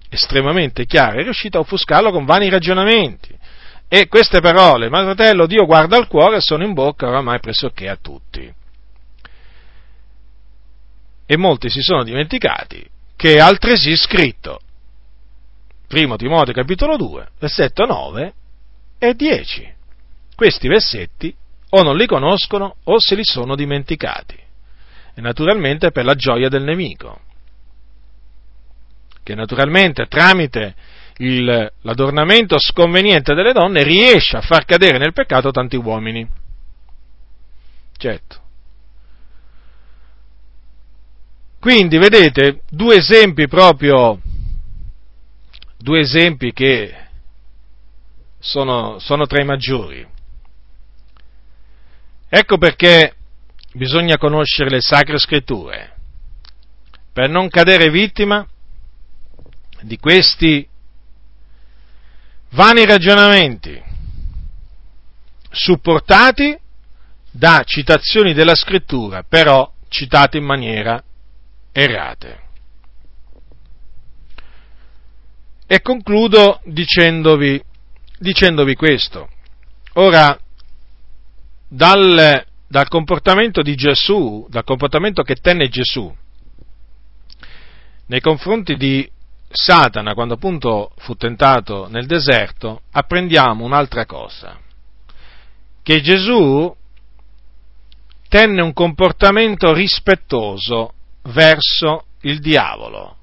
[0.09, 3.39] estremamente chiaro, è riuscito a offuscarlo con vani ragionamenti.
[3.93, 7.99] E queste parole, ma fratello, Dio guarda al cuore, sono in bocca oramai pressoché a
[8.01, 8.55] tutti.
[11.27, 14.61] E molti si sono dimenticati che è altresì scritto,
[15.89, 18.35] 1 Timoteo capitolo 2, versetto 9
[18.97, 19.75] e 10.
[20.37, 21.35] Questi versetti
[21.71, 24.39] o non li conoscono o se li sono dimenticati
[25.15, 27.23] e naturalmente per la gioia del nemico,
[29.25, 30.77] che naturalmente tramite
[31.21, 36.27] il, l'adornamento sconveniente delle donne riesce a far cadere nel peccato tanti uomini.
[37.97, 38.39] Certo.
[41.59, 44.19] Quindi vedete due esempi proprio,
[45.77, 46.95] due esempi che
[48.39, 50.07] sono, sono tra i maggiori.
[52.31, 53.15] Ecco perché
[53.73, 55.97] bisogna conoscere le sacre scritture
[57.13, 58.47] per non cadere vittima
[59.83, 60.67] di questi
[62.51, 63.83] vani ragionamenti
[65.51, 66.59] supportati
[67.31, 71.03] da citazioni della scrittura, però citate in maniera
[71.73, 72.49] errate.
[75.67, 77.63] E concludo dicendovi,
[78.19, 79.29] dicendovi questo.
[79.95, 80.37] Ora,
[81.69, 86.15] dal dal comportamento di Gesù, dal comportamento che tenne Gesù
[88.07, 89.11] nei confronti di
[89.53, 94.59] Satana quando appunto fu tentato nel deserto, apprendiamo un'altra cosa,
[95.83, 96.75] che Gesù
[98.29, 103.17] tenne un comportamento rispettoso verso il diavolo,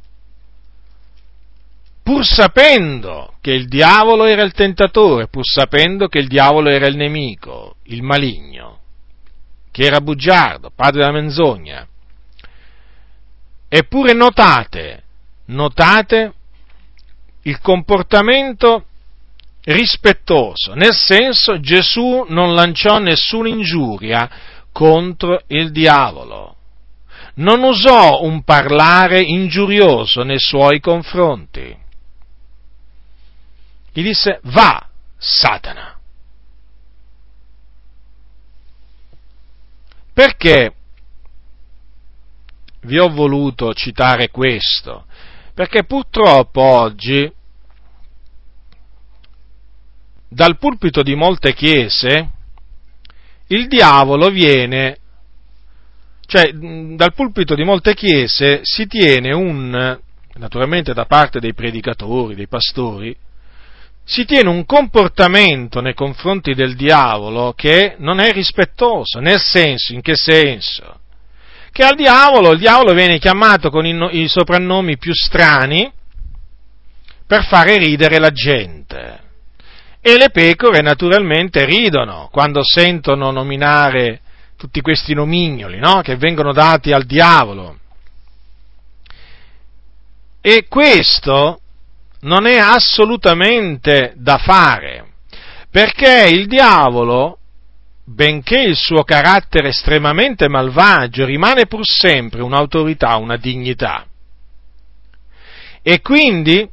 [2.04, 6.98] pur sapendo che il diavolo era il tentatore, pur sapendo che il diavolo era il
[6.98, 8.78] nemico, il maligno
[9.78, 11.88] che era bugiardo, padre della menzogna.
[13.70, 15.04] Eppure notate,
[15.48, 16.34] notate
[17.44, 18.86] il comportamento
[19.64, 24.30] rispettoso, nel senso Gesù non lanciò nessuna ingiuria
[24.72, 26.56] contro il diavolo,
[27.36, 31.76] non usò un parlare ingiurioso nei suoi confronti.
[33.92, 34.88] Gli disse va,
[35.18, 36.00] Satana.
[40.14, 40.74] Perché
[42.82, 45.06] vi ho voluto citare questo?
[45.58, 47.34] Perché purtroppo oggi
[50.30, 52.30] dal pulpito di molte chiese
[53.48, 55.00] il diavolo viene,
[56.28, 60.00] cioè dal pulpito di molte chiese si tiene un,
[60.36, 63.18] naturalmente da parte dei predicatori, dei pastori,
[64.04, 70.02] si tiene un comportamento nei confronti del diavolo che non è rispettoso, nel senso, in
[70.02, 71.00] che senso?
[71.72, 75.92] Che al diavolo, il diavolo viene chiamato con i, i soprannomi più strani
[77.26, 79.20] per fare ridere la gente.
[80.02, 84.22] E le pecore naturalmente ridono quando sentono nominare
[84.56, 86.02] tutti questi nomignoli no?
[86.02, 87.78] che vengono dati al diavolo.
[90.42, 91.60] E questo
[92.22, 95.12] non è assolutamente da fare,
[95.70, 97.40] perché il diavolo,
[98.10, 104.06] benché il suo carattere estremamente malvagio, rimane pur sempre un'autorità, una dignità.
[105.82, 106.68] E quindi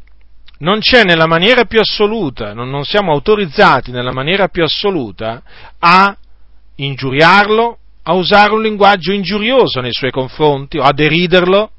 [0.59, 5.43] non c'è nella maniera più assoluta, non, non siamo autorizzati nella maniera più assoluta
[5.81, 6.17] a
[6.77, 11.71] ingiuriarlo, a usare un linguaggio ingiurioso nei suoi confronti, o a deriderlo,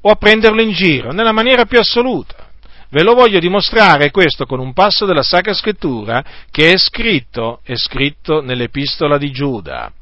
[0.00, 2.47] o a prenderlo in giro, nella maniera più assoluta.
[2.90, 7.76] Ve lo voglio dimostrare questo con un passo della Sacra Scrittura che è scritto, è
[7.76, 9.92] scritto nell'epistola di Giuda.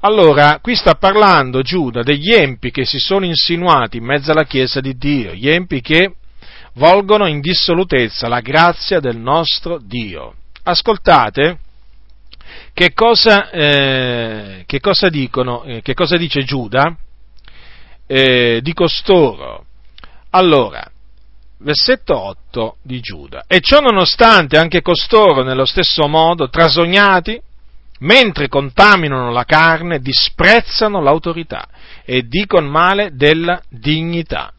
[0.00, 4.80] Allora, qui sta parlando Giuda degli empi che si sono insinuati in mezzo alla Chiesa
[4.80, 6.14] di Dio, gli empi che
[6.74, 10.34] volgono in dissolutezza la grazia del nostro Dio.
[10.62, 11.58] Ascoltate
[12.72, 16.96] che cosa, eh, che cosa dicono, eh, che cosa dice Giuda
[18.06, 19.66] eh, di costoro.
[20.30, 20.90] Allora,
[21.64, 23.44] versetto 8 di Giuda.
[23.48, 27.40] E ciò nonostante anche costoro nello stesso modo, trasognati,
[28.00, 31.66] mentre contaminano la carne, disprezzano l'autorità
[32.04, 34.52] e dicono male della dignità.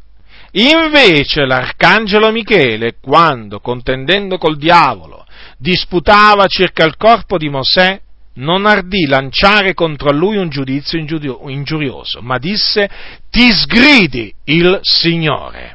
[0.53, 5.25] Invece l'arcangelo Michele, quando contendendo col diavolo
[5.57, 8.01] disputava circa il corpo di Mosè,
[8.35, 12.89] non ardì lanciare contro lui un giudizio ingiurioso, ma disse
[13.29, 15.74] ti sgridi il Signore.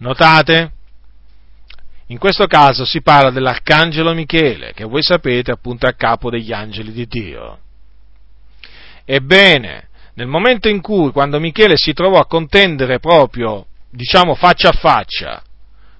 [0.00, 0.72] Notate?
[2.06, 6.52] In questo caso si parla dell'arcangelo Michele, che voi sapete appunto è a capo degli
[6.52, 7.58] angeli di Dio.
[9.04, 14.72] Ebbene, nel momento in cui, quando Michele si trovò a contendere proprio, diciamo, faccia a
[14.72, 15.42] faccia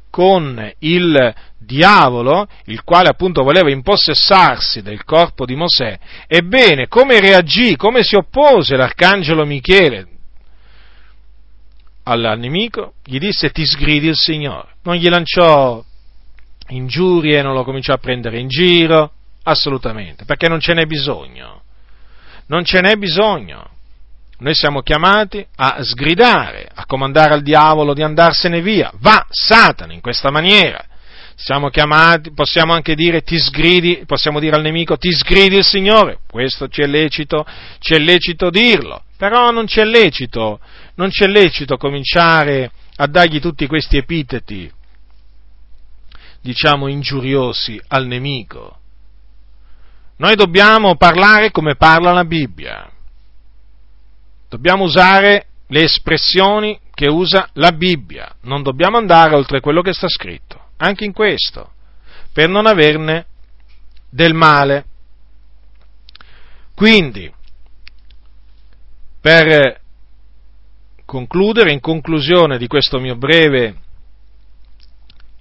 [0.08, 7.76] con il diavolo, il quale appunto voleva impossessarsi del corpo di Mosè, ebbene, come reagì,
[7.76, 10.06] come si oppose l'arcangelo Michele
[12.04, 14.74] al nemico, gli disse ti sgridi il Signore.
[14.82, 15.82] Non gli lanciò
[16.68, 19.12] ingiurie, non lo cominciò a prendere in giro,
[19.42, 21.62] assolutamente, perché non ce n'è bisogno.
[22.46, 23.68] Non ce n'è bisogno.
[24.38, 28.90] Noi siamo chiamati a sgridare, a comandare al diavolo di andarsene via.
[28.96, 30.82] Va, Satana, in questa maniera.
[31.42, 36.18] Siamo chiamati, possiamo anche dire ti sgridi, possiamo dire al nemico ti sgridi il Signore.
[36.30, 37.46] Questo ci è lecito,
[37.78, 39.02] ci è lecito dirlo.
[39.16, 40.60] Però non c'è lecito
[41.00, 44.70] non c'è lecito cominciare a dargli tutti questi epiteti,
[46.42, 48.76] diciamo, ingiuriosi al nemico.
[50.18, 52.90] Noi dobbiamo parlare come parla la Bibbia.
[54.46, 58.36] Dobbiamo usare le espressioni che usa la Bibbia.
[58.42, 61.72] Non dobbiamo andare oltre quello che sta scritto, anche in questo,
[62.32, 63.26] per non averne
[64.08, 64.84] del male.
[66.74, 67.32] Quindi,
[69.20, 69.80] per
[71.04, 73.76] concludere, in conclusione di questo mio breve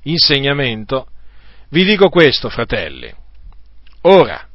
[0.03, 1.07] insegnamento,
[1.69, 3.13] vi dico questo, fratelli.
[4.01, 4.45] Ora,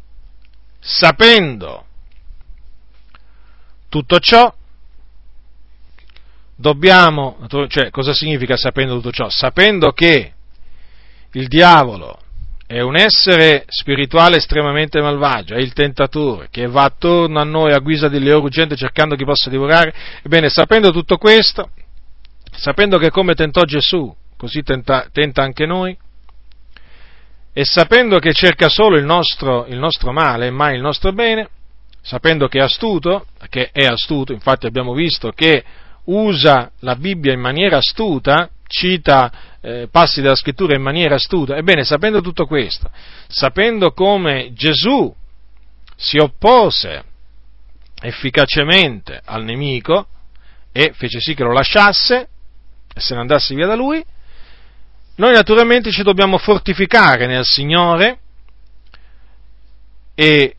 [0.80, 1.86] sapendo
[3.88, 4.54] tutto ciò,
[6.56, 7.38] dobbiamo,
[7.68, 9.30] cioè cosa significa sapendo tutto ciò?
[9.30, 10.33] Sapendo che
[11.34, 12.18] il diavolo
[12.66, 17.78] è un essere spirituale estremamente malvagio, è il tentatore che va attorno a noi a
[17.78, 19.94] guisa di leone ruggente cercando chi possa divorare.
[20.22, 21.70] Ebbene, sapendo tutto questo,
[22.52, 25.96] sapendo che come tentò Gesù, così tenta, tenta anche noi,
[27.52, 31.48] e sapendo che cerca solo il nostro, il nostro male e mai il nostro bene,
[32.00, 35.62] sapendo che è astuto, che è astuto, infatti abbiamo visto che
[36.04, 41.56] usa la Bibbia in maniera astuta, cita eh, passi della scrittura in maniera astuta.
[41.56, 42.90] Ebbene, sapendo tutto questo,
[43.28, 45.14] sapendo come Gesù
[45.96, 47.04] si oppose
[48.00, 50.06] efficacemente al nemico
[50.72, 52.28] e fece sì che lo lasciasse
[52.94, 54.04] e se ne andasse via da lui,
[55.16, 58.18] noi naturalmente ci dobbiamo fortificare nel Signore
[60.14, 60.56] e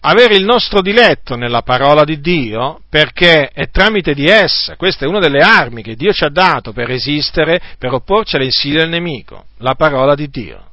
[0.00, 5.08] avere il nostro diletto nella parola di Dio perché è tramite di essa, questa è
[5.08, 8.88] una delle armi che Dio ci ha dato per resistere, per opporci alle insidie del
[8.88, 10.68] nemico, la parola di Dio.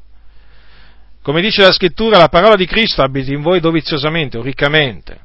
[1.22, 5.20] Come dice la scrittura, la parola di Cristo abiti in voi doviziosamente o riccamente.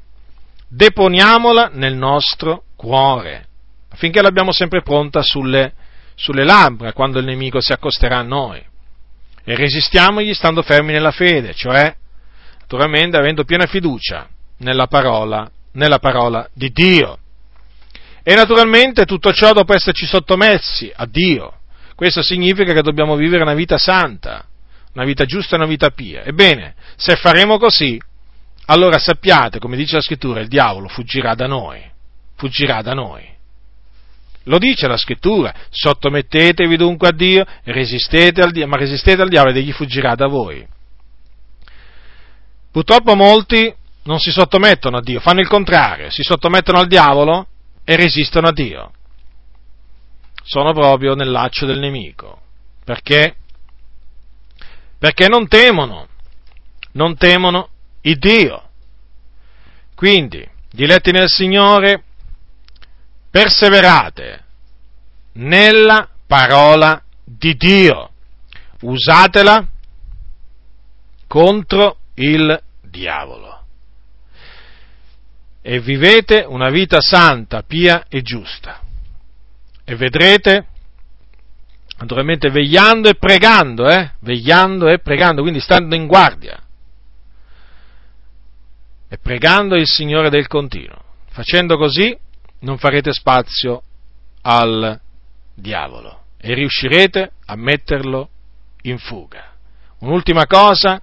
[0.67, 3.47] Deponiamola nel nostro cuore,
[3.89, 5.73] affinché l'abbiamo sempre pronta sulle,
[6.15, 8.61] sulle labbra quando il nemico si accosterà a noi.
[9.45, 11.95] E resistiamogli stando fermi nella fede, cioè
[12.73, 14.27] naturalmente avendo piena fiducia
[14.57, 17.19] nella parola, nella parola di Dio.
[18.23, 21.59] E naturalmente tutto ciò dopo esserci sottomessi a Dio.
[21.93, 24.43] Questo significa che dobbiamo vivere una vita santa,
[24.93, 26.23] una vita giusta e una vita pia.
[26.23, 28.01] Ebbene, se faremo così,
[28.65, 31.79] allora sappiate, come dice la scrittura, il diavolo fuggirà da noi,
[32.35, 33.23] fuggirà da noi.
[34.45, 39.57] Lo dice la scrittura, sottomettetevi dunque a Dio, resistete al, ma resistete al diavolo ed
[39.57, 40.72] egli fuggirà da voi.
[42.73, 43.71] Purtroppo molti
[44.05, 47.45] non si sottomettono a Dio, fanno il contrario, si sottomettono al diavolo
[47.83, 48.91] e resistono a Dio.
[50.43, 52.41] Sono proprio nel laccio del nemico.
[52.83, 53.35] Perché?
[54.97, 56.07] Perché non temono,
[56.93, 57.69] non temono
[58.01, 58.69] il Dio.
[59.93, 62.03] Quindi, diletti nel Signore,
[63.29, 64.45] perseverate
[65.33, 68.09] nella parola di Dio.
[68.79, 69.63] Usatela
[71.27, 73.61] contro il diavolo.
[75.61, 78.81] E vivete una vita santa, pia e giusta.
[79.85, 80.67] E vedrete,
[81.97, 84.11] naturalmente vegliando e pregando, eh?
[84.19, 86.61] vegliando e pregando, quindi stando in guardia.
[89.07, 91.01] E pregando il Signore del continuo.
[91.29, 92.15] Facendo così
[92.59, 93.83] non farete spazio
[94.41, 94.99] al
[95.53, 98.29] diavolo e riuscirete a metterlo
[98.83, 99.51] in fuga.
[99.99, 101.01] Un'ultima cosa,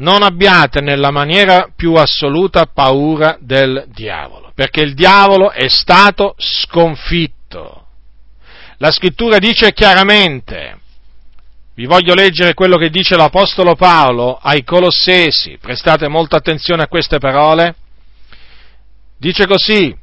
[0.00, 7.86] non abbiate nella maniera più assoluta paura del diavolo, perché il diavolo è stato sconfitto.
[8.78, 10.78] La scrittura dice chiaramente,
[11.74, 17.18] vi voglio leggere quello che dice l'Apostolo Paolo ai Colossesi, prestate molta attenzione a queste
[17.18, 17.74] parole,
[19.18, 19.94] dice così,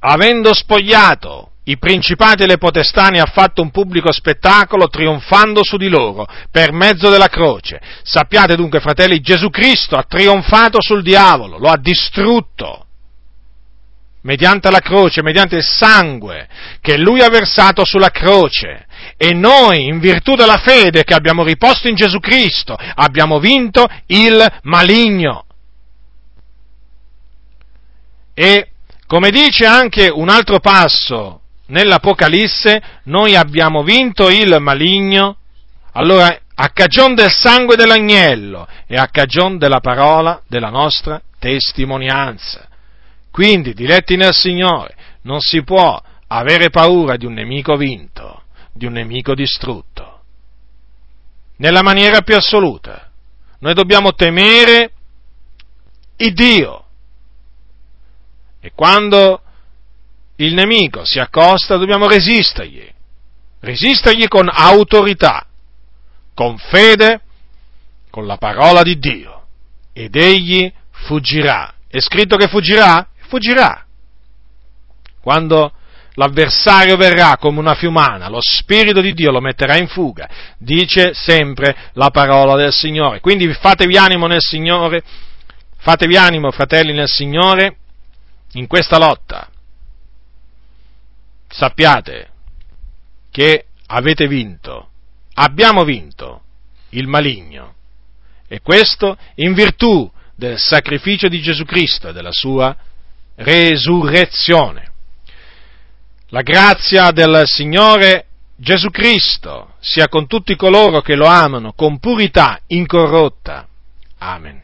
[0.00, 5.76] avendo spogliato i principati e le potestà ne ha fatto un pubblico spettacolo trionfando su
[5.76, 7.80] di loro per mezzo della croce.
[8.02, 12.86] Sappiate dunque, fratelli, Gesù Cristo ha trionfato sul diavolo, lo ha distrutto
[14.24, 16.48] mediante la croce, mediante il sangue
[16.80, 18.86] che lui ha versato sulla croce.
[19.16, 24.46] E noi, in virtù della fede che abbiamo riposto in Gesù Cristo, abbiamo vinto il
[24.62, 25.46] maligno.
[28.34, 28.68] E
[29.06, 35.36] come dice anche un altro passo nell'Apocalisse noi abbiamo vinto il maligno,
[35.92, 42.68] allora a cagion del sangue dell'agnello e a cagion della parola della nostra testimonianza.
[43.30, 48.92] Quindi, diletti nel Signore, non si può avere paura di un nemico vinto, di un
[48.92, 50.20] nemico distrutto.
[51.56, 53.10] Nella maniera più assoluta.
[53.60, 54.92] Noi dobbiamo temere
[56.16, 56.84] il Dio.
[58.60, 59.42] E quando
[60.36, 62.86] il nemico si accosta, dobbiamo resistergli,
[63.60, 65.46] resistergli con autorità,
[66.34, 67.20] con fede,
[68.10, 69.46] con la parola di Dio,
[69.92, 71.72] ed egli fuggirà.
[71.88, 73.08] È scritto che fuggirà?
[73.28, 73.84] Fuggirà.
[75.20, 75.72] Quando
[76.14, 80.28] l'avversario verrà come una fiumana, lo Spirito di Dio lo metterà in fuga,
[80.58, 83.20] dice sempre la parola del Signore.
[83.20, 85.02] Quindi fatevi animo nel Signore,
[85.78, 87.76] fatevi animo, fratelli, nel Signore,
[88.52, 89.48] in questa lotta
[91.54, 92.30] sappiate
[93.30, 94.88] che avete vinto,
[95.34, 96.42] abbiamo vinto
[96.90, 97.74] il maligno
[98.48, 102.76] e questo in virtù del sacrificio di Gesù Cristo e della sua
[103.36, 104.90] resurrezione.
[106.28, 108.26] La grazia del Signore
[108.56, 113.68] Gesù Cristo sia con tutti coloro che lo amano con purità incorrotta.
[114.18, 114.63] Amen.